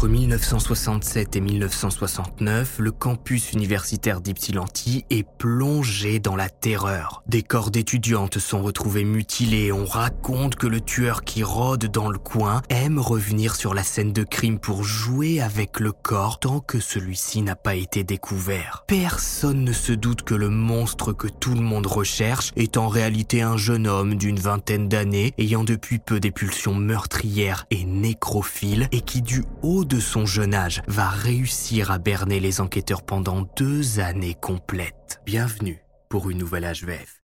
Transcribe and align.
Entre 0.00 0.08
1967 0.08 1.36
et 1.36 1.40
1969, 1.42 2.76
le 2.78 2.90
campus 2.90 3.52
universitaire 3.52 4.22
d'Ypsilanti 4.22 5.04
est 5.10 5.26
plongé 5.36 6.20
dans 6.20 6.36
la 6.36 6.48
terreur. 6.48 7.22
Des 7.26 7.42
corps 7.42 7.70
d'étudiantes 7.70 8.38
sont 8.38 8.62
retrouvés 8.62 9.04
mutilés. 9.04 9.72
On 9.72 9.84
raconte 9.84 10.54
que 10.54 10.66
le 10.66 10.80
tueur 10.80 11.22
qui 11.22 11.42
rôde 11.42 11.84
dans 11.92 12.08
le 12.08 12.16
coin 12.16 12.62
aime 12.70 12.98
revenir 12.98 13.54
sur 13.54 13.74
la 13.74 13.82
scène 13.82 14.14
de 14.14 14.22
crime 14.22 14.58
pour 14.58 14.84
jouer 14.84 15.42
avec 15.42 15.78
le 15.80 15.92
corps 15.92 16.40
tant 16.40 16.60
que 16.60 16.80
celui-ci 16.80 17.42
n'a 17.42 17.54
pas 17.54 17.74
été 17.74 18.02
découvert. 18.02 18.84
Personne 18.86 19.64
ne 19.64 19.72
se 19.74 19.92
doute 19.92 20.22
que 20.22 20.34
le 20.34 20.48
monstre 20.48 21.12
que 21.12 21.28
tout 21.28 21.52
le 21.52 21.60
monde 21.60 21.86
recherche 21.86 22.52
est 22.56 22.78
en 22.78 22.88
réalité 22.88 23.42
un 23.42 23.58
jeune 23.58 23.86
homme 23.86 24.14
d'une 24.14 24.40
vingtaine 24.40 24.88
d'années 24.88 25.34
ayant 25.36 25.62
depuis 25.62 25.98
peu 25.98 26.20
des 26.20 26.30
pulsions 26.30 26.74
meurtrières 26.74 27.66
et 27.70 27.84
nécrophiles 27.84 28.88
et 28.92 29.02
qui 29.02 29.20
du 29.20 29.44
haut 29.60 29.84
de 29.90 30.00
son 30.00 30.24
jeune 30.24 30.54
âge, 30.54 30.82
va 30.86 31.08
réussir 31.08 31.90
à 31.90 31.98
berner 31.98 32.40
les 32.40 32.60
enquêteurs 32.60 33.02
pendant 33.02 33.42
deux 33.56 33.98
années 33.98 34.36
complètes. 34.40 35.20
Bienvenue 35.26 35.82
pour 36.08 36.30
une 36.30 36.38
nouvelle 36.38 36.64
HVF. 36.64 37.20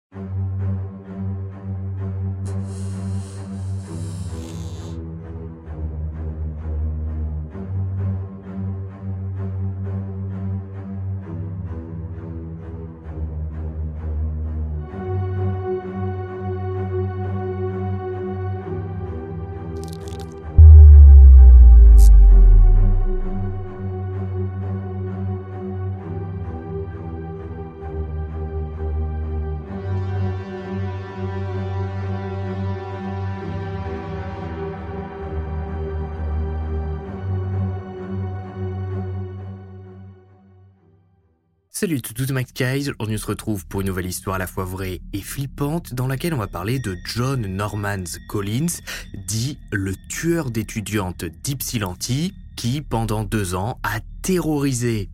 Salut 41.81 42.03
tout 42.03 42.13
le 42.19 42.25
aujourd'hui 42.25 42.93
on 42.99 43.17
se 43.17 43.25
retrouve 43.25 43.67
pour 43.67 43.81
une 43.81 43.87
nouvelle 43.87 44.05
histoire 44.05 44.37
à 44.37 44.39
la 44.39 44.47
fois 44.47 44.67
vraie 44.67 45.01
et 45.15 45.23
flippante 45.23 45.95
dans 45.95 46.07
laquelle 46.07 46.35
on 46.35 46.37
va 46.37 46.47
parler 46.47 46.79
de 46.79 46.95
John 47.07 47.47
Norman 47.47 48.05
Collins, 48.29 48.83
dit 49.27 49.57
le 49.73 49.95
tueur 50.11 50.51
d'étudiantes 50.51 51.25
d'Ypsilanti, 51.25 52.35
qui 52.55 52.83
pendant 52.83 53.25
deux 53.25 53.55
ans 53.55 53.81
a 53.83 54.01
terrorisé 54.21 55.09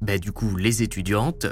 bah, 0.00 0.16
du 0.16 0.32
coup 0.32 0.56
les 0.56 0.82
étudiantes 0.82 1.48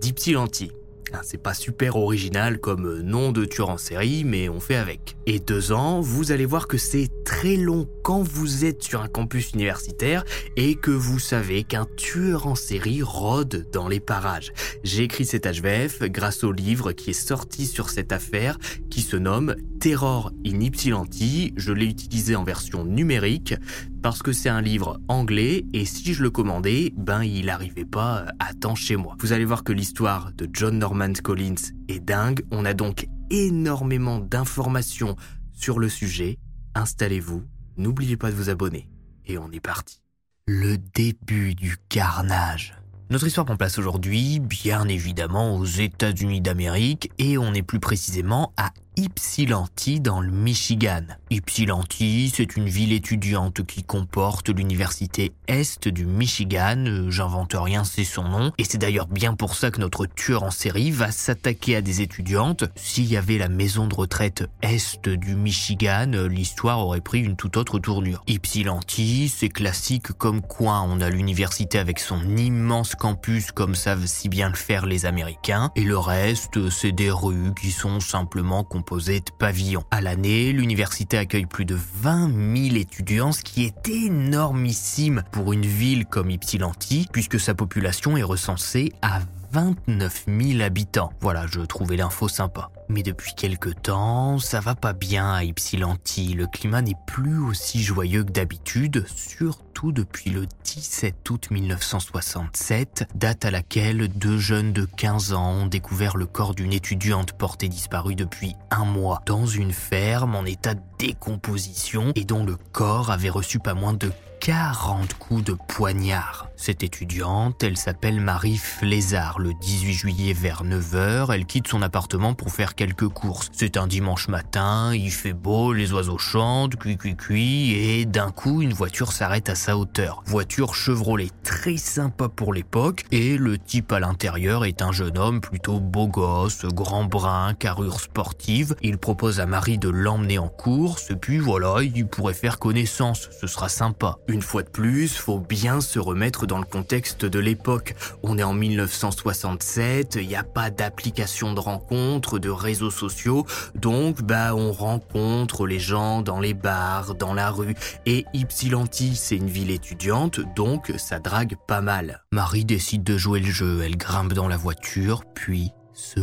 d'Ypsilanti. 0.00 0.70
Ah, 1.12 1.20
c'est 1.22 1.40
pas 1.40 1.54
super 1.54 1.96
original 1.96 2.58
comme 2.58 3.00
nom 3.00 3.30
de 3.30 3.44
tueur 3.44 3.70
en 3.70 3.78
série, 3.78 4.24
mais 4.24 4.48
on 4.48 4.58
fait 4.58 4.74
avec. 4.74 5.16
Et 5.26 5.38
deux 5.38 5.70
ans, 5.70 6.00
vous 6.00 6.32
allez 6.32 6.46
voir 6.46 6.66
que 6.66 6.78
c'est 6.78 7.10
très 7.24 7.56
long 7.56 7.88
quand 8.02 8.22
vous 8.22 8.64
êtes 8.64 8.82
sur 8.82 9.02
un 9.02 9.08
campus 9.08 9.52
universitaire 9.52 10.24
et 10.56 10.74
que 10.74 10.90
vous 10.90 11.20
savez 11.20 11.62
qu'un 11.62 11.86
tueur 11.96 12.48
en 12.48 12.56
série 12.56 13.02
rôde 13.02 13.68
dans 13.72 13.86
les 13.86 14.00
parages. 14.00 14.52
J'ai 14.82 15.04
écrit 15.04 15.24
cet 15.24 15.46
HVF 15.46 16.02
grâce 16.02 16.42
au 16.42 16.50
livre 16.50 16.90
qui 16.90 17.10
est 17.10 17.12
sorti 17.12 17.66
sur 17.66 17.88
cette 17.88 18.10
affaire 18.10 18.58
qui 18.90 19.02
se 19.02 19.16
nomme 19.16 19.54
Terror 19.78 20.32
in 20.44 20.60
Ypsilanti. 20.60 21.54
Je 21.56 21.72
l'ai 21.72 21.86
utilisé 21.86 22.34
en 22.34 22.42
version 22.42 22.84
numérique 22.84 23.54
parce 24.02 24.22
que 24.22 24.32
c'est 24.32 24.48
un 24.48 24.60
livre 24.60 25.00
anglais 25.08 25.64
et 25.72 25.84
si 25.84 26.14
je 26.14 26.22
le 26.22 26.30
commandais, 26.30 26.92
ben 26.96 27.22
il 27.22 27.46
n'arrivait 27.46 27.84
pas 27.84 28.26
à 28.38 28.54
temps 28.54 28.74
chez 28.74 28.96
moi. 28.96 29.16
Vous 29.20 29.32
allez 29.32 29.44
voir 29.44 29.64
que 29.64 29.72
l'histoire 29.72 30.32
de 30.32 30.48
John 30.52 30.78
Norman 30.78 31.12
Collins 31.22 31.72
est 31.88 32.00
dingue. 32.00 32.44
On 32.50 32.64
a 32.64 32.74
donc 32.74 33.06
énormément 33.30 34.18
d'informations 34.18 35.16
sur 35.52 35.78
le 35.78 35.88
sujet. 35.88 36.38
Installez-vous, 36.74 37.42
n'oubliez 37.76 38.16
pas 38.16 38.30
de 38.30 38.36
vous 38.36 38.50
abonner 38.50 38.88
et 39.26 39.38
on 39.38 39.50
est 39.50 39.60
parti. 39.60 40.00
Le 40.46 40.76
début 40.78 41.54
du 41.54 41.76
carnage. 41.88 42.74
Notre 43.08 43.26
histoire 43.28 43.46
prend 43.46 43.56
place 43.56 43.78
aujourd'hui, 43.78 44.40
bien 44.40 44.88
évidemment, 44.88 45.56
aux 45.56 45.64
États-Unis 45.64 46.40
d'Amérique, 46.40 47.12
et 47.18 47.38
on 47.38 47.54
est 47.54 47.62
plus 47.62 47.78
précisément 47.78 48.52
à 48.56 48.72
Ypsilanti 48.98 50.00
dans 50.00 50.22
le 50.22 50.30
Michigan. 50.30 51.02
Ypsilanti, 51.30 52.32
c'est 52.34 52.56
une 52.56 52.70
ville 52.70 52.94
étudiante 52.94 53.62
qui 53.66 53.82
comporte 53.82 54.48
l'université 54.48 55.32
Est 55.48 55.86
du 55.88 56.06
Michigan, 56.06 56.82
euh, 56.86 57.10
j'invente 57.10 57.54
rien, 57.54 57.84
c'est 57.84 58.04
son 58.04 58.24
nom, 58.24 58.52
et 58.56 58.64
c'est 58.64 58.78
d'ailleurs 58.78 59.06
bien 59.06 59.34
pour 59.34 59.54
ça 59.54 59.70
que 59.70 59.82
notre 59.82 60.06
tueur 60.06 60.44
en 60.44 60.50
série 60.50 60.92
va 60.92 61.10
s'attaquer 61.10 61.76
à 61.76 61.82
des 61.82 62.00
étudiantes. 62.00 62.64
S'il 62.74 63.04
y 63.04 63.18
avait 63.18 63.36
la 63.36 63.50
maison 63.50 63.86
de 63.86 63.94
retraite 63.94 64.48
Est 64.62 65.10
du 65.10 65.36
Michigan, 65.36 66.12
euh, 66.14 66.26
l'histoire 66.26 66.78
aurait 66.78 67.02
pris 67.02 67.20
une 67.20 67.36
toute 67.36 67.58
autre 67.58 67.78
tournure. 67.78 68.22
Ypsilanti, 68.26 69.28
c'est 69.28 69.50
classique 69.50 70.12
comme 70.12 70.40
coin, 70.40 70.80
on 70.88 71.02
a 71.02 71.10
l'université 71.10 71.78
avec 71.78 71.98
son 71.98 72.34
immense 72.38 72.94
campus 72.94 73.52
comme 73.52 73.74
savent 73.74 74.06
si 74.06 74.30
bien 74.30 74.48
le 74.48 74.56
faire 74.56 74.86
les 74.86 75.04
Américains, 75.04 75.70
et 75.76 75.84
le 75.84 75.98
reste, 75.98 76.70
c'est 76.70 76.92
des 76.92 77.10
rues 77.10 77.52
qui 77.60 77.72
sont 77.72 78.00
simplement 78.00 78.64
composées 78.86 79.18
de 79.18 79.30
pavillons. 79.36 79.82
À 79.90 80.00
l'année, 80.00 80.52
l'université 80.52 81.18
accueille 81.18 81.46
plus 81.46 81.64
de 81.64 81.76
20 82.02 82.30
000 82.68 82.76
étudiants, 82.76 83.32
ce 83.32 83.42
qui 83.42 83.64
est 83.64 83.88
énormissime 83.88 85.24
pour 85.32 85.52
une 85.52 85.66
ville 85.66 86.06
comme 86.06 86.30
Ypsilanti, 86.30 87.08
puisque 87.12 87.40
sa 87.40 87.56
population 87.56 88.16
est 88.16 88.22
recensée 88.22 88.92
à 89.02 89.22
29 89.52 90.26
000 90.26 90.60
habitants. 90.62 91.12
Voilà, 91.20 91.46
je 91.46 91.60
trouvais 91.60 91.96
l'info 91.96 92.28
sympa. 92.28 92.70
Mais 92.88 93.02
depuis 93.02 93.34
quelque 93.34 93.70
temps, 93.70 94.38
ça 94.38 94.60
va 94.60 94.74
pas 94.74 94.92
bien 94.92 95.32
à 95.32 95.44
Ypsilanti. 95.44 96.34
Le 96.34 96.46
climat 96.46 96.82
n'est 96.82 96.96
plus 97.06 97.38
aussi 97.38 97.82
joyeux 97.82 98.22
que 98.22 98.30
d'habitude, 98.30 99.04
surtout 99.08 99.92
depuis 99.92 100.30
le 100.30 100.46
17 100.64 101.28
août 101.30 101.50
1967, 101.50 103.08
date 103.14 103.44
à 103.44 103.50
laquelle 103.50 104.08
deux 104.08 104.38
jeunes 104.38 104.72
de 104.72 104.84
15 104.84 105.32
ans 105.32 105.50
ont 105.50 105.66
découvert 105.66 106.16
le 106.16 106.26
corps 106.26 106.54
d'une 106.54 106.72
étudiante 106.72 107.32
portée 107.32 107.68
disparue 107.68 108.14
depuis 108.14 108.54
un 108.70 108.84
mois 108.84 109.20
dans 109.26 109.46
une 109.46 109.72
ferme 109.72 110.36
en 110.36 110.44
état 110.44 110.74
de 110.74 110.80
décomposition 110.98 112.12
et 112.14 112.24
dont 112.24 112.44
le 112.44 112.56
corps 112.72 113.10
avait 113.10 113.30
reçu 113.30 113.58
pas 113.58 113.74
moins 113.74 113.94
de 113.94 114.10
40 114.46 115.14
coups 115.14 115.42
de 115.42 115.54
poignard. 115.54 116.46
Cette 116.54 116.84
étudiante, 116.84 117.64
elle 117.64 117.76
s'appelle 117.76 118.20
Marie 118.20 118.56
Flézard. 118.56 119.40
Le 119.40 119.52
18 119.54 119.92
juillet 119.92 120.32
vers 120.32 120.62
9h, 120.62 121.34
elle 121.34 121.46
quitte 121.46 121.66
son 121.66 121.82
appartement 121.82 122.32
pour 122.32 122.52
faire 122.52 122.76
quelques 122.76 123.08
courses. 123.08 123.50
C'est 123.52 123.76
un 123.76 123.88
dimanche 123.88 124.28
matin, 124.28 124.94
il 124.94 125.10
fait 125.10 125.32
beau, 125.32 125.72
les 125.72 125.92
oiseaux 125.92 126.16
chantent, 126.16 126.76
cui 126.76 126.96
cui 126.96 127.16
cui, 127.16 127.72
et 127.72 128.06
d'un 128.06 128.30
coup, 128.30 128.62
une 128.62 128.72
voiture 128.72 129.12
s'arrête 129.12 129.48
à 129.48 129.56
sa 129.56 129.76
hauteur. 129.76 130.22
Voiture 130.26 130.76
Chevrolet 130.76 131.30
très 131.42 131.76
sympa 131.76 132.28
pour 132.28 132.54
l'époque, 132.54 133.04
et 133.10 133.36
le 133.36 133.58
type 133.58 133.90
à 133.90 133.98
l'intérieur 133.98 134.64
est 134.64 134.80
un 134.80 134.92
jeune 134.92 135.18
homme 135.18 135.40
plutôt 135.40 135.80
beau 135.80 136.06
gosse, 136.06 136.64
grand 136.66 137.04
brun, 137.04 137.52
carrure 137.54 138.00
sportive. 138.00 138.76
Il 138.80 138.98
propose 138.98 139.40
à 139.40 139.46
Marie 139.46 139.78
de 139.78 139.88
l'emmener 139.88 140.38
en 140.38 140.48
course, 140.48 141.12
puis 141.20 141.38
voilà, 141.38 141.82
il 141.82 142.06
pourrait 142.06 142.32
faire 142.32 142.60
connaissance, 142.60 143.28
ce 143.40 143.48
sera 143.48 143.68
sympa. 143.68 144.18
Fois 144.42 144.62
de 144.62 144.68
plus, 144.68 145.16
faut 145.16 145.38
bien 145.38 145.80
se 145.80 145.98
remettre 145.98 146.46
dans 146.46 146.58
le 146.58 146.64
contexte 146.64 147.24
de 147.24 147.38
l'époque. 147.38 147.94
On 148.22 148.38
est 148.38 148.42
en 148.42 148.52
1967, 148.52 150.18
il 150.20 150.28
n'y 150.28 150.36
a 150.36 150.42
pas 150.42 150.70
d'application 150.70 151.52
de 151.54 151.60
rencontre, 151.60 152.38
de 152.38 152.50
réseaux 152.50 152.90
sociaux, 152.90 153.46
donc 153.74 154.22
bah 154.22 154.54
on 154.54 154.72
rencontre 154.72 155.66
les 155.66 155.78
gens 155.78 156.22
dans 156.22 156.40
les 156.40 156.54
bars, 156.54 157.14
dans 157.14 157.34
la 157.34 157.50
rue. 157.50 157.74
Et 158.06 158.24
Ypsilanti, 158.34 159.16
c'est 159.16 159.36
une 159.36 159.50
ville 159.50 159.70
étudiante, 159.70 160.40
donc 160.54 160.92
ça 160.98 161.18
drague 161.18 161.56
pas 161.66 161.80
mal. 161.80 162.22
Marie 162.32 162.64
décide 162.64 163.04
de 163.04 163.16
jouer 163.16 163.40
le 163.40 163.50
jeu, 163.50 163.82
elle 163.82 163.96
grimpe 163.96 164.32
dans 164.32 164.48
la 164.48 164.56
voiture, 164.56 165.24
puis 165.34 165.72
se 165.92 166.20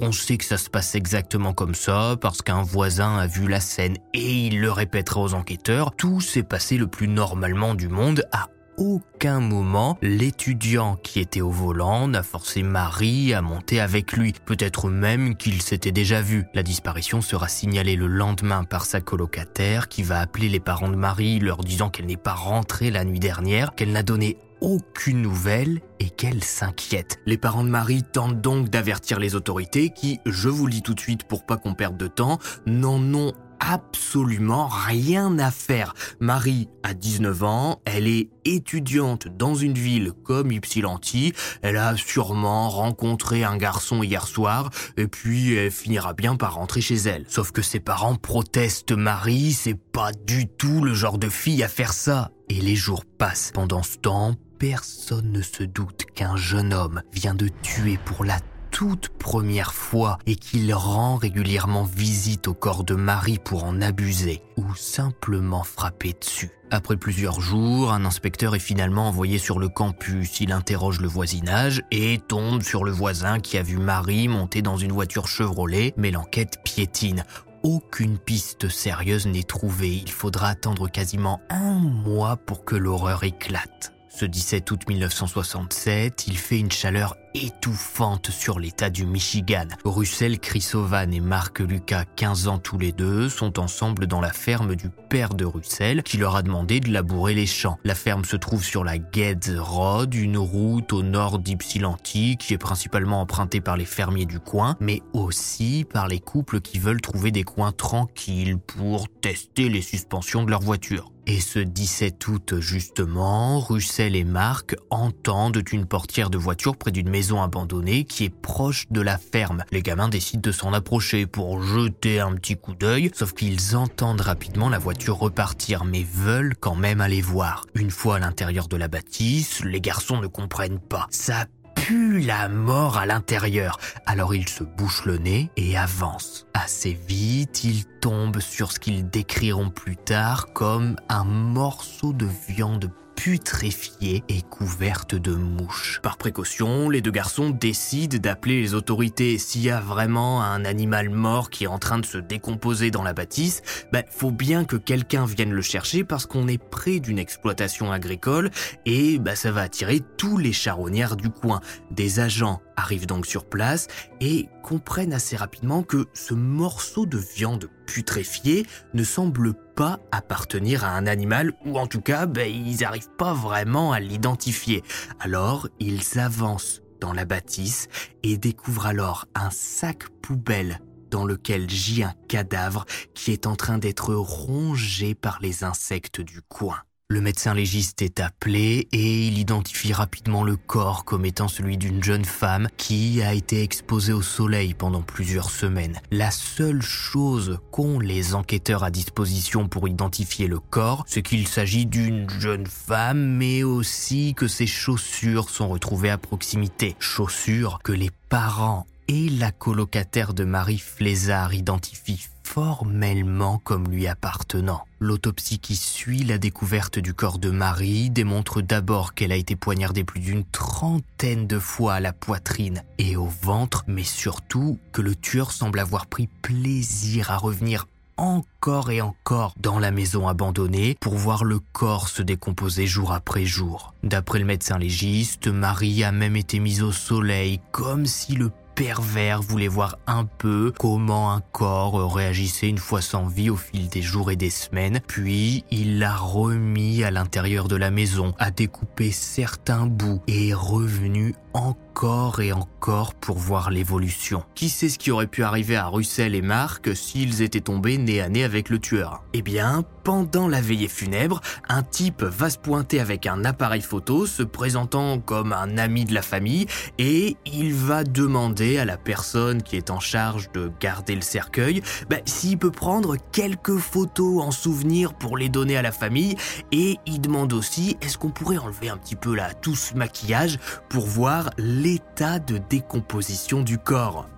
On 0.00 0.12
sait 0.12 0.36
que 0.36 0.44
ça 0.44 0.58
se 0.58 0.68
passe 0.68 0.94
exactement 0.94 1.54
comme 1.54 1.74
ça 1.74 2.16
parce 2.20 2.42
qu'un 2.42 2.62
voisin 2.62 3.16
a 3.16 3.26
vu 3.26 3.48
la 3.48 3.60
scène 3.60 3.96
et 4.12 4.46
il 4.46 4.60
le 4.60 4.70
répétera 4.70 5.20
aux 5.20 5.34
enquêteurs. 5.34 5.92
Tout 5.96 6.20
s'est 6.20 6.42
passé 6.42 6.76
le 6.76 6.86
plus 6.86 7.08
normalement 7.08 7.74
du 7.74 7.88
monde 7.88 8.26
à 8.32 8.48
aucun 8.78 9.40
moment, 9.40 9.98
l'étudiant 10.02 10.96
qui 10.96 11.20
était 11.20 11.40
au 11.40 11.50
volant 11.50 12.08
n'a 12.08 12.22
forcé 12.22 12.62
Marie 12.62 13.34
à 13.34 13.42
monter 13.42 13.80
avec 13.80 14.12
lui. 14.12 14.32
Peut-être 14.44 14.88
même 14.88 15.36
qu'il 15.36 15.62
s'était 15.62 15.92
déjà 15.92 16.20
vu. 16.20 16.44
La 16.54 16.62
disparition 16.62 17.20
sera 17.20 17.48
signalée 17.48 17.96
le 17.96 18.06
lendemain 18.06 18.64
par 18.64 18.84
sa 18.84 19.00
colocataire 19.00 19.88
qui 19.88 20.02
va 20.02 20.20
appeler 20.20 20.48
les 20.48 20.60
parents 20.60 20.90
de 20.90 20.96
Marie 20.96 21.38
leur 21.38 21.58
disant 21.58 21.90
qu'elle 21.90 22.06
n'est 22.06 22.16
pas 22.16 22.34
rentrée 22.34 22.90
la 22.90 23.04
nuit 23.04 23.20
dernière, 23.20 23.74
qu'elle 23.74 23.92
n'a 23.92 24.02
donné 24.02 24.36
aucune 24.62 25.20
nouvelle 25.20 25.80
et 25.98 26.08
qu'elle 26.08 26.42
s'inquiète. 26.42 27.18
Les 27.26 27.36
parents 27.36 27.64
de 27.64 27.68
Marie 27.68 28.04
tentent 28.04 28.40
donc 28.40 28.70
d'avertir 28.70 29.18
les 29.18 29.34
autorités 29.34 29.90
qui, 29.90 30.20
je 30.24 30.48
vous 30.48 30.66
le 30.66 30.72
dis 30.72 30.82
tout 30.82 30.94
de 30.94 31.00
suite 31.00 31.24
pour 31.24 31.44
pas 31.44 31.56
qu'on 31.56 31.74
perde 31.74 31.96
de 31.96 32.06
temps, 32.06 32.38
n'en 32.64 33.02
ont 33.12 33.32
absolument 33.62 34.66
rien 34.66 35.38
à 35.38 35.50
faire. 35.50 35.94
Marie 36.20 36.68
a 36.82 36.94
19 36.94 37.42
ans, 37.44 37.80
elle 37.84 38.08
est 38.08 38.28
étudiante 38.44 39.28
dans 39.28 39.54
une 39.54 39.74
ville 39.74 40.12
comme 40.24 40.50
Ypsilanti, 40.50 41.32
elle 41.62 41.76
a 41.76 41.96
sûrement 41.96 42.68
rencontré 42.68 43.44
un 43.44 43.56
garçon 43.56 44.02
hier 44.02 44.26
soir, 44.26 44.70
et 44.96 45.06
puis 45.06 45.54
elle 45.54 45.70
finira 45.70 46.12
bien 46.12 46.34
par 46.34 46.54
rentrer 46.54 46.80
chez 46.80 46.96
elle. 46.96 47.24
Sauf 47.28 47.52
que 47.52 47.62
ses 47.62 47.80
parents 47.80 48.16
protestent 48.16 48.92
Marie, 48.92 49.52
c'est 49.52 49.78
pas 49.78 50.10
du 50.12 50.48
tout 50.48 50.82
le 50.82 50.94
genre 50.94 51.18
de 51.18 51.28
fille 51.28 51.62
à 51.62 51.68
faire 51.68 51.92
ça. 51.92 52.30
Et 52.48 52.60
les 52.60 52.76
jours 52.76 53.04
passent. 53.06 53.50
Pendant 53.54 53.82
ce 53.82 53.96
temps, 53.96 54.34
personne 54.62 55.32
ne 55.32 55.42
se 55.42 55.64
doute 55.64 56.04
qu'un 56.14 56.36
jeune 56.36 56.72
homme 56.72 57.02
vient 57.12 57.34
de 57.34 57.48
tuer 57.48 57.98
pour 58.04 58.24
la 58.24 58.38
toute 58.70 59.08
première 59.08 59.74
fois 59.74 60.18
et 60.24 60.36
qu'il 60.36 60.72
rend 60.72 61.16
régulièrement 61.16 61.82
visite 61.82 62.46
au 62.46 62.54
corps 62.54 62.84
de 62.84 62.94
Marie 62.94 63.40
pour 63.40 63.64
en 63.64 63.80
abuser 63.80 64.40
ou 64.56 64.72
simplement 64.76 65.64
frapper 65.64 66.12
dessus. 66.12 66.52
Après 66.70 66.96
plusieurs 66.96 67.40
jours, 67.40 67.92
un 67.92 68.04
inspecteur 68.04 68.54
est 68.54 68.60
finalement 68.60 69.08
envoyé 69.08 69.38
sur 69.38 69.58
le 69.58 69.68
campus. 69.68 70.38
Il 70.40 70.52
interroge 70.52 71.00
le 71.00 71.08
voisinage 71.08 71.82
et 71.90 72.20
tombe 72.28 72.62
sur 72.62 72.84
le 72.84 72.92
voisin 72.92 73.40
qui 73.40 73.58
a 73.58 73.64
vu 73.64 73.78
Marie 73.78 74.28
monter 74.28 74.62
dans 74.62 74.76
une 74.76 74.92
voiture 74.92 75.26
Chevrolet, 75.26 75.92
mais 75.96 76.12
l'enquête 76.12 76.58
piétine. 76.62 77.24
Aucune 77.64 78.16
piste 78.16 78.68
sérieuse 78.68 79.26
n'est 79.26 79.42
trouvée. 79.42 79.96
Il 79.96 80.12
faudra 80.12 80.50
attendre 80.50 80.88
quasiment 80.88 81.40
un 81.50 81.80
mois 81.80 82.36
pour 82.36 82.64
que 82.64 82.76
l'horreur 82.76 83.24
éclate. 83.24 83.92
Ce 84.14 84.26
17 84.26 84.70
août 84.70 84.88
1967, 84.88 86.26
il 86.26 86.36
fait 86.36 86.58
une 86.58 86.70
chaleur 86.70 87.16
étouffante 87.34 88.30
sur 88.30 88.58
l'état 88.58 88.90
du 88.90 89.06
Michigan. 89.06 89.66
Russell 89.84 90.38
Chrysovan 90.38 91.12
et 91.12 91.20
Mark 91.20 91.60
Lucas, 91.60 92.04
15 92.16 92.48
ans 92.48 92.58
tous 92.58 92.78
les 92.78 92.92
deux, 92.92 93.28
sont 93.28 93.58
ensemble 93.58 94.06
dans 94.06 94.20
la 94.20 94.32
ferme 94.32 94.76
du 94.76 94.88
père 95.08 95.34
de 95.34 95.44
Russell 95.44 96.02
qui 96.02 96.16
leur 96.16 96.36
a 96.36 96.42
demandé 96.42 96.80
de 96.80 96.90
labourer 96.90 97.34
les 97.34 97.46
champs. 97.46 97.78
La 97.84 97.94
ferme 97.94 98.24
se 98.24 98.36
trouve 98.36 98.64
sur 98.64 98.84
la 98.84 98.96
Geddes 98.96 99.58
Road, 99.58 100.14
une 100.14 100.38
route 100.38 100.92
au 100.92 101.02
nord 101.02 101.38
d'Ypsilanti 101.38 102.36
qui 102.36 102.54
est 102.54 102.58
principalement 102.58 103.20
empruntée 103.20 103.60
par 103.60 103.76
les 103.76 103.84
fermiers 103.84 104.26
du 104.26 104.40
coin, 104.40 104.76
mais 104.80 105.00
aussi 105.12 105.86
par 105.90 106.08
les 106.08 106.20
couples 106.20 106.60
qui 106.60 106.78
veulent 106.78 107.00
trouver 107.00 107.30
des 107.30 107.44
coins 107.44 107.72
tranquilles 107.72 108.58
pour 108.58 109.08
tester 109.20 109.68
les 109.68 109.82
suspensions 109.82 110.44
de 110.44 110.50
leur 110.50 110.60
voiture. 110.60 111.12
Et 111.26 111.40
ce 111.40 111.60
17 111.60 112.26
août 112.26 112.54
justement, 112.58 113.60
Russell 113.60 114.16
et 114.16 114.24
Mark 114.24 114.74
entendent 114.90 115.62
une 115.70 115.86
portière 115.86 116.30
de 116.30 116.38
voiture 116.38 116.76
près 116.76 116.90
d'une 116.90 117.08
maison 117.08 117.21
abandonnée 117.30 118.04
qui 118.04 118.24
est 118.24 118.34
proche 118.34 118.86
de 118.90 119.00
la 119.00 119.18
ferme. 119.18 119.64
Les 119.70 119.82
gamins 119.82 120.08
décident 120.08 120.42
de 120.42 120.52
s'en 120.52 120.72
approcher 120.72 121.26
pour 121.26 121.62
jeter 121.62 122.20
un 122.20 122.34
petit 122.34 122.56
coup 122.56 122.74
d'œil, 122.74 123.10
sauf 123.14 123.32
qu'ils 123.32 123.76
entendent 123.76 124.20
rapidement 124.20 124.68
la 124.68 124.78
voiture 124.78 125.18
repartir 125.18 125.84
mais 125.84 126.02
veulent 126.02 126.54
quand 126.58 126.74
même 126.74 127.00
aller 127.00 127.20
voir. 127.20 127.66
Une 127.74 127.90
fois 127.90 128.16
à 128.16 128.18
l'intérieur 128.18 128.68
de 128.68 128.76
la 128.76 128.88
bâtisse, 128.88 129.64
les 129.64 129.80
garçons 129.80 130.20
ne 130.20 130.26
comprennent 130.26 130.80
pas. 130.80 131.06
Ça 131.10 131.46
pue 131.74 132.20
la 132.20 132.48
mort 132.48 132.96
à 132.96 133.06
l'intérieur. 133.06 133.78
Alors 134.06 134.34
ils 134.34 134.48
se 134.48 134.64
bouchent 134.64 135.04
le 135.04 135.18
nez 135.18 135.50
et 135.56 135.76
avancent. 135.76 136.46
Assez 136.54 136.98
vite, 137.08 137.64
ils 137.64 137.84
tombent 138.00 138.40
sur 138.40 138.72
ce 138.72 138.78
qu'ils 138.78 139.08
décriront 139.08 139.70
plus 139.70 139.96
tard 139.96 140.52
comme 140.52 140.96
un 141.08 141.24
morceau 141.24 142.12
de 142.12 142.26
viande 142.48 142.90
putréfiée 143.22 144.24
et 144.28 144.42
couverte 144.42 145.14
de 145.14 145.32
mouches. 145.32 146.00
Par 146.02 146.16
précaution, 146.16 146.90
les 146.90 147.00
deux 147.00 147.12
garçons 147.12 147.50
décident 147.50 148.18
d'appeler 148.18 148.60
les 148.60 148.74
autorités. 148.74 149.38
S'il 149.38 149.62
y 149.62 149.70
a 149.70 149.78
vraiment 149.78 150.42
un 150.42 150.64
animal 150.64 151.08
mort 151.08 151.48
qui 151.48 151.62
est 151.62 151.68
en 151.68 151.78
train 151.78 152.00
de 152.00 152.04
se 152.04 152.18
décomposer 152.18 152.90
dans 152.90 153.04
la 153.04 153.12
bâtisse, 153.12 153.62
ben, 153.92 154.02
faut 154.10 154.32
bien 154.32 154.64
que 154.64 154.74
quelqu'un 154.74 155.24
vienne 155.24 155.52
le 155.52 155.62
chercher 155.62 156.02
parce 156.02 156.26
qu'on 156.26 156.48
est 156.48 156.58
près 156.60 156.98
d'une 156.98 157.20
exploitation 157.20 157.92
agricole 157.92 158.50
et 158.86 159.20
ben, 159.20 159.36
ça 159.36 159.52
va 159.52 159.60
attirer 159.60 160.00
tous 160.16 160.36
les 160.36 160.52
charognards 160.52 161.16
du 161.16 161.30
coin. 161.30 161.60
Des 161.92 162.18
agents 162.18 162.60
arrivent 162.82 163.06
donc 163.06 163.26
sur 163.26 163.46
place 163.46 163.86
et 164.20 164.48
comprennent 164.62 165.14
assez 165.14 165.36
rapidement 165.36 165.82
que 165.82 166.06
ce 166.12 166.34
morceau 166.34 167.06
de 167.06 167.18
viande 167.18 167.70
putréfiée 167.86 168.66
ne 168.92 169.04
semble 169.04 169.54
pas 169.54 170.00
appartenir 170.10 170.84
à 170.84 170.90
un 170.96 171.06
animal, 171.06 171.54
ou 171.64 171.78
en 171.78 171.86
tout 171.86 172.00
cas, 172.00 172.26
ben, 172.26 172.50
ils 172.50 172.80
n'arrivent 172.80 173.14
pas 173.16 173.32
vraiment 173.32 173.92
à 173.92 174.00
l'identifier. 174.00 174.82
Alors, 175.20 175.68
ils 175.80 176.18
avancent 176.18 176.82
dans 177.00 177.12
la 177.12 177.24
bâtisse 177.24 177.88
et 178.22 178.36
découvrent 178.36 178.86
alors 178.86 179.26
un 179.34 179.50
sac 179.50 180.08
poubelle 180.20 180.80
dans 181.10 181.24
lequel 181.24 181.68
gît 181.68 182.04
un 182.04 182.14
cadavre 182.28 182.84
qui 183.14 183.32
est 183.32 183.46
en 183.46 183.54
train 183.54 183.78
d'être 183.78 184.14
rongé 184.14 185.14
par 185.14 185.38
les 185.40 185.62
insectes 185.62 186.20
du 186.20 186.42
coin. 186.42 186.78
Le 187.12 187.20
médecin 187.20 187.52
légiste 187.52 188.00
est 188.00 188.20
appelé 188.20 188.88
et 188.90 189.26
il 189.26 189.36
identifie 189.36 189.92
rapidement 189.92 190.44
le 190.44 190.56
corps 190.56 191.04
comme 191.04 191.26
étant 191.26 191.46
celui 191.46 191.76
d'une 191.76 192.02
jeune 192.02 192.24
femme 192.24 192.68
qui 192.78 193.20
a 193.20 193.34
été 193.34 193.62
exposée 193.62 194.14
au 194.14 194.22
soleil 194.22 194.72
pendant 194.72 195.02
plusieurs 195.02 195.50
semaines. 195.50 196.00
La 196.10 196.30
seule 196.30 196.80
chose 196.80 197.58
qu'ont 197.70 197.98
les 198.00 198.34
enquêteurs 198.34 198.82
à 198.82 198.90
disposition 198.90 199.68
pour 199.68 199.88
identifier 199.88 200.46
le 200.46 200.58
corps, 200.58 201.04
c'est 201.06 201.20
qu'il 201.20 201.46
s'agit 201.46 201.84
d'une 201.84 202.30
jeune 202.30 202.64
femme, 202.64 203.36
mais 203.36 203.62
aussi 203.62 204.32
que 204.32 204.48
ses 204.48 204.66
chaussures 204.66 205.50
sont 205.50 205.68
retrouvées 205.68 206.08
à 206.08 206.16
proximité. 206.16 206.96
Chaussures 206.98 207.80
que 207.84 207.92
les 207.92 208.10
parents 208.30 208.86
et 209.08 209.28
la 209.28 209.50
colocataire 209.50 210.32
de 210.32 210.44
Marie 210.44 210.78
Flézard 210.78 211.52
identifient 211.52 212.26
formellement 212.52 213.56
comme 213.64 213.88
lui 213.88 214.06
appartenant. 214.06 214.82
L'autopsie 215.00 215.58
qui 215.58 215.74
suit 215.74 216.22
la 216.22 216.36
découverte 216.36 216.98
du 216.98 217.14
corps 217.14 217.38
de 217.38 217.50
Marie 217.50 218.10
démontre 218.10 218.60
d'abord 218.60 219.14
qu'elle 219.14 219.32
a 219.32 219.36
été 219.36 219.56
poignardée 219.56 220.04
plus 220.04 220.20
d'une 220.20 220.44
trentaine 220.44 221.46
de 221.46 221.58
fois 221.58 221.94
à 221.94 222.00
la 222.00 222.12
poitrine 222.12 222.82
et 222.98 223.16
au 223.16 223.26
ventre, 223.26 223.84
mais 223.86 224.04
surtout 224.04 224.78
que 224.92 225.00
le 225.00 225.14
tueur 225.14 225.50
semble 225.50 225.78
avoir 225.78 226.04
pris 226.04 226.28
plaisir 226.42 227.30
à 227.30 227.38
revenir 227.38 227.86
encore 228.18 228.90
et 228.90 229.00
encore 229.00 229.54
dans 229.58 229.78
la 229.78 229.90
maison 229.90 230.28
abandonnée 230.28 230.96
pour 231.00 231.14
voir 231.14 231.44
le 231.44 231.58
corps 231.58 232.08
se 232.08 232.22
décomposer 232.22 232.86
jour 232.86 233.12
après 233.12 233.46
jour. 233.46 233.94
D'après 234.02 234.38
le 234.38 234.44
médecin 234.44 234.78
légiste, 234.78 235.48
Marie 235.48 236.04
a 236.04 236.12
même 236.12 236.36
été 236.36 236.60
mise 236.60 236.82
au 236.82 236.92
soleil 236.92 237.60
comme 237.72 238.04
si 238.04 238.34
le 238.34 238.50
pervers 238.82 239.40
voulait 239.42 239.68
voir 239.68 239.96
un 240.08 240.24
peu 240.24 240.72
comment 240.76 241.30
un 241.32 241.40
corps 241.52 242.12
réagissait 242.12 242.68
une 242.68 242.78
fois 242.78 243.00
sans 243.00 243.28
vie 243.28 243.48
au 243.48 243.54
fil 243.54 243.88
des 243.88 244.02
jours 244.02 244.32
et 244.32 244.36
des 244.36 244.50
semaines, 244.50 245.00
puis 245.06 245.64
il 245.70 246.00
l'a 246.00 246.16
remis 246.16 247.04
à 247.04 247.12
l'intérieur 247.12 247.68
de 247.68 247.76
la 247.76 247.92
maison, 247.92 248.34
a 248.40 248.50
découpé 248.50 249.12
certains 249.12 249.86
bouts 249.86 250.20
et 250.26 250.48
est 250.48 250.54
revenu 250.54 251.36
encore 251.54 252.40
et 252.40 252.52
encore 252.52 253.14
pour 253.14 253.38
voir 253.38 253.70
l'évolution. 253.70 254.42
Qui 254.54 254.68
sait 254.68 254.88
ce 254.88 254.98
qui 254.98 255.10
aurait 255.10 255.26
pu 255.26 255.42
arriver 255.42 255.76
à 255.76 255.86
Russell 255.86 256.34
et 256.34 256.42
Marc 256.42 256.94
s'ils 256.96 257.42
étaient 257.42 257.60
tombés 257.60 257.98
nez 257.98 258.20
à 258.20 258.28
nez 258.28 258.44
avec 258.44 258.68
le 258.68 258.78
tueur? 258.78 259.22
Eh 259.34 259.42
bien, 259.42 259.84
pendant 260.02 260.48
la 260.48 260.60
veillée 260.60 260.88
funèbre, 260.88 261.40
un 261.68 261.82
type 261.82 262.22
va 262.22 262.50
se 262.50 262.58
pointer 262.58 263.00
avec 263.00 263.26
un 263.26 263.44
appareil 263.44 263.82
photo 263.82 264.26
se 264.26 264.42
présentant 264.42 265.20
comme 265.20 265.52
un 265.52 265.78
ami 265.78 266.04
de 266.04 266.14
la 266.14 266.22
famille 266.22 266.66
et 266.98 267.36
il 267.46 267.72
va 267.74 268.02
demander 268.02 268.78
à 268.78 268.84
la 268.84 268.96
personne 268.96 269.62
qui 269.62 269.76
est 269.76 269.90
en 269.90 270.00
charge 270.00 270.50
de 270.52 270.72
garder 270.80 271.14
le 271.14 271.20
cercueil 271.20 271.82
bah, 272.10 272.16
s'il 272.24 272.58
peut 272.58 272.70
prendre 272.70 273.16
quelques 273.30 273.76
photos 273.76 274.42
en 274.42 274.50
souvenir 274.50 275.14
pour 275.14 275.36
les 275.36 275.48
donner 275.48 275.76
à 275.76 275.82
la 275.82 275.92
famille 275.92 276.36
et 276.72 276.98
il 277.06 277.20
demande 277.20 277.52
aussi 277.52 277.96
est-ce 278.00 278.18
qu'on 278.18 278.30
pourrait 278.30 278.58
enlever 278.58 278.88
un 278.88 278.96
petit 278.96 279.16
peu 279.16 279.34
là 279.34 279.54
tout 279.54 279.76
ce 279.76 279.94
maquillage 279.94 280.58
pour 280.88 281.06
voir 281.06 281.41
l'état 281.58 282.38
de 282.38 282.58
décomposition 282.58 283.62
du 283.62 283.78
corps. 283.78 284.28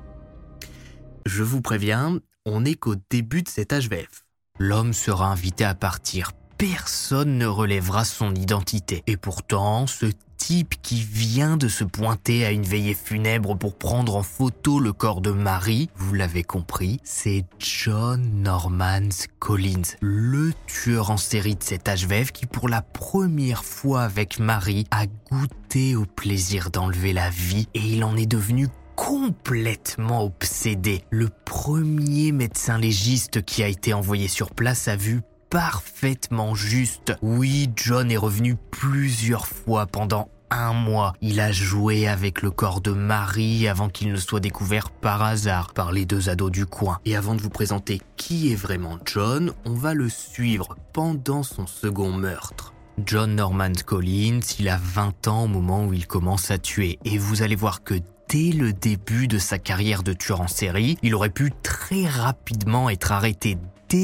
Je 1.26 1.42
vous 1.42 1.60
préviens, 1.60 2.18
on 2.46 2.60
n'est 2.60 2.74
qu'au 2.74 2.94
début 3.10 3.42
de 3.42 3.48
cet 3.48 3.72
HVF. 3.72 4.24
L'homme 4.58 4.92
sera 4.92 5.26
invité 5.28 5.64
à 5.64 5.74
partir. 5.74 6.32
Personne 6.58 7.38
ne 7.38 7.46
relèvera 7.46 8.04
son 8.04 8.34
identité. 8.34 9.02
Et 9.06 9.16
pourtant, 9.16 9.86
ce 9.86 10.06
type 10.46 10.74
qui 10.82 10.96
vient 10.96 11.56
de 11.56 11.68
se 11.68 11.84
pointer 11.84 12.44
à 12.44 12.50
une 12.50 12.64
veillée 12.64 12.92
funèbre 12.92 13.56
pour 13.56 13.78
prendre 13.78 14.14
en 14.14 14.22
photo 14.22 14.78
le 14.78 14.92
corps 14.92 15.22
de 15.22 15.30
Marie, 15.30 15.88
vous 15.96 16.12
l'avez 16.12 16.42
compris, 16.42 17.00
c'est 17.02 17.46
John 17.58 18.42
Norman 18.42 19.08
Collins, 19.38 19.96
le 20.02 20.52
tueur 20.66 21.10
en 21.10 21.16
série 21.16 21.54
de 21.54 21.62
cet 21.62 21.88
HVF 21.88 22.30
qui 22.30 22.44
pour 22.44 22.68
la 22.68 22.82
première 22.82 23.64
fois 23.64 24.02
avec 24.02 24.38
Marie 24.38 24.86
a 24.90 25.06
goûté 25.06 25.96
au 25.96 26.04
plaisir 26.04 26.70
d'enlever 26.70 27.14
la 27.14 27.30
vie 27.30 27.66
et 27.72 27.80
il 27.80 28.04
en 28.04 28.14
est 28.14 28.26
devenu 28.26 28.68
complètement 28.96 30.24
obsédé. 30.24 31.04
Le 31.08 31.30
premier 31.46 32.32
médecin 32.32 32.76
légiste 32.76 33.42
qui 33.46 33.62
a 33.62 33.68
été 33.68 33.94
envoyé 33.94 34.28
sur 34.28 34.50
place 34.50 34.88
a 34.88 34.96
vu 34.96 35.22
parfaitement 35.48 36.54
juste. 36.54 37.14
Oui, 37.22 37.70
John 37.76 38.10
est 38.10 38.16
revenu 38.16 38.56
plusieurs 38.72 39.46
fois 39.46 39.86
pendant 39.86 40.28
un 40.54 40.72
mois. 40.72 41.14
Il 41.20 41.40
a 41.40 41.52
joué 41.52 42.08
avec 42.08 42.42
le 42.42 42.50
corps 42.50 42.80
de 42.80 42.92
Marie 42.92 43.68
avant 43.68 43.88
qu'il 43.88 44.12
ne 44.12 44.16
soit 44.16 44.40
découvert 44.40 44.90
par 44.90 45.22
hasard 45.22 45.72
par 45.72 45.92
les 45.92 46.06
deux 46.06 46.28
ados 46.28 46.50
du 46.50 46.66
coin. 46.66 46.98
Et 47.04 47.16
avant 47.16 47.34
de 47.34 47.40
vous 47.40 47.50
présenter 47.50 48.00
qui 48.16 48.52
est 48.52 48.56
vraiment 48.56 48.98
John, 49.04 49.52
on 49.64 49.74
va 49.74 49.94
le 49.94 50.08
suivre 50.08 50.76
pendant 50.92 51.42
son 51.42 51.66
second 51.66 52.12
meurtre. 52.12 52.72
John 53.04 53.34
Norman 53.34 53.72
Collins, 53.84 54.40
il 54.58 54.68
a 54.68 54.78
20 54.80 55.28
ans 55.28 55.44
au 55.44 55.48
moment 55.48 55.84
où 55.84 55.92
il 55.92 56.06
commence 56.06 56.50
à 56.50 56.58
tuer 56.58 56.98
et 57.04 57.18
vous 57.18 57.42
allez 57.42 57.56
voir 57.56 57.82
que 57.82 57.94
dès 58.28 58.52
le 58.52 58.72
début 58.72 59.26
de 59.26 59.38
sa 59.38 59.58
carrière 59.58 60.02
de 60.02 60.12
tueur 60.12 60.40
en 60.40 60.48
série, 60.48 60.96
il 61.02 61.14
aurait 61.14 61.28
pu 61.28 61.52
très 61.62 62.06
rapidement 62.06 62.88
être 62.88 63.12
arrêté 63.12 63.58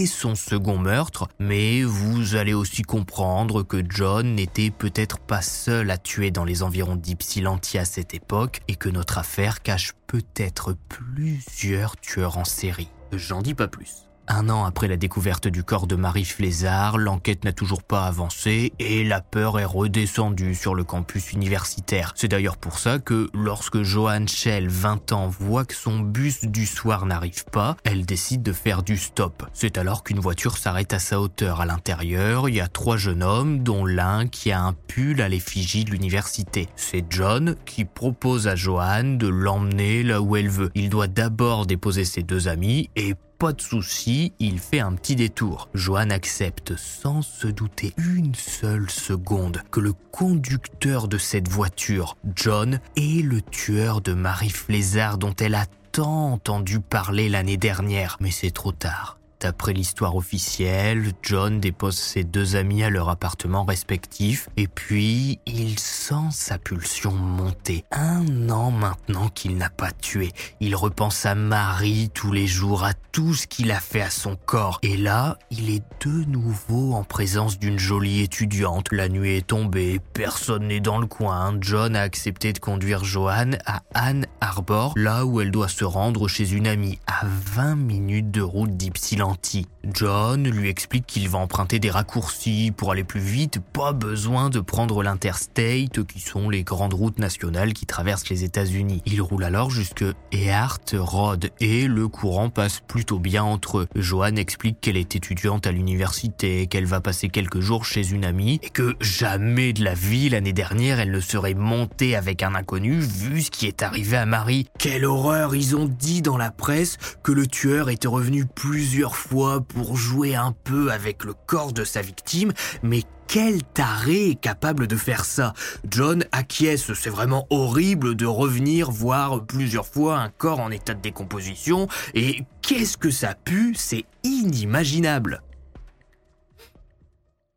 son 0.07 0.35
second 0.35 0.79
meurtre, 0.79 1.27
mais 1.39 1.83
vous 1.83 2.37
allez 2.37 2.55
aussi 2.55 2.83
comprendre 2.83 3.63
que 3.63 3.83
John 3.89 4.35
n'était 4.35 4.71
peut-être 4.71 5.19
pas 5.19 5.43
seul 5.43 5.91
à 5.91 5.99
tuer 5.99 6.31
dans 6.31 6.45
les 6.45 6.63
environs 6.63 6.97
d'Ypsilanti 6.97 7.77
à 7.79 7.85
cette 7.85 8.15
époque 8.15 8.61
et 8.69 8.77
que 8.77 8.89
notre 8.89 9.19
affaire 9.19 9.63
cache 9.63 9.93
peut-être 10.07 10.77
plusieurs 10.89 11.97
tueurs 11.97 12.39
en 12.39 12.45
série. 12.45 12.91
J'en 13.13 13.43
dis 13.43 13.55
pas 13.55 13.69
plus. 13.69 14.10
Un 14.33 14.49
an 14.49 14.65
après 14.65 14.87
la 14.87 14.97
découverte 14.97 15.49
du 15.49 15.65
corps 15.65 15.89
de 15.89 15.97
Marie 15.97 16.25
Flézard, 16.25 16.99
l'enquête 16.99 17.45
n'a 17.45 17.53
toujours 17.53 17.83
pas 17.83 18.07
avancé 18.07 18.73
et 18.79 19.03
la 19.03 19.21
peur 19.21 19.59
est 19.59 19.65
redescendue 19.65 20.55
sur 20.55 20.77
le 20.77 20.85
campus 20.85 21.33
universitaire. 21.33 22.13
C'est 22.15 22.29
d'ailleurs 22.29 22.57
pour 22.57 22.79
ça 22.79 23.01
que 23.01 23.29
lorsque 23.35 23.83
Joanne 23.83 24.29
Schell, 24.29 24.69
20 24.69 25.11
ans, 25.11 25.27
voit 25.27 25.65
que 25.65 25.75
son 25.75 25.99
bus 25.99 26.45
du 26.45 26.65
soir 26.65 27.07
n'arrive 27.07 27.45
pas, 27.47 27.77
elle 27.83 28.07
décide 28.07 28.45
de 28.45 28.53
faire 28.53 28.85
du 28.85 28.99
stop. 28.99 29.43
C'est 29.53 29.79
alors 29.79 30.05
qu'une 30.05 30.21
voiture 30.21 30.59
s'arrête 30.59 30.93
à 30.93 31.01
sa 31.01 31.21
hauteur. 31.21 31.61
À 31.61 31.67
l'intérieur, 31.67 32.49
il 32.49 32.55
y 32.55 32.61
a 32.61 32.69
trois 32.69 32.97
jeunes 32.97 33.25
hommes, 33.25 33.65
dont 33.65 33.85
l'un 33.85 34.29
qui 34.29 34.53
a 34.53 34.63
un 34.63 34.75
pull 34.75 35.21
à 35.23 35.29
l'effigie 35.29 35.85
de 35.85 35.91
l'université. 35.91 36.69
C'est 36.77 37.05
John 37.11 37.57
qui 37.67 37.85
propose 37.85 38.47
à 38.47 38.55
Joanne 38.55 39.19
de 39.19 39.27
l'emmener 39.27 40.05
là 40.05 40.23
où 40.23 40.37
elle 40.37 40.51
veut. 40.51 40.71
Il 40.77 40.89
doit 40.89 41.09
d'abord 41.09 41.67
déposer 41.67 42.05
ses 42.05 42.23
deux 42.23 42.47
amis 42.47 42.91
et 42.95 43.17
pas 43.41 43.55
de 43.55 43.63
souci, 43.63 44.35
il 44.39 44.59
fait 44.59 44.81
un 44.81 44.93
petit 44.93 45.17
détour. 45.17 45.71
Joanne 45.73 46.13
accepte 46.13 46.77
sans 46.77 47.23
se 47.23 47.47
douter 47.47 47.95
une 47.97 48.35
seule 48.35 48.91
seconde 48.91 49.63
que 49.71 49.81
le 49.81 49.95
conducteur 50.13 51.09
de 51.09 51.17
cette 51.17 51.49
voiture, 51.49 52.19
John, 52.37 52.81
est 52.97 53.25
le 53.25 53.41
tueur 53.41 54.03
de 54.03 54.13
Marie 54.13 54.51
Flézard 54.51 55.17
dont 55.17 55.35
elle 55.41 55.55
a 55.55 55.65
tant 55.91 56.33
entendu 56.33 56.81
parler 56.81 57.31
l'année 57.31 57.57
dernière. 57.57 58.19
Mais 58.21 58.31
c'est 58.31 58.51
trop 58.51 58.73
tard. 58.73 59.20
D'après 59.41 59.73
l'histoire 59.73 60.17
officielle, 60.17 61.13
John 61.23 61.61
dépose 61.61 61.97
ses 61.97 62.25
deux 62.25 62.57
amis 62.57 62.83
à 62.83 62.91
leur 62.91 63.09
appartement 63.09 63.65
respectif 63.65 64.51
et 64.59 64.69
puis 64.69 65.41
il 65.47 65.79
sent 65.79 66.29
sa 66.31 66.59
pulsion 66.59 67.13
monter. 67.13 67.87
Un 67.91 68.51
an 68.51 68.71
maintenant 68.71 69.29
qu'il 69.29 69.57
n'a 69.57 69.71
pas 69.71 69.93
tué, 69.93 70.33
il 70.61 70.77
repense 70.77 71.25
à 71.25 71.35
Marie 71.35 72.11
tous 72.13 72.33
les 72.33 72.47
jours, 72.47 72.85
à 72.85 72.93
tout 73.13 73.33
ce 73.33 73.47
qu'il 73.47 73.73
a 73.73 73.81
fait 73.81 74.03
à 74.03 74.11
son 74.11 74.37
corps. 74.37 74.79
Et 74.83 74.99
là, 74.99 75.39
il 75.51 75.71
est 75.71 75.83
de 76.05 76.25
nouveau 76.27 76.93
en 76.93 77.03
présence 77.03 77.59
d'une 77.59 77.79
jolie 77.79 78.21
étudiante. 78.21 78.89
La 78.93 79.09
nuit 79.09 79.39
est 79.39 79.47
tombée, 79.47 80.01
personne 80.13 80.69
n'est 80.69 80.81
dans 80.81 80.99
le 80.99 81.07
coin. 81.07 81.57
John 81.63 81.97
a 81.97 82.03
accepté 82.03 82.53
de 82.53 82.59
conduire 82.59 83.05
Joanne 83.05 83.57
à 83.65 83.81
Anne 83.95 84.27
Arbor, 84.43 84.93
là 84.97 85.25
où 85.25 85.41
elle 85.41 85.51
doit 85.51 85.69
se 85.69 85.85
rendre 85.85 86.29
chez 86.29 86.53
une 86.53 86.67
amie, 86.67 86.99
à 87.07 87.25
20 87.25 87.77
minutes 87.77 88.31
de 88.31 88.43
route 88.43 88.77
d'Ypsilanti 88.77 89.30
ralenti. 89.31 89.67
John 89.85 90.49
lui 90.49 90.69
explique 90.69 91.07
qu'il 91.07 91.29
va 91.29 91.39
emprunter 91.39 91.79
des 91.79 91.91
raccourcis 91.91 92.73
pour 92.77 92.93
aller 92.93 93.05
plus 93.05 93.21
vite, 93.21 93.61
pas 93.73 93.93
besoin 93.93 94.51
de 94.51 94.61
prendre 94.61 95.03
l'interstate 95.03 96.05
qui 96.07 96.21
sont 96.21 96.51
les 96.51 96.63
grandes 96.63 96.93
routes 96.93 97.19
nationales 97.19 97.73
qui 97.73 97.87
traversent 97.87 98.29
les 98.29 98.45
États-Unis. 98.45 99.03
Il 99.07 99.23
roule 99.23 99.45
alors 99.45 99.71
jusque 99.71 100.05
Eart 100.33 100.95
Road 100.95 101.51
et 101.61 101.87
le 101.87 102.09
courant 102.09 102.51
passe 102.51 102.81
plutôt 102.87 103.19
bien 103.19 103.43
entre 103.43 103.79
eux. 103.79 103.89
Joanne 103.95 104.39
explique 104.39 104.81
qu'elle 104.81 104.97
est 104.97 105.17
étudiante 105.17 105.67
à 105.67 105.73
l'université, 105.73 106.67
qu'elle 106.67 106.87
va 106.87 107.01
passer 107.01 107.29
quelques 107.29 107.61
jours 107.61 107.85
chez 107.85 108.11
une 108.11 108.25
amie 108.25 108.61
et 108.63 108.71
que 108.71 108.97
jamais 109.01 109.73
de 109.73 109.83
la 109.83 109.95
vie 109.95 110.29
l'année 110.29 110.53
dernière 110.53 111.01
elle 111.01 111.11
ne 111.11 111.21
serait 111.21 111.55
montée 111.55 112.17
avec 112.17 112.43
un 112.43 112.55
inconnu 112.55 112.99
vu 112.99 113.43
ce 113.43 113.51
qui 113.51 113.67
est 113.67 113.83
arrivé 113.83 114.17
à 114.17 114.27
Marie. 114.27 114.67
Quelle 114.79 115.05
horreur, 115.05 115.55
ils 115.55 115.75
ont 115.75 115.87
dit 115.87 116.23
dans 116.23 116.37
la 116.37 116.51
presse 116.51 116.99
que 117.23 117.33
le 117.33 117.47
tueur 117.47 117.89
était 117.89 118.09
revenu 118.09 118.45
plusieurs 118.45 119.17
fois 119.17 119.61
pour 119.73 119.97
jouer 119.97 120.35
un 120.35 120.53
peu 120.53 120.91
avec 120.91 121.25
le 121.25 121.35
corps 121.35 121.73
de 121.73 121.85
sa 121.85 122.03
victime, 122.03 122.53
mais 122.83 123.03
quel 123.27 123.63
taré 123.63 124.31
est 124.31 124.41
capable 124.41 124.87
de 124.87 124.97
faire 124.97 125.25
ça? 125.25 125.55
John 125.89 126.25
acquiesce, 126.33 126.93
c'est 126.95 127.11
vraiment 127.11 127.47
horrible 127.51 128.17
de 128.17 128.27
revenir 128.27 128.91
voir 128.91 129.45
plusieurs 129.47 129.87
fois 129.87 130.19
un 130.19 130.31
corps 130.31 130.61
en 130.61 130.71
état 130.71 130.95
de 130.95 131.01
décomposition, 131.01 131.87
et 132.15 132.45
qu'est-ce 132.63 132.97
que 132.97 133.11
ça 133.11 133.35
pue? 133.35 133.75
C'est 133.77 134.05
inimaginable. 134.25 135.43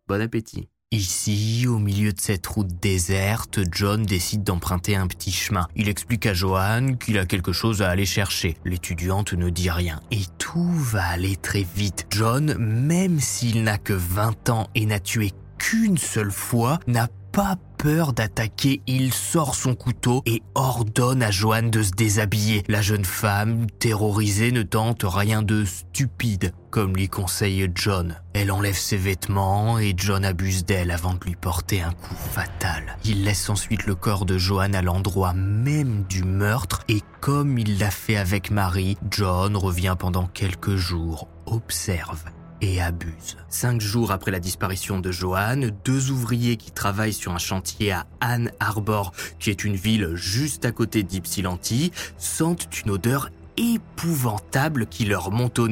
Bon 0.07 0.21
appétit 0.21 0.69
Ici, 0.93 1.65
au 1.67 1.79
milieu 1.79 2.13
de 2.13 2.21
cette 2.21 2.45
route 2.45 2.79
déserte, 2.79 3.61
John 3.71 4.05
décide 4.05 4.43
d'emprunter 4.43 4.95
un 4.95 5.07
petit 5.07 5.31
chemin. 5.31 5.67
Il 5.75 5.89
explique 5.89 6.27
à 6.27 6.35
Johan 6.35 6.93
qu'il 6.99 7.17
a 7.17 7.25
quelque 7.25 7.51
chose 7.51 7.81
à 7.81 7.89
aller 7.89 8.05
chercher. 8.05 8.57
L'étudiante 8.63 9.33
ne 9.33 9.49
dit 9.49 9.71
rien. 9.71 9.99
Et 10.11 10.21
tout 10.37 10.71
va 10.71 11.03
aller 11.03 11.35
très 11.35 11.65
vite. 11.75 12.05
John, 12.11 12.55
même 12.59 13.19
s'il 13.19 13.63
n'a 13.63 13.79
que 13.79 13.93
20 13.93 14.51
ans 14.51 14.67
et 14.75 14.85
n'a 14.85 14.99
tué 14.99 15.31
qu'une 15.57 15.97
seule 15.97 16.29
fois, 16.29 16.77
n'a 16.85 17.07
pas 17.31 17.57
peur 17.83 18.13
d'attaquer, 18.13 18.81
il 18.87 19.13
sort 19.13 19.55
son 19.55 19.75
couteau 19.75 20.23
et 20.25 20.41
ordonne 20.55 21.21
à 21.21 21.31
Joanne 21.31 21.69
de 21.69 21.83
se 21.83 21.91
déshabiller. 21.91 22.63
La 22.69 22.81
jeune 22.81 23.03
femme, 23.03 23.67
terrorisée, 23.77 24.53
ne 24.53 24.63
tente 24.63 25.03
rien 25.05 25.41
de 25.41 25.65
stupide, 25.65 26.53
comme 26.69 26.95
lui 26.95 27.09
conseille 27.09 27.69
John. 27.75 28.15
Elle 28.33 28.53
enlève 28.53 28.77
ses 28.77 28.95
vêtements 28.95 29.79
et 29.79 29.93
John 29.97 30.23
abuse 30.23 30.63
d'elle 30.63 30.91
avant 30.91 31.15
de 31.15 31.25
lui 31.25 31.35
porter 31.35 31.81
un 31.81 31.91
coup 31.91 32.15
fatal. 32.15 32.97
Il 33.03 33.25
laisse 33.25 33.49
ensuite 33.49 33.85
le 33.85 33.95
corps 33.95 34.25
de 34.25 34.37
Joanne 34.37 34.75
à 34.75 34.81
l'endroit 34.81 35.33
même 35.33 36.05
du 36.07 36.23
meurtre 36.23 36.85
et 36.87 37.01
comme 37.19 37.57
il 37.57 37.79
l'a 37.79 37.91
fait 37.91 38.15
avec 38.15 38.49
Marie, 38.49 38.97
John 39.11 39.57
revient 39.57 39.97
pendant 39.99 40.27
quelques 40.27 40.77
jours, 40.77 41.27
observe 41.47 42.23
et 42.63 42.81
abuse. 42.81 43.35
Cinq 43.49 43.81
jours 43.81 44.11
après 44.11 44.31
la 44.31 44.39
disparition 44.39 44.99
de 44.99 45.11
Joanne, 45.11 45.71
deux 45.83 46.11
ouvriers 46.11 46.55
qui 46.55 46.71
travaillent 46.71 47.13
sur 47.13 47.33
un 47.33 47.37
chantier 47.37 47.91
à 47.91 48.05
Ann 48.21 48.51
Arbor, 48.59 49.11
qui 49.39 49.49
est 49.49 49.65
une 49.65 49.75
ville 49.75 50.11
juste 50.15 50.63
à 50.65 50.71
côté 50.71 51.03
d'Ypsilanti, 51.03 51.91
sentent 52.17 52.67
une 52.85 52.91
odeur 52.91 53.29
épouvantable 53.57 54.87
qui 54.87 55.05
leur 55.05 55.31
monte 55.31 55.59
au. 55.59 55.67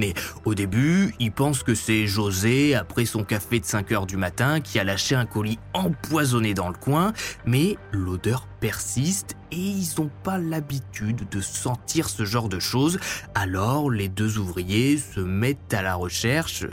Au 0.45 0.55
début, 0.55 1.13
ils 1.19 1.31
pensent 1.31 1.63
que 1.63 1.75
c'est 1.75 2.07
José, 2.07 2.75
après 2.75 3.05
son 3.05 3.23
café 3.23 3.59
de 3.59 3.65
5 3.65 3.91
heures 3.91 4.05
du 4.05 4.17
matin, 4.17 4.61
qui 4.61 4.79
a 4.79 4.83
lâché 4.83 5.15
un 5.15 5.25
colis 5.25 5.59
empoisonné 5.73 6.53
dans 6.53 6.69
le 6.69 6.75
coin, 6.75 7.13
mais 7.45 7.77
l'odeur 7.91 8.47
persiste 8.59 9.35
et 9.51 9.57
ils 9.57 9.89
n'ont 9.97 10.11
pas 10.23 10.37
l'habitude 10.37 11.27
de 11.29 11.41
sentir 11.41 12.09
ce 12.09 12.25
genre 12.25 12.49
de 12.49 12.59
choses. 12.59 12.99
Alors 13.35 13.89
les 13.89 14.07
deux 14.07 14.37
ouvriers 14.37 14.97
se 14.97 15.19
mettent 15.19 15.73
à 15.73 15.81
la 15.81 15.95
recherche 15.95 16.65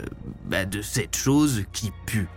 bah, 0.45 0.65
de 0.65 0.81
cette 0.81 1.15
chose 1.15 1.63
qui 1.73 1.91
pue. 2.05 2.27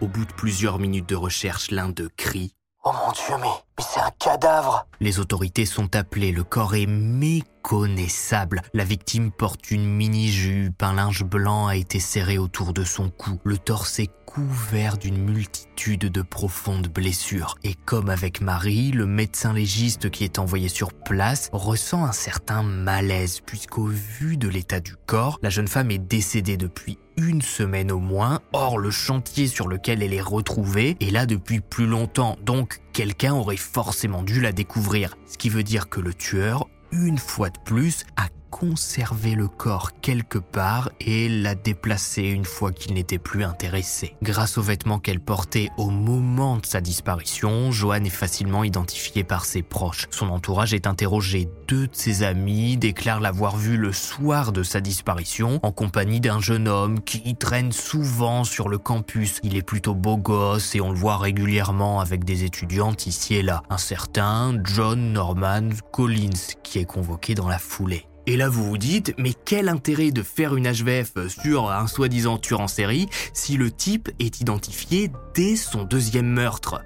Au 0.00 0.08
bout 0.08 0.24
de 0.24 0.32
plusieurs 0.32 0.78
minutes 0.80 1.08
de 1.08 1.14
recherche, 1.14 1.70
l'un 1.70 1.88
d'eux 1.88 2.10
crie 2.16 2.54
Oh 2.84 2.90
mon 2.92 3.12
dieu, 3.12 3.36
mais, 3.40 3.46
mais 3.78 3.84
c'est 3.88 4.00
un 4.00 4.10
cadavre. 4.18 4.88
Les 4.98 5.20
autorités 5.20 5.66
sont 5.66 5.94
appelées, 5.94 6.32
le 6.32 6.42
corps 6.42 6.74
est 6.74 6.86
méconnaissable. 6.86 8.60
La 8.74 8.82
victime 8.82 9.30
porte 9.30 9.70
une 9.70 9.84
mini-jupe, 9.84 10.82
un 10.82 10.94
linge 10.94 11.22
blanc 11.22 11.68
a 11.68 11.76
été 11.76 12.00
serré 12.00 12.38
autour 12.38 12.72
de 12.72 12.82
son 12.82 13.08
cou, 13.08 13.38
le 13.44 13.56
torse 13.56 14.00
est 14.00 14.10
couvert 14.34 14.96
d'une 14.96 15.18
multitude 15.18 16.06
de 16.06 16.22
profondes 16.22 16.88
blessures. 16.88 17.58
Et 17.64 17.74
comme 17.74 18.08
avec 18.08 18.40
Marie, 18.40 18.90
le 18.90 19.04
médecin 19.04 19.52
légiste 19.52 20.08
qui 20.10 20.24
est 20.24 20.38
envoyé 20.38 20.70
sur 20.70 20.94
place 20.94 21.50
ressent 21.52 22.04
un 22.04 22.12
certain 22.12 22.62
malaise, 22.62 23.40
puisqu'au 23.44 23.84
vu 23.84 24.38
de 24.38 24.48
l'état 24.48 24.80
du 24.80 24.94
corps, 25.04 25.38
la 25.42 25.50
jeune 25.50 25.68
femme 25.68 25.90
est 25.90 25.98
décédée 25.98 26.56
depuis 26.56 26.98
une 27.18 27.42
semaine 27.42 27.92
au 27.92 27.98
moins. 27.98 28.40
Or, 28.54 28.78
le 28.78 28.90
chantier 28.90 29.48
sur 29.48 29.68
lequel 29.68 30.02
elle 30.02 30.14
est 30.14 30.22
retrouvée 30.22 30.96
est 31.00 31.10
là 31.10 31.26
depuis 31.26 31.60
plus 31.60 31.86
longtemps, 31.86 32.38
donc 32.42 32.80
quelqu'un 32.94 33.34
aurait 33.34 33.58
forcément 33.58 34.22
dû 34.22 34.40
la 34.40 34.52
découvrir. 34.52 35.14
Ce 35.26 35.36
qui 35.36 35.50
veut 35.50 35.62
dire 35.62 35.90
que 35.90 36.00
le 36.00 36.14
tueur, 36.14 36.68
une 36.90 37.18
fois 37.18 37.50
de 37.50 37.58
plus, 37.58 38.04
a 38.16 38.28
conserver 38.52 39.34
le 39.34 39.48
corps 39.48 39.92
quelque 40.02 40.36
part 40.36 40.90
et 41.00 41.28
la 41.28 41.54
déplacer 41.54 42.22
une 42.22 42.44
fois 42.44 42.70
qu'il 42.70 42.92
n'était 42.92 43.18
plus 43.18 43.44
intéressé. 43.44 44.14
Grâce 44.22 44.58
aux 44.58 44.62
vêtements 44.62 44.98
qu'elle 44.98 45.20
portait 45.20 45.70
au 45.78 45.88
moment 45.88 46.58
de 46.58 46.66
sa 46.66 46.82
disparition, 46.82 47.72
Joanne 47.72 48.06
est 48.06 48.10
facilement 48.10 48.62
identifiée 48.62 49.24
par 49.24 49.46
ses 49.46 49.62
proches. 49.62 50.06
Son 50.10 50.28
entourage 50.28 50.74
est 50.74 50.86
interrogé. 50.86 51.48
Deux 51.66 51.86
de 51.86 51.94
ses 51.94 52.22
amis 52.22 52.76
déclarent 52.76 53.20
l'avoir 53.20 53.56
vue 53.56 53.78
le 53.78 53.92
soir 53.92 54.52
de 54.52 54.62
sa 54.62 54.80
disparition 54.80 55.58
en 55.62 55.72
compagnie 55.72 56.20
d'un 56.20 56.40
jeune 56.40 56.68
homme 56.68 57.00
qui 57.00 57.34
traîne 57.34 57.72
souvent 57.72 58.44
sur 58.44 58.68
le 58.68 58.76
campus. 58.76 59.40
Il 59.42 59.56
est 59.56 59.62
plutôt 59.62 59.94
beau 59.94 60.18
gosse 60.18 60.74
et 60.74 60.82
on 60.82 60.92
le 60.92 60.98
voit 60.98 61.16
régulièrement 61.16 62.00
avec 62.00 62.24
des 62.24 62.44
étudiantes 62.44 63.06
ici 63.06 63.34
et 63.34 63.42
là. 63.42 63.62
Un 63.70 63.78
certain 63.78 64.60
John 64.62 65.14
Norman 65.14 65.70
Collins 65.90 66.52
qui 66.62 66.78
est 66.78 66.84
convoqué 66.84 67.34
dans 67.34 67.48
la 67.48 67.58
foulée. 67.58 68.06
Et 68.26 68.36
là, 68.36 68.48
vous 68.48 68.64
vous 68.64 68.78
dites, 68.78 69.14
mais 69.18 69.32
quel 69.44 69.68
intérêt 69.68 70.12
de 70.12 70.22
faire 70.22 70.54
une 70.54 70.70
HVF 70.70 71.28
sur 71.28 71.70
un 71.70 71.86
soi-disant 71.88 72.38
tueur 72.38 72.60
en 72.60 72.68
série 72.68 73.08
si 73.34 73.56
le 73.56 73.70
type 73.70 74.10
est 74.20 74.40
identifié 74.40 75.10
dès 75.34 75.56
son 75.56 75.82
deuxième 75.82 76.28
meurtre? 76.28 76.82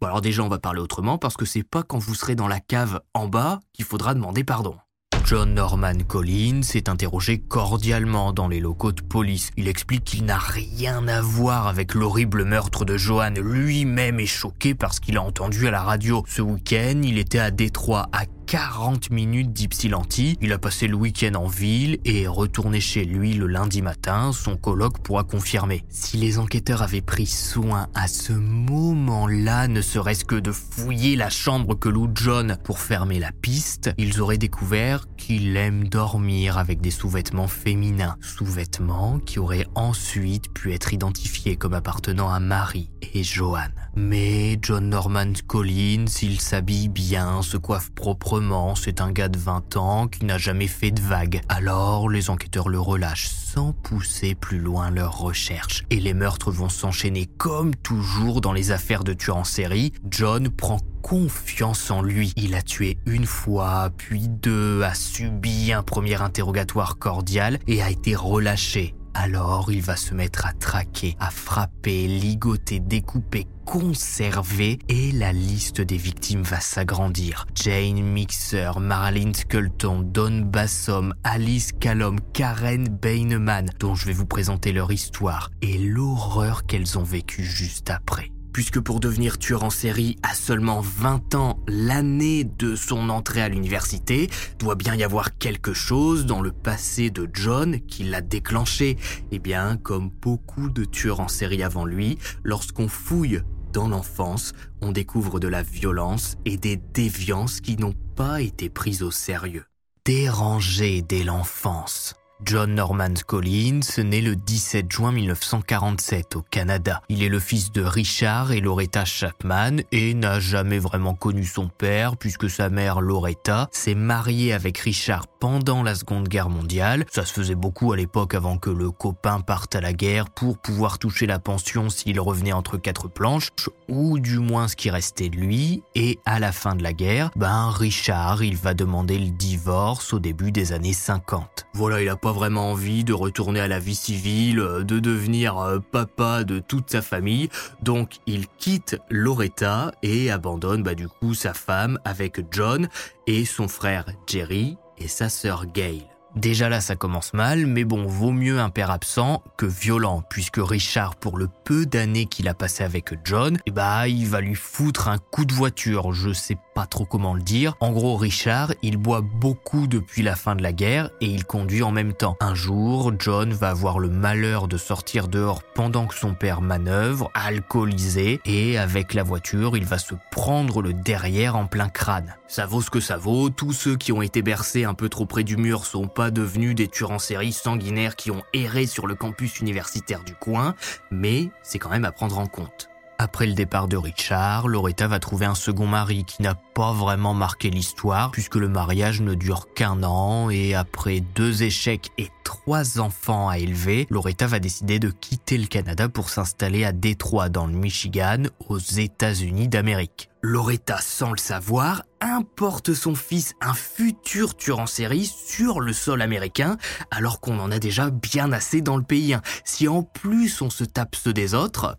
Bon 0.00 0.06
alors 0.06 0.20
déjà, 0.20 0.42
on 0.42 0.48
va 0.48 0.58
parler 0.58 0.80
autrement 0.80 1.18
parce 1.18 1.36
que 1.36 1.44
c'est 1.44 1.64
pas 1.64 1.82
quand 1.82 1.98
vous 1.98 2.14
serez 2.14 2.36
dans 2.36 2.48
la 2.48 2.60
cave 2.60 3.00
en 3.14 3.26
bas 3.26 3.60
qu'il 3.72 3.84
faudra 3.84 4.14
demander 4.14 4.44
pardon. 4.44 4.76
John 5.24 5.54
Norman 5.54 6.00
Collins 6.06 6.60
est 6.74 6.90
interrogé 6.90 7.38
cordialement 7.38 8.34
dans 8.34 8.46
les 8.46 8.60
locaux 8.60 8.92
de 8.92 9.00
police. 9.00 9.52
Il 9.56 9.68
explique 9.68 10.04
qu'il 10.04 10.26
n'a 10.26 10.36
rien 10.36 11.08
à 11.08 11.22
voir 11.22 11.66
avec 11.66 11.94
l'horrible 11.94 12.44
meurtre 12.44 12.84
de 12.84 12.98
Johan. 12.98 13.32
Lui-même 13.40 14.20
est 14.20 14.26
choqué 14.26 14.74
parce 14.74 15.00
qu'il 15.00 15.16
a 15.16 15.22
entendu 15.22 15.66
à 15.66 15.70
la 15.70 15.82
radio. 15.82 16.22
Ce 16.28 16.42
week-end, 16.42 17.00
il 17.02 17.16
était 17.16 17.38
à 17.38 17.50
Détroit 17.50 18.10
à 18.12 18.26
40 18.46 19.10
minutes 19.10 19.52
d'Ypsilanti. 19.52 20.36
Il 20.40 20.52
a 20.52 20.58
passé 20.58 20.86
le 20.86 20.94
week-end 20.94 21.34
en 21.34 21.46
ville 21.46 21.98
et 22.04 22.22
est 22.22 22.28
retourné 22.28 22.80
chez 22.80 23.04
lui 23.04 23.34
le 23.34 23.46
lundi 23.46 23.82
matin. 23.82 24.32
Son 24.32 24.56
colloque 24.56 24.98
pourra 24.98 25.24
confirmer. 25.24 25.84
Si 25.88 26.16
les 26.16 26.38
enquêteurs 26.38 26.82
avaient 26.82 27.00
pris 27.00 27.26
soin 27.26 27.88
à 27.94 28.06
ce 28.06 28.32
moment-là, 28.32 29.68
ne 29.68 29.80
serait-ce 29.80 30.24
que 30.24 30.34
de 30.34 30.52
fouiller 30.52 31.16
la 31.16 31.30
chambre 31.30 31.74
que 31.74 31.88
loue 31.88 32.10
John 32.14 32.58
pour 32.64 32.78
fermer 32.78 33.18
la 33.18 33.32
piste, 33.32 33.90
ils 33.98 34.20
auraient 34.20 34.38
découvert 34.38 35.06
qu'il 35.16 35.56
aime 35.56 35.88
dormir 35.88 36.58
avec 36.58 36.80
des 36.80 36.90
sous-vêtements 36.90 37.48
féminins. 37.48 38.16
Sous-vêtements 38.20 39.20
qui 39.20 39.38
auraient 39.38 39.66
ensuite 39.74 40.52
pu 40.52 40.74
être 40.74 40.92
identifiés 40.92 41.56
comme 41.56 41.74
appartenant 41.74 42.30
à 42.30 42.40
Marie 42.40 42.90
et 43.14 43.22
Johan. 43.22 43.68
Mais 43.96 44.58
John 44.60 44.88
Norman 44.88 45.32
Collins, 45.46 46.06
il 46.22 46.40
s'habille 46.40 46.88
bien, 46.88 47.42
se 47.42 47.56
coiffe 47.56 47.90
proprement, 47.92 48.33
c'est 48.74 49.00
un 49.00 49.12
gars 49.12 49.28
de 49.28 49.38
20 49.38 49.76
ans 49.76 50.08
qui 50.08 50.24
n'a 50.24 50.38
jamais 50.38 50.66
fait 50.66 50.90
de 50.90 51.00
vagues. 51.00 51.40
Alors 51.48 52.08
les 52.08 52.30
enquêteurs 52.30 52.68
le 52.68 52.80
relâchent 52.80 53.28
sans 53.28 53.72
pousser 53.72 54.34
plus 54.34 54.58
loin 54.58 54.90
leurs 54.90 55.18
recherches. 55.18 55.84
Et 55.90 56.00
les 56.00 56.14
meurtres 56.14 56.50
vont 56.50 56.68
s'enchaîner 56.68 57.26
comme 57.26 57.74
toujours 57.76 58.40
dans 58.40 58.52
les 58.52 58.72
affaires 58.72 59.04
de 59.04 59.12
tueurs 59.12 59.36
en 59.36 59.44
série. 59.44 59.92
John 60.10 60.48
prend 60.48 60.78
confiance 61.02 61.90
en 61.90 62.02
lui. 62.02 62.32
Il 62.36 62.54
a 62.56 62.62
tué 62.62 62.98
une 63.06 63.26
fois, 63.26 63.90
puis 63.96 64.28
deux, 64.28 64.82
a 64.82 64.94
subi 64.94 65.72
un 65.72 65.82
premier 65.82 66.20
interrogatoire 66.20 66.98
cordial 66.98 67.58
et 67.68 67.82
a 67.82 67.90
été 67.90 68.16
relâché. 68.16 68.94
Alors 69.14 69.70
il 69.72 69.80
va 69.80 69.96
se 69.96 70.12
mettre 70.12 70.44
à 70.46 70.52
traquer, 70.52 71.16
à 71.20 71.30
frapper, 71.30 72.06
ligoter, 72.08 72.80
découper, 72.80 73.46
conserver 73.64 74.78
et 74.88 75.12
la 75.12 75.32
liste 75.32 75.80
des 75.80 75.96
victimes 75.96 76.42
va 76.42 76.60
s'agrandir. 76.60 77.46
Jane 77.54 78.02
Mixer, 78.02 78.72
Marilyn 78.80 79.32
Skelton, 79.32 80.02
Don 80.02 80.42
Bassom, 80.42 81.14
Alice 81.22 81.70
Callum, 81.78 82.18
Karen 82.32 82.88
Baineman, 82.88 83.70
dont 83.78 83.94
je 83.94 84.06
vais 84.06 84.12
vous 84.12 84.26
présenter 84.26 84.72
leur 84.72 84.92
histoire 84.92 85.50
et 85.62 85.78
l'horreur 85.78 86.66
qu'elles 86.66 86.98
ont 86.98 87.04
vécue 87.04 87.44
juste 87.44 87.90
après 87.90 88.33
puisque 88.54 88.80
pour 88.80 89.00
devenir 89.00 89.36
tueur 89.36 89.64
en 89.64 89.70
série 89.70 90.16
à 90.22 90.32
seulement 90.32 90.80
20 90.80 91.34
ans, 91.34 91.58
l'année 91.66 92.44
de 92.44 92.76
son 92.76 93.10
entrée 93.10 93.42
à 93.42 93.48
l'université, 93.48 94.30
doit 94.60 94.76
bien 94.76 94.94
y 94.94 95.02
avoir 95.02 95.36
quelque 95.36 95.74
chose 95.74 96.24
dans 96.24 96.40
le 96.40 96.52
passé 96.52 97.10
de 97.10 97.28
John 97.34 97.80
qui 97.80 98.04
l'a 98.04 98.22
déclenché. 98.22 98.96
Eh 99.32 99.40
bien, 99.40 99.76
comme 99.76 100.08
beaucoup 100.08 100.70
de 100.70 100.84
tueurs 100.84 101.20
en 101.20 101.28
série 101.28 101.64
avant 101.64 101.84
lui, 101.84 102.16
lorsqu'on 102.44 102.88
fouille 102.88 103.42
dans 103.72 103.88
l'enfance, 103.88 104.52
on 104.80 104.92
découvre 104.92 105.40
de 105.40 105.48
la 105.48 105.64
violence 105.64 106.36
et 106.44 106.56
des 106.56 106.76
déviances 106.76 107.60
qui 107.60 107.76
n'ont 107.76 107.94
pas 108.14 108.40
été 108.40 108.70
prises 108.70 109.02
au 109.02 109.10
sérieux. 109.10 109.64
Dérangé 110.04 111.02
dès 111.02 111.24
l'enfance. 111.24 112.14
John 112.42 112.74
Norman 112.74 113.14
Collins 113.26 113.80
naît 113.98 114.20
le 114.20 114.34
17 114.34 114.90
juin 114.90 115.12
1947 115.12 116.36
au 116.36 116.42
Canada. 116.42 117.00
Il 117.08 117.22
est 117.22 117.28
le 117.28 117.38
fils 117.38 117.70
de 117.70 117.82
Richard 117.82 118.50
et 118.50 118.60
Loretta 118.60 119.04
Chapman 119.04 119.76
et 119.92 120.14
n'a 120.14 120.40
jamais 120.40 120.78
vraiment 120.78 121.14
connu 121.14 121.44
son 121.44 121.68
père 121.68 122.16
puisque 122.16 122.50
sa 122.50 122.68
mère 122.70 123.00
Loretta 123.00 123.68
s'est 123.70 123.94
mariée 123.94 124.52
avec 124.52 124.78
Richard 124.78 125.26
pendant 125.28 125.82
la 125.82 125.94
Seconde 125.94 126.28
Guerre 126.28 126.50
mondiale. 126.50 127.04
Ça 127.10 127.24
se 127.24 127.32
faisait 127.32 127.54
beaucoup 127.54 127.92
à 127.92 127.96
l'époque 127.96 128.34
avant 128.34 128.58
que 128.58 128.70
le 128.70 128.90
copain 128.90 129.40
parte 129.40 129.76
à 129.76 129.80
la 129.80 129.92
guerre 129.92 130.28
pour 130.28 130.58
pouvoir 130.58 130.98
toucher 130.98 131.26
la 131.26 131.38
pension 131.38 131.88
s'il 131.88 132.18
revenait 132.18 132.52
entre 132.52 132.78
quatre 132.78 133.08
planches 133.08 133.50
ou 133.88 134.18
du 134.18 134.38
moins 134.38 134.68
ce 134.68 134.76
qui 134.76 134.90
restait 134.90 135.28
de 135.28 135.36
lui. 135.36 135.82
Et 135.94 136.18
à 136.26 136.40
la 136.40 136.50
fin 136.50 136.74
de 136.74 136.82
la 136.82 136.92
guerre, 136.92 137.30
ben 137.36 137.70
Richard, 137.70 138.42
il 138.42 138.56
va 138.56 138.74
demander 138.74 139.18
le 139.18 139.30
divorce 139.30 140.12
au 140.12 140.18
début 140.18 140.50
des 140.50 140.72
années 140.72 140.92
50. 140.92 141.66
Voilà, 141.74 142.02
il 142.02 142.08
a 142.08 142.16
pas 142.24 142.32
vraiment 142.32 142.70
envie 142.70 143.04
de 143.04 143.12
retourner 143.12 143.60
à 143.60 143.68
la 143.68 143.78
vie 143.78 143.94
civile, 143.94 144.58
euh, 144.58 144.82
de 144.82 144.98
devenir 144.98 145.58
euh, 145.58 145.78
papa 145.78 146.42
de 146.42 146.58
toute 146.58 146.88
sa 146.88 147.02
famille, 147.02 147.50
donc 147.82 148.12
il 148.24 148.48
quitte 148.48 148.96
Loretta 149.10 149.92
et 150.02 150.30
abandonne 150.30 150.82
bah, 150.82 150.94
du 150.94 151.06
coup 151.06 151.34
sa 151.34 151.52
femme 151.52 151.98
avec 152.06 152.40
John 152.50 152.88
et 153.26 153.44
son 153.44 153.68
frère 153.68 154.06
Jerry 154.26 154.78
et 154.96 155.06
sa 155.06 155.28
sœur 155.28 155.66
Gail. 155.66 156.13
Déjà 156.36 156.68
là, 156.68 156.80
ça 156.80 156.96
commence 156.96 157.32
mal, 157.32 157.66
mais 157.66 157.84
bon, 157.84 158.06
vaut 158.06 158.32
mieux 158.32 158.58
un 158.58 158.68
père 158.68 158.90
absent 158.90 159.42
que 159.56 159.66
violent, 159.66 160.22
puisque 160.28 160.58
Richard, 160.58 161.14
pour 161.14 161.38
le 161.38 161.48
peu 161.64 161.86
d'années 161.86 162.26
qu'il 162.26 162.48
a 162.48 162.54
passé 162.54 162.82
avec 162.82 163.14
John, 163.24 163.56
eh 163.66 163.70
bah, 163.70 164.08
il 164.08 164.26
va 164.26 164.40
lui 164.40 164.56
foutre 164.56 165.08
un 165.08 165.18
coup 165.18 165.44
de 165.44 165.54
voiture. 165.54 166.12
Je 166.12 166.32
sais 166.32 166.58
pas 166.74 166.86
trop 166.86 167.04
comment 167.04 167.34
le 167.34 167.42
dire. 167.42 167.76
En 167.78 167.92
gros, 167.92 168.16
Richard, 168.16 168.72
il 168.82 168.96
boit 168.96 169.20
beaucoup 169.20 169.86
depuis 169.86 170.22
la 170.22 170.34
fin 170.34 170.56
de 170.56 170.62
la 170.62 170.72
guerre 170.72 171.10
et 171.20 171.26
il 171.26 171.44
conduit 171.44 171.84
en 171.84 171.92
même 171.92 172.12
temps. 172.12 172.36
Un 172.40 172.54
jour, 172.54 173.12
John 173.18 173.52
va 173.52 173.70
avoir 173.70 174.00
le 174.00 174.08
malheur 174.08 174.66
de 174.66 174.76
sortir 174.76 175.28
dehors 175.28 175.62
pendant 175.62 176.06
que 176.06 176.16
son 176.16 176.34
père 176.34 176.60
manœuvre, 176.60 177.30
alcoolisé, 177.34 178.40
et 178.44 178.76
avec 178.76 179.14
la 179.14 179.22
voiture, 179.22 179.76
il 179.76 179.84
va 179.84 179.98
se 179.98 180.14
prendre 180.32 180.82
le 180.82 180.92
derrière 180.92 181.54
en 181.54 181.66
plein 181.66 181.88
crâne. 181.88 182.34
Ça 182.48 182.66
vaut 182.66 182.82
ce 182.82 182.90
que 182.90 183.00
ça 183.00 183.16
vaut, 183.16 183.50
tous 183.50 183.72
ceux 183.72 183.96
qui 183.96 184.12
ont 184.12 184.22
été 184.22 184.42
bercés 184.42 184.84
un 184.84 184.94
peu 184.94 185.08
trop 185.08 185.26
près 185.26 185.44
du 185.44 185.56
mur 185.56 185.86
sont 185.86 186.06
pas 186.06 186.23
devenus 186.30 186.74
des 186.74 186.88
tueurs 186.88 187.10
en 187.10 187.18
série 187.18 187.52
sanguinaires 187.52 188.16
qui 188.16 188.30
ont 188.30 188.42
erré 188.52 188.86
sur 188.86 189.06
le 189.06 189.14
campus 189.14 189.60
universitaire 189.60 190.24
du 190.24 190.34
coin, 190.34 190.74
mais 191.10 191.50
c'est 191.62 191.78
quand 191.78 191.90
même 191.90 192.04
à 192.04 192.12
prendre 192.12 192.38
en 192.38 192.46
compte. 192.46 192.90
Après 193.18 193.46
le 193.46 193.54
départ 193.54 193.86
de 193.86 193.96
Richard, 193.96 194.66
Loretta 194.66 195.06
va 195.06 195.20
trouver 195.20 195.46
un 195.46 195.54
second 195.54 195.86
mari 195.86 196.24
qui 196.24 196.42
n'a 196.42 196.54
pas 196.54 196.92
vraiment 196.92 197.32
marqué 197.32 197.70
l'histoire 197.70 198.32
puisque 198.32 198.56
le 198.56 198.68
mariage 198.68 199.20
ne 199.20 199.34
dure 199.34 199.72
qu'un 199.72 200.02
an 200.02 200.50
et 200.50 200.74
après 200.74 201.20
deux 201.20 201.62
échecs 201.62 202.10
et 202.18 202.28
trois 202.42 202.98
enfants 202.98 203.48
à 203.48 203.58
élever, 203.58 204.06
Loretta 204.10 204.46
va 204.48 204.58
décider 204.58 204.98
de 204.98 205.10
quitter 205.10 205.58
le 205.58 205.66
Canada 205.66 206.08
pour 206.08 206.28
s'installer 206.28 206.84
à 206.84 206.92
Détroit 206.92 207.48
dans 207.48 207.66
le 207.66 207.74
Michigan 207.74 208.44
aux 208.68 208.78
États-Unis 208.78 209.68
d'Amérique. 209.68 210.28
Loretta, 210.42 210.98
sans 211.00 211.30
le 211.30 211.38
savoir, 211.38 212.02
importe 212.20 212.92
son 212.92 213.14
fils, 213.14 213.54
un 213.62 213.72
futur 213.72 214.56
tueur 214.56 214.78
en 214.80 214.86
série, 214.86 215.24
sur 215.24 215.80
le 215.80 215.92
sol 215.92 216.20
américain, 216.20 216.76
alors 217.10 217.40
qu'on 217.40 217.58
en 217.60 217.70
a 217.70 217.78
déjà 217.78 218.10
bien 218.10 218.52
assez 218.52 218.82
dans 218.82 218.98
le 218.98 219.04
pays. 219.04 219.36
Si 219.64 219.88
en 219.88 220.02
plus 220.02 220.60
on 220.60 220.68
se 220.68 220.84
tape 220.84 221.16
ceux 221.16 221.32
des 221.32 221.54
autres, 221.54 221.96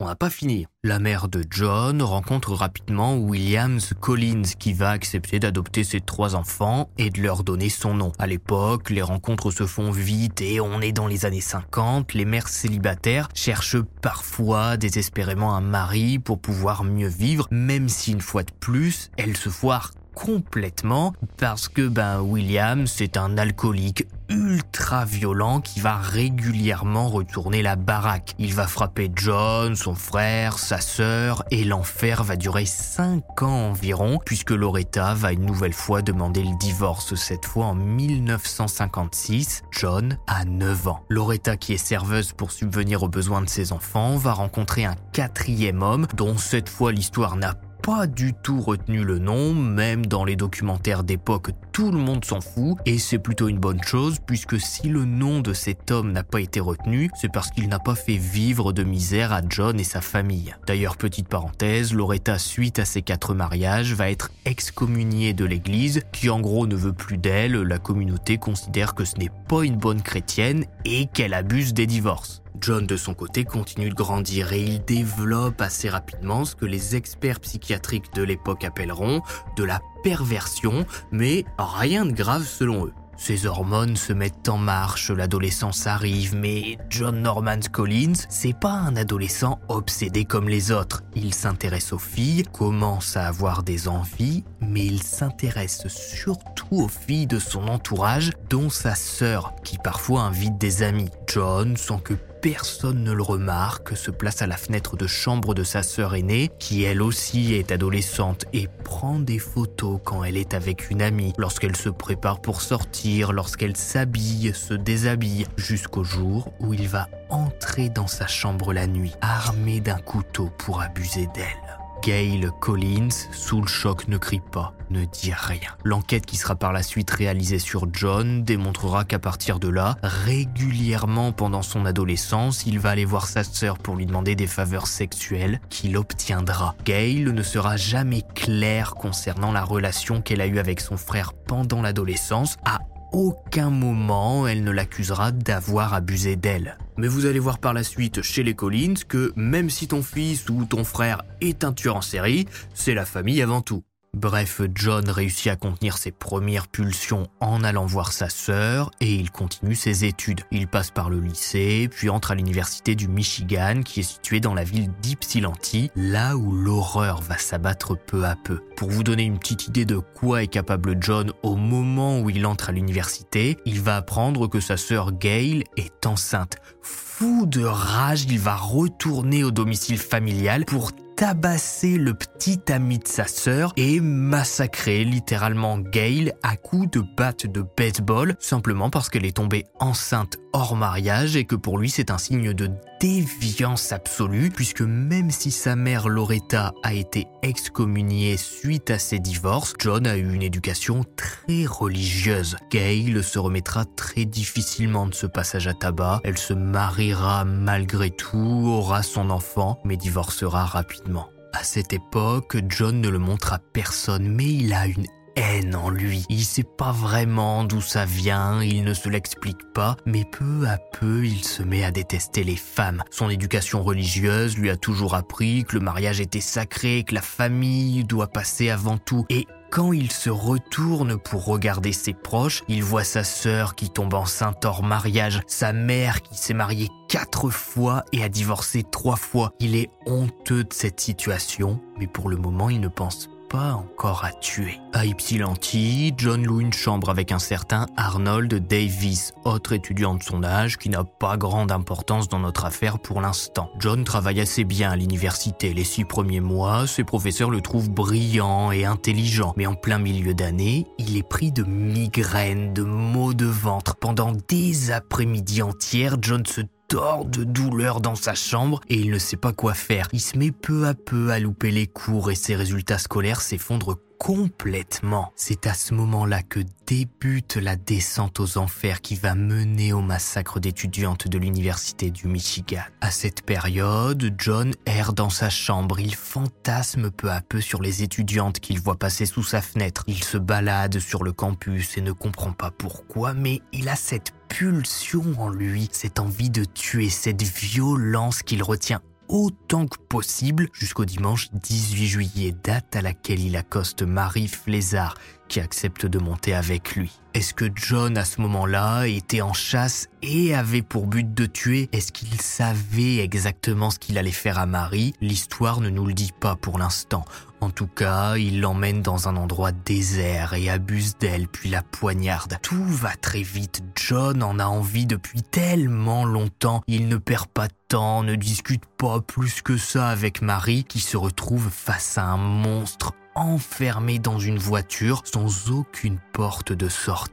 on 0.00 0.06
n'a 0.06 0.14
pas 0.14 0.30
fini. 0.30 0.66
La 0.84 1.00
mère 1.00 1.26
de 1.26 1.42
John 1.50 2.02
rencontre 2.02 2.54
rapidement 2.54 3.16
Williams 3.16 3.94
Collins 4.00 4.54
qui 4.56 4.72
va 4.72 4.90
accepter 4.90 5.40
d'adopter 5.40 5.82
ses 5.82 6.00
trois 6.00 6.36
enfants 6.36 6.88
et 6.98 7.10
de 7.10 7.20
leur 7.20 7.42
donner 7.42 7.68
son 7.68 7.94
nom. 7.94 8.12
À 8.18 8.28
l'époque, 8.28 8.90
les 8.90 9.02
rencontres 9.02 9.50
se 9.50 9.66
font 9.66 9.90
vite 9.90 10.40
et 10.40 10.60
on 10.60 10.80
est 10.80 10.92
dans 10.92 11.08
les 11.08 11.26
années 11.26 11.40
50. 11.40 12.14
Les 12.14 12.24
mères 12.24 12.48
célibataires 12.48 13.28
cherchent 13.34 13.82
parfois 14.00 14.76
désespérément 14.76 15.56
un 15.56 15.60
mari 15.60 16.20
pour 16.20 16.38
pouvoir 16.38 16.84
mieux 16.84 17.08
vivre, 17.08 17.48
même 17.50 17.88
si 17.88 18.12
une 18.12 18.20
fois 18.20 18.44
de 18.44 18.52
plus, 18.52 19.10
elles 19.16 19.36
se 19.36 19.48
foirent 19.48 19.90
complètement 20.18 21.12
parce 21.36 21.68
que 21.68 21.86
ben 21.86 22.20
William 22.20 22.86
c'est 22.88 23.16
un 23.16 23.38
alcoolique 23.38 24.06
ultra 24.28 25.04
violent 25.04 25.60
qui 25.60 25.80
va 25.80 25.96
régulièrement 25.96 27.08
retourner 27.08 27.62
la 27.62 27.76
baraque. 27.76 28.34
Il 28.38 28.52
va 28.52 28.66
frapper 28.66 29.10
John, 29.14 29.74
son 29.74 29.94
frère, 29.94 30.58
sa 30.58 30.80
sœur 30.80 31.44
et 31.50 31.64
l'enfer 31.64 32.24
va 32.24 32.36
durer 32.36 32.66
5 32.66 33.42
ans 33.42 33.70
environ 33.70 34.18
puisque 34.24 34.50
Loretta 34.50 35.14
va 35.14 35.32
une 35.32 35.46
nouvelle 35.46 35.72
fois 35.72 36.02
demander 36.02 36.42
le 36.42 36.58
divorce 36.58 37.14
cette 37.14 37.46
fois 37.46 37.66
en 37.66 37.74
1956. 37.74 39.62
John 39.70 40.18
a 40.26 40.44
9 40.44 40.88
ans. 40.88 41.00
Loretta 41.08 41.56
qui 41.56 41.72
est 41.72 41.78
serveuse 41.78 42.32
pour 42.32 42.50
subvenir 42.50 43.02
aux 43.02 43.08
besoins 43.08 43.40
de 43.40 43.48
ses 43.48 43.72
enfants 43.72 44.16
va 44.16 44.32
rencontrer 44.32 44.84
un 44.84 44.96
quatrième 45.12 45.82
homme 45.82 46.06
dont 46.16 46.36
cette 46.36 46.68
fois 46.68 46.92
l'histoire 46.92 47.36
n'a 47.36 47.54
pas 47.82 48.06
du 48.06 48.34
tout 48.34 48.60
retenu 48.60 49.04
le 49.04 49.18
nom, 49.18 49.54
même 49.54 50.06
dans 50.06 50.24
les 50.24 50.36
documentaires 50.36 51.04
d'époque, 51.04 51.50
tout 51.78 51.92
le 51.92 51.98
monde 51.98 52.24
s'en 52.24 52.40
fout, 52.40 52.76
et 52.86 52.98
c'est 52.98 53.20
plutôt 53.20 53.46
une 53.46 53.60
bonne 53.60 53.84
chose, 53.84 54.16
puisque 54.26 54.60
si 54.60 54.88
le 54.88 55.04
nom 55.04 55.38
de 55.38 55.52
cet 55.52 55.92
homme 55.92 56.10
n'a 56.10 56.24
pas 56.24 56.40
été 56.40 56.58
retenu, 56.58 57.08
c'est 57.14 57.30
parce 57.30 57.52
qu'il 57.52 57.68
n'a 57.68 57.78
pas 57.78 57.94
fait 57.94 58.16
vivre 58.16 58.72
de 58.72 58.82
misère 58.82 59.32
à 59.32 59.42
John 59.48 59.78
et 59.78 59.84
sa 59.84 60.00
famille. 60.00 60.56
D'ailleurs, 60.66 60.96
petite 60.96 61.28
parenthèse, 61.28 61.94
Loretta, 61.94 62.36
suite 62.36 62.80
à 62.80 62.84
ses 62.84 63.02
quatre 63.02 63.32
mariages, 63.32 63.94
va 63.94 64.10
être 64.10 64.32
excommuniée 64.44 65.34
de 65.34 65.44
l'église, 65.44 66.02
qui 66.10 66.30
en 66.30 66.40
gros 66.40 66.66
ne 66.66 66.74
veut 66.74 66.92
plus 66.92 67.16
d'elle, 67.16 67.52
la 67.52 67.78
communauté 67.78 68.38
considère 68.38 68.96
que 68.96 69.04
ce 69.04 69.16
n'est 69.16 69.30
pas 69.46 69.62
une 69.62 69.76
bonne 69.76 70.02
chrétienne 70.02 70.64
et 70.84 71.06
qu'elle 71.06 71.32
abuse 71.32 71.74
des 71.74 71.86
divorces. 71.86 72.42
John, 72.60 72.86
de 72.86 72.96
son 72.96 73.14
côté, 73.14 73.44
continue 73.44 73.90
de 73.90 73.94
grandir 73.94 74.52
et 74.52 74.60
il 74.60 74.84
développe 74.84 75.60
assez 75.60 75.88
rapidement 75.88 76.44
ce 76.44 76.56
que 76.56 76.64
les 76.64 76.96
experts 76.96 77.38
psychiatriques 77.38 78.12
de 78.14 78.22
l'époque 78.22 78.64
appelleront 78.64 79.22
de 79.56 79.62
la 79.62 79.80
perversion, 80.02 80.84
mais 81.10 81.44
rien 81.58 82.06
de 82.06 82.12
grave 82.12 82.44
selon 82.44 82.86
eux. 82.86 82.92
Ses 83.18 83.46
hormones 83.46 83.96
se 83.96 84.12
mettent 84.12 84.48
en 84.48 84.58
marche, 84.58 85.10
l'adolescence 85.10 85.88
arrive, 85.88 86.36
mais 86.36 86.78
John 86.88 87.20
Norman 87.20 87.58
Collins, 87.72 88.12
c'est 88.28 88.56
pas 88.56 88.70
un 88.70 88.94
adolescent 88.94 89.58
obsédé 89.68 90.24
comme 90.24 90.48
les 90.48 90.70
autres. 90.70 91.02
Il 91.16 91.34
s'intéresse 91.34 91.92
aux 91.92 91.98
filles, 91.98 92.44
commence 92.44 93.16
à 93.16 93.26
avoir 93.26 93.64
des 93.64 93.88
envies, 93.88 94.44
mais 94.60 94.86
il 94.86 95.02
s'intéresse 95.02 95.88
surtout 95.88 96.76
aux 96.76 96.88
filles 96.88 97.26
de 97.26 97.40
son 97.40 97.66
entourage, 97.66 98.30
dont 98.48 98.70
sa 98.70 98.94
sœur, 98.94 99.52
qui 99.64 99.78
parfois 99.78 100.22
invite 100.22 100.56
des 100.56 100.84
amis. 100.84 101.10
John, 101.26 101.76
sans 101.76 101.98
que 101.98 102.14
personne 102.40 103.02
ne 103.04 103.12
le 103.12 103.22
remarque, 103.22 103.96
se 103.96 104.10
place 104.10 104.42
à 104.42 104.46
la 104.46 104.56
fenêtre 104.56 104.96
de 104.96 105.06
chambre 105.06 105.54
de 105.54 105.64
sa 105.64 105.82
sœur 105.82 106.14
aînée, 106.14 106.50
qui 106.58 106.84
elle 106.84 107.02
aussi 107.02 107.54
est 107.54 107.72
adolescente, 107.72 108.44
et 108.52 108.68
prend 108.84 109.18
des 109.18 109.38
photos 109.38 110.00
quand 110.04 110.24
elle 110.24 110.36
est 110.36 110.54
avec 110.54 110.90
une 110.90 111.02
amie, 111.02 111.32
lorsqu'elle 111.38 111.76
se 111.76 111.88
prépare 111.88 112.40
pour 112.40 112.62
sortir, 112.62 113.32
lorsqu'elle 113.32 113.76
s'habille, 113.76 114.52
se 114.54 114.74
déshabille, 114.74 115.46
jusqu'au 115.56 116.04
jour 116.04 116.52
où 116.60 116.74
il 116.74 116.88
va 116.88 117.08
entrer 117.28 117.88
dans 117.88 118.06
sa 118.06 118.26
chambre 118.26 118.72
la 118.72 118.86
nuit, 118.86 119.14
armé 119.20 119.80
d'un 119.80 119.98
couteau 119.98 120.50
pour 120.58 120.80
abuser 120.80 121.28
d'elle. 121.34 121.67
Gail 122.02 122.48
Collins, 122.60 123.08
sous 123.32 123.60
le 123.60 123.66
choc, 123.66 124.08
ne 124.08 124.18
crie 124.18 124.40
pas, 124.40 124.74
ne 124.90 125.04
dit 125.04 125.32
rien. 125.32 125.70
L'enquête 125.84 126.26
qui 126.26 126.36
sera 126.36 126.54
par 126.54 126.72
la 126.72 126.82
suite 126.82 127.10
réalisée 127.10 127.58
sur 127.58 127.86
John 127.92 128.44
démontrera 128.44 129.04
qu'à 129.04 129.18
partir 129.18 129.58
de 129.58 129.68
là, 129.68 129.96
régulièrement 130.02 131.32
pendant 131.32 131.62
son 131.62 131.84
adolescence, 131.86 132.64
il 132.66 132.78
va 132.78 132.90
aller 132.90 133.04
voir 133.04 133.26
sa 133.26 133.44
sœur 133.44 133.78
pour 133.78 133.96
lui 133.96 134.06
demander 134.06 134.34
des 134.36 134.46
faveurs 134.46 134.86
sexuelles 134.86 135.60
qu'il 135.68 135.96
obtiendra. 135.96 136.74
Gail 136.84 137.24
ne 137.24 137.42
sera 137.42 137.76
jamais 137.76 138.22
claire 138.34 138.94
concernant 138.94 139.52
la 139.52 139.64
relation 139.64 140.22
qu'elle 140.22 140.40
a 140.40 140.46
eue 140.46 140.58
avec 140.58 140.80
son 140.80 140.96
frère 140.96 141.32
pendant 141.32 141.82
l'adolescence. 141.82 142.56
À 142.64 142.78
aucun 143.12 143.70
moment 143.70 144.46
elle 144.46 144.64
ne 144.64 144.70
l'accusera 144.70 145.32
d'avoir 145.32 145.94
abusé 145.94 146.36
d'elle. 146.36 146.78
Mais 146.96 147.08
vous 147.08 147.26
allez 147.26 147.38
voir 147.38 147.58
par 147.58 147.72
la 147.72 147.84
suite 147.84 148.22
chez 148.22 148.42
les 148.42 148.54
Collins 148.54 148.94
que 149.06 149.32
même 149.36 149.70
si 149.70 149.88
ton 149.88 150.02
fils 150.02 150.48
ou 150.48 150.64
ton 150.64 150.84
frère 150.84 151.22
est 151.40 151.64
un 151.64 151.72
tueur 151.72 151.96
en 151.96 152.02
série, 152.02 152.46
c'est 152.74 152.94
la 152.94 153.04
famille 153.04 153.42
avant 153.42 153.60
tout. 153.60 153.82
Bref, 154.14 154.62
John 154.74 155.10
réussit 155.10 155.48
à 155.48 155.56
contenir 155.56 155.98
ses 155.98 156.10
premières 156.10 156.66
pulsions 156.66 157.28
en 157.40 157.62
allant 157.62 157.84
voir 157.84 158.12
sa 158.12 158.30
sœur 158.30 158.90
et 159.00 159.14
il 159.14 159.30
continue 159.30 159.74
ses 159.74 160.06
études. 160.06 160.40
Il 160.50 160.66
passe 160.66 160.90
par 160.90 161.10
le 161.10 161.20
lycée, 161.20 161.88
puis 161.90 162.08
entre 162.08 162.30
à 162.30 162.34
l'université 162.34 162.94
du 162.94 163.06
Michigan 163.06 163.82
qui 163.84 164.00
est 164.00 164.04
située 164.04 164.40
dans 164.40 164.54
la 164.54 164.64
ville 164.64 164.90
d'Ypsilanti, 165.02 165.90
là 165.94 166.36
où 166.36 166.52
l'horreur 166.52 167.20
va 167.20 167.36
s'abattre 167.36 167.98
peu 167.98 168.24
à 168.24 168.34
peu. 168.34 168.60
Pour 168.76 168.88
vous 168.88 169.04
donner 169.04 169.24
une 169.24 169.38
petite 169.38 169.68
idée 169.68 169.84
de 169.84 169.98
quoi 169.98 170.42
est 170.42 170.48
capable 170.48 170.96
John 171.00 171.32
au 171.42 171.56
moment 171.56 172.20
où 172.20 172.30
il 172.30 172.46
entre 172.46 172.70
à 172.70 172.72
l'université, 172.72 173.58
il 173.66 173.82
va 173.82 173.96
apprendre 173.96 174.48
que 174.48 174.60
sa 174.60 174.78
sœur 174.78 175.12
Gail 175.12 175.64
est 175.76 176.06
enceinte. 176.06 176.56
Fou 176.80 177.44
de 177.46 177.62
rage, 177.62 178.24
il 178.24 178.38
va 178.38 178.56
retourner 178.56 179.44
au 179.44 179.50
domicile 179.50 179.98
familial 179.98 180.64
pour 180.64 180.92
tabasser 181.18 181.98
le 181.98 182.14
petit 182.14 182.60
ami 182.68 183.00
de 183.00 183.08
sa 183.08 183.26
sœur 183.26 183.72
et 183.76 183.98
massacrer 183.98 185.02
littéralement 185.02 185.76
Gail 185.76 186.32
à 186.44 186.56
coups 186.56 186.92
de 186.92 187.02
batte 187.16 187.44
de 187.44 187.64
baseball 187.76 188.36
simplement 188.38 188.88
parce 188.88 189.08
qu'elle 189.08 189.24
est 189.24 189.36
tombée 189.36 189.64
enceinte 189.80 190.36
hors 190.52 190.76
mariage 190.76 191.34
et 191.34 191.44
que 191.44 191.56
pour 191.56 191.76
lui 191.78 191.90
c'est 191.90 192.12
un 192.12 192.18
signe 192.18 192.52
de 192.52 192.70
déviance 193.00 193.92
absolue 193.92 194.50
puisque 194.50 194.80
même 194.80 195.30
si 195.30 195.50
sa 195.50 195.76
mère 195.76 196.08
Loretta 196.08 196.72
a 196.82 196.94
été 196.94 197.26
excommuniée 197.42 198.36
suite 198.36 198.90
à 198.90 198.98
ses 198.98 199.18
divorces, 199.18 199.74
John 199.78 200.06
a 200.06 200.16
eu 200.16 200.32
une 200.32 200.42
éducation 200.42 201.04
très 201.16 201.66
religieuse. 201.66 202.56
Gail 202.70 203.22
se 203.22 203.38
remettra 203.38 203.84
très 203.84 204.24
difficilement 204.24 205.06
de 205.06 205.14
ce 205.14 205.26
passage 205.26 205.68
à 205.68 205.74
tabac, 205.74 206.20
elle 206.24 206.38
se 206.38 206.54
mariera 206.54 207.44
malgré 207.44 208.10
tout, 208.10 208.64
aura 208.66 209.02
son 209.02 209.30
enfant 209.30 209.78
mais 209.84 209.96
divorcera 209.96 210.64
rapidement. 210.64 211.28
À 211.52 211.64
cette 211.64 211.92
époque, 211.92 212.58
John 212.68 213.00
ne 213.00 213.08
le 213.08 213.18
montre 213.18 213.52
à 213.52 213.58
personne, 213.58 214.28
mais 214.28 214.46
il 214.46 214.72
a 214.74 214.86
une 214.86 215.06
haine 215.38 215.76
en 215.76 215.90
lui. 215.90 216.24
Il 216.28 216.44
sait 216.44 216.64
pas 216.64 216.92
vraiment 216.92 217.64
d'où 217.64 217.80
ça 217.80 218.04
vient, 218.04 218.62
il 218.62 218.84
ne 218.84 218.94
se 218.94 219.08
l'explique 219.08 219.72
pas, 219.72 219.96
mais 220.04 220.24
peu 220.24 220.66
à 220.66 220.78
peu 220.78 221.24
il 221.24 221.44
se 221.44 221.62
met 221.62 221.84
à 221.84 221.90
détester 221.90 222.44
les 222.44 222.56
femmes. 222.56 223.02
Son 223.10 223.30
éducation 223.30 223.82
religieuse 223.82 224.58
lui 224.58 224.70
a 224.70 224.76
toujours 224.76 225.14
appris 225.14 225.64
que 225.64 225.76
le 225.76 225.80
mariage 225.80 226.20
était 226.20 226.40
sacré, 226.40 227.04
que 227.04 227.14
la 227.14 227.22
famille 227.22 228.04
doit 228.04 228.28
passer 228.28 228.70
avant 228.70 228.98
tout, 228.98 229.24
et 229.28 229.46
quand 229.70 229.92
il 229.92 230.10
se 230.10 230.30
retourne 230.30 231.18
pour 231.18 231.44
regarder 231.44 231.92
ses 231.92 232.14
proches, 232.14 232.62
il 232.68 232.82
voit 232.82 233.04
sa 233.04 233.22
sœur 233.22 233.74
qui 233.74 233.90
tombe 233.90 234.14
enceinte 234.14 234.64
hors 234.64 234.82
mariage, 234.82 235.40
sa 235.46 235.74
mère 235.74 236.22
qui 236.22 236.38
s'est 236.38 236.54
mariée 236.54 236.88
quatre 237.08 237.50
fois 237.50 238.04
et 238.12 238.24
a 238.24 238.30
divorcé 238.30 238.82
trois 238.82 239.16
fois. 239.16 239.52
Il 239.60 239.76
est 239.76 239.90
honteux 240.06 240.64
de 240.64 240.72
cette 240.72 241.00
situation, 241.00 241.80
mais 241.98 242.06
pour 242.06 242.30
le 242.30 242.38
moment 242.38 242.70
il 242.70 242.80
ne 242.80 242.88
pense 242.88 243.28
pas 243.48 243.72
encore 243.72 244.24
à 244.24 244.32
tuer. 244.32 244.78
À 244.92 245.06
Ypsilanti, 245.06 246.12
John 246.16 246.44
loue 246.44 246.60
une 246.60 246.72
chambre 246.72 247.08
avec 247.08 247.32
un 247.32 247.38
certain 247.38 247.86
Arnold 247.96 248.66
Davis, 248.66 249.32
autre 249.44 249.72
étudiant 249.72 250.14
de 250.14 250.22
son 250.22 250.44
âge 250.44 250.76
qui 250.76 250.90
n'a 250.90 251.04
pas 251.04 251.36
grande 251.36 251.72
importance 251.72 252.28
dans 252.28 252.38
notre 252.38 252.64
affaire 252.64 252.98
pour 252.98 253.20
l'instant. 253.20 253.70
John 253.78 254.04
travaille 254.04 254.40
assez 254.40 254.64
bien 254.64 254.90
à 254.90 254.96
l'université. 254.96 255.72
Les 255.72 255.84
six 255.84 256.04
premiers 256.04 256.40
mois, 256.40 256.86
ses 256.86 257.04
professeurs 257.04 257.50
le 257.50 257.60
trouvent 257.60 257.90
brillant 257.90 258.70
et 258.70 258.84
intelligent. 258.84 259.54
Mais 259.56 259.66
en 259.66 259.74
plein 259.74 259.98
milieu 259.98 260.34
d'année, 260.34 260.86
il 260.98 261.16
est 261.16 261.28
pris 261.28 261.52
de 261.52 261.62
migraines, 261.62 262.74
de 262.74 262.82
maux 262.82 263.34
de 263.34 263.46
ventre. 263.46 263.96
Pendant 263.96 264.32
des 264.48 264.90
après-midi 264.90 265.62
entières, 265.62 266.16
John 266.20 266.44
se 266.44 266.62
tord 266.88 267.26
de 267.26 267.44
douleur 267.44 268.00
dans 268.00 268.14
sa 268.14 268.34
chambre 268.34 268.80
et 268.88 268.96
il 268.96 269.10
ne 269.10 269.18
sait 269.18 269.36
pas 269.36 269.52
quoi 269.52 269.74
faire. 269.74 270.08
Il 270.12 270.20
se 270.20 270.38
met 270.38 270.50
peu 270.50 270.86
à 270.86 270.94
peu 270.94 271.30
à 271.30 271.38
louper 271.38 271.70
les 271.70 271.86
cours 271.86 272.30
et 272.30 272.34
ses 272.34 272.56
résultats 272.56 272.98
scolaires 272.98 273.42
s'effondrent 273.42 273.98
complètement. 274.18 275.32
C'est 275.36 275.66
à 275.66 275.74
ce 275.74 275.94
moment-là 275.94 276.42
que 276.42 276.60
débute 276.86 277.56
la 277.56 277.76
descente 277.76 278.40
aux 278.40 278.58
enfers 278.58 279.00
qui 279.00 279.14
va 279.14 279.34
mener 279.34 279.92
au 279.92 280.00
massacre 280.00 280.60
d'étudiantes 280.60 281.28
de 281.28 281.38
l'université 281.38 282.10
du 282.10 282.26
Michigan. 282.26 282.82
À 283.00 283.10
cette 283.10 283.42
période, 283.42 284.34
John 284.38 284.72
erre 284.86 285.12
dans 285.12 285.30
sa 285.30 285.50
chambre, 285.50 286.00
il 286.00 286.14
fantasme 286.14 287.10
peu 287.10 287.30
à 287.30 287.40
peu 287.40 287.60
sur 287.60 287.80
les 287.80 288.02
étudiantes 288.02 288.60
qu'il 288.60 288.80
voit 288.80 288.98
passer 288.98 289.26
sous 289.26 289.42
sa 289.42 289.62
fenêtre. 289.62 290.04
Il 290.06 290.24
se 290.24 290.38
balade 290.38 290.98
sur 290.98 291.24
le 291.24 291.32
campus 291.32 291.96
et 291.96 292.00
ne 292.00 292.12
comprend 292.12 292.52
pas 292.52 292.70
pourquoi, 292.70 293.34
mais 293.34 293.62
il 293.72 293.88
a 293.88 293.96
cette 293.96 294.32
pulsion 294.48 295.24
en 295.38 295.50
lui, 295.50 295.88
cette 295.92 296.18
envie 296.18 296.50
de 296.50 296.64
tuer, 296.64 297.10
cette 297.10 297.42
violence 297.42 298.42
qu'il 298.42 298.62
retient 298.62 299.00
autant 299.28 299.86
que 299.86 299.98
possible 299.98 300.68
jusqu'au 300.72 301.04
dimanche 301.04 301.48
18 301.52 302.06
juillet, 302.06 302.54
date 302.64 302.96
à 302.96 303.02
laquelle 303.02 303.40
il 303.40 303.56
accoste 303.56 304.02
Marie 304.02 304.48
Flézard, 304.48 305.14
qui 305.48 305.60
accepte 305.60 306.06
de 306.06 306.18
monter 306.18 306.54
avec 306.54 306.94
lui. 306.94 307.18
Est-ce 307.38 307.54
que 307.54 307.66
John, 307.72 308.18
à 308.18 308.24
ce 308.24 308.40
moment-là, 308.40 309.06
était 309.06 309.42
en 309.42 309.52
chasse 309.52 310.08
et 310.22 310.56
avait 310.56 310.82
pour 310.82 311.06
but 311.06 311.34
de 311.34 311.46
tuer? 311.46 311.88
Est-ce 311.92 312.10
qu'il 312.10 312.40
savait 312.40 313.18
exactement 313.18 313.90
ce 313.90 314.00
qu'il 314.00 314.18
allait 314.18 314.32
faire 314.32 314.58
à 314.58 314.66
Marie? 314.66 315.14
L'histoire 315.20 315.80
ne 315.80 315.88
nous 315.88 316.04
le 316.04 316.14
dit 316.14 316.32
pas 316.32 316.56
pour 316.56 316.80
l'instant. 316.80 317.24
En 317.60 317.70
tout 317.70 317.86
cas, 317.86 318.36
il 318.38 318.60
l'emmène 318.60 319.02
dans 319.02 319.28
un 319.28 319.36
endroit 319.36 319.70
désert 319.70 320.54
et 320.54 320.68
abuse 320.68 321.16
d'elle, 321.16 321.46
puis 321.46 321.68
la 321.68 321.84
poignarde. 321.84 322.58
Tout 322.60 322.84
va 322.84 323.14
très 323.14 323.42
vite. 323.42 323.84
John 323.94 324.42
en 324.42 324.58
a 324.58 324.66
envie 324.66 325.06
depuis 325.06 325.42
tellement 325.42 326.24
longtemps. 326.24 326.82
Il 326.88 327.06
ne 327.06 327.18
perd 327.18 327.46
pas 327.46 327.68
de 327.68 327.74
temps, 327.86 328.24
ne 328.24 328.34
discute 328.34 328.84
pas 328.98 329.20
plus 329.20 329.62
que 329.62 329.76
ça 329.76 330.08
avec 330.08 330.42
Marie, 330.42 330.82
qui 330.82 330.98
se 330.98 331.16
retrouve 331.16 331.70
face 331.70 332.18
à 332.18 332.24
un 332.24 332.36
monstre 332.36 333.12
enfermée 333.38 334.18
dans 334.18 334.38
une 334.38 334.58
voiture 334.58 335.22
sans 335.24 335.70
aucune 335.70 336.18
porte 336.32 336.72
de 336.72 336.88
sortie. 336.88 337.27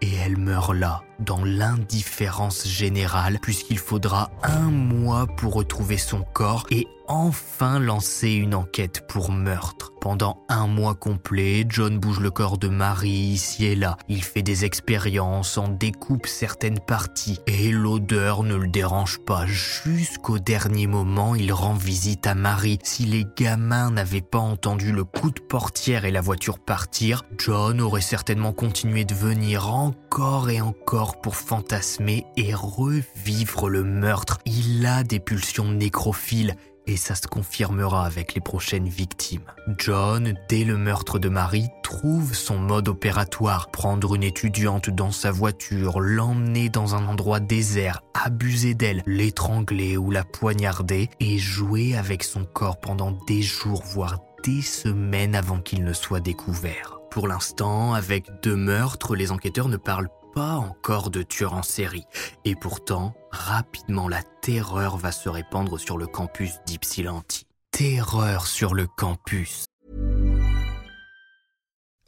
Et 0.00 0.14
elle 0.14 0.36
meurt 0.36 0.74
là, 0.74 1.02
dans 1.20 1.44
l'indifférence 1.44 2.66
générale, 2.66 3.38
puisqu'il 3.40 3.78
faudra 3.78 4.30
un 4.42 4.70
mois 4.70 5.26
pour 5.26 5.54
retrouver 5.54 5.98
son 5.98 6.22
corps 6.22 6.66
et 6.70 6.86
enfin 7.10 7.80
lancer 7.80 8.30
une 8.30 8.54
enquête 8.54 9.06
pour 9.08 9.32
meurtre. 9.32 9.92
Pendant 10.00 10.44
un 10.48 10.66
mois 10.66 10.94
complet, 10.94 11.66
John 11.68 11.98
bouge 11.98 12.20
le 12.20 12.30
corps 12.30 12.56
de 12.56 12.68
Marie 12.68 13.10
ici 13.10 13.66
et 13.66 13.74
là. 13.74 13.98
Il 14.08 14.22
fait 14.22 14.42
des 14.42 14.64
expériences, 14.64 15.58
en 15.58 15.68
découpe 15.68 16.26
certaines 16.26 16.78
parties 16.78 17.40
et 17.46 17.70
l'odeur 17.70 18.44
ne 18.44 18.54
le 18.54 18.68
dérange 18.68 19.18
pas. 19.18 19.44
Jusqu'au 19.44 20.38
dernier 20.38 20.86
moment, 20.86 21.34
il 21.34 21.52
rend 21.52 21.74
visite 21.74 22.26
à 22.26 22.34
Marie. 22.34 22.78
Si 22.82 23.04
les 23.04 23.26
gamins 23.36 23.90
n'avaient 23.90 24.22
pas 24.22 24.38
entendu 24.38 24.92
le 24.92 25.04
coup 25.04 25.30
de 25.30 25.40
portière 25.40 26.04
et 26.04 26.10
la 26.10 26.20
voiture 26.22 26.60
partir, 26.60 27.24
John 27.36 27.80
aurait 27.80 28.00
certainement 28.00 28.52
continué 28.52 29.04
de 29.04 29.14
venir 29.14 29.74
encore 29.74 30.48
et 30.48 30.60
encore 30.60 31.09
pour 31.16 31.36
fantasmer 31.36 32.26
et 32.36 32.54
revivre 32.54 33.68
le 33.68 33.82
meurtre. 33.82 34.38
Il 34.46 34.84
a 34.86 35.02
des 35.02 35.20
pulsions 35.20 35.70
nécrophiles 35.70 36.56
et 36.86 36.96
ça 36.96 37.14
se 37.14 37.26
confirmera 37.26 38.04
avec 38.04 38.34
les 38.34 38.40
prochaines 38.40 38.88
victimes. 38.88 39.44
John, 39.78 40.34
dès 40.48 40.64
le 40.64 40.76
meurtre 40.76 41.18
de 41.18 41.28
Marie, 41.28 41.68
trouve 41.82 42.34
son 42.34 42.58
mode 42.58 42.88
opératoire, 42.88 43.70
prendre 43.70 44.14
une 44.14 44.22
étudiante 44.22 44.90
dans 44.90 45.12
sa 45.12 45.30
voiture, 45.30 46.00
l'emmener 46.00 46.68
dans 46.68 46.94
un 46.94 47.06
endroit 47.06 47.40
désert, 47.40 48.02
abuser 48.14 48.74
d'elle, 48.74 49.02
l'étrangler 49.06 49.96
ou 49.96 50.10
la 50.10 50.24
poignarder 50.24 51.08
et 51.20 51.38
jouer 51.38 51.96
avec 51.96 52.24
son 52.24 52.44
corps 52.44 52.80
pendant 52.80 53.12
des 53.26 53.42
jours, 53.42 53.82
voire 53.84 54.18
des 54.44 54.62
semaines 54.62 55.34
avant 55.34 55.60
qu'il 55.60 55.84
ne 55.84 55.92
soit 55.92 56.20
découvert. 56.20 56.98
Pour 57.10 57.28
l'instant, 57.28 57.92
avec 57.92 58.26
deux 58.42 58.56
meurtres, 58.56 59.16
les 59.16 59.32
enquêteurs 59.32 59.68
ne 59.68 59.76
parlent 59.76 60.08
pas 60.34 60.56
encore 60.56 61.10
de 61.10 61.22
tueur 61.22 61.54
en 61.54 61.62
série. 61.62 62.06
Et 62.44 62.54
pourtant, 62.54 63.14
rapidement, 63.30 64.08
la 64.08 64.22
terreur 64.42 64.96
va 64.96 65.12
se 65.12 65.28
répandre 65.28 65.78
sur 65.78 65.98
le 65.98 66.06
campus 66.06 66.58
d'Ypsilanti. 66.66 67.46
Terreur 67.70 68.46
sur 68.46 68.74
le 68.74 68.86
campus. 68.86 69.66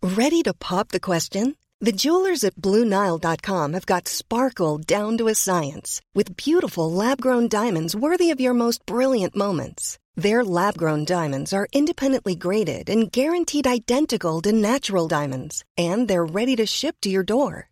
Ready 0.03 0.43
to 0.43 0.53
pop 0.53 0.89
the 0.89 1.01
question? 1.01 1.55
The 1.81 1.93
jewelers 1.93 2.45
at 2.45 2.55
BlueNile.com 2.57 3.73
have 3.73 3.87
got 3.87 4.07
sparkle 4.07 4.79
down 4.79 5.19
to 5.19 5.29
a 5.29 5.35
science 5.35 6.01
with 6.15 6.37
beautiful 6.37 6.91
lab-grown 6.91 7.49
diamonds 7.49 7.97
worthy 7.97 8.31
of 8.31 8.41
your 8.41 8.55
most 8.55 8.87
brilliant 8.87 9.35
moments. 9.35 9.99
Their 10.15 10.45
lab 10.45 10.77
grown 10.77 11.05
diamonds 11.05 11.53
are 11.53 11.67
independently 11.73 12.35
graded 12.35 12.91
and 12.91 13.11
guaranteed 13.11 13.67
identical 13.67 14.41
to 14.43 14.53
natural 14.53 15.09
diamonds, 15.09 15.65
and 15.77 16.07
they're 16.07 16.25
ready 16.25 16.55
to 16.57 16.67
ship 16.67 16.97
to 17.01 17.09
your 17.11 17.25
door. 17.25 17.72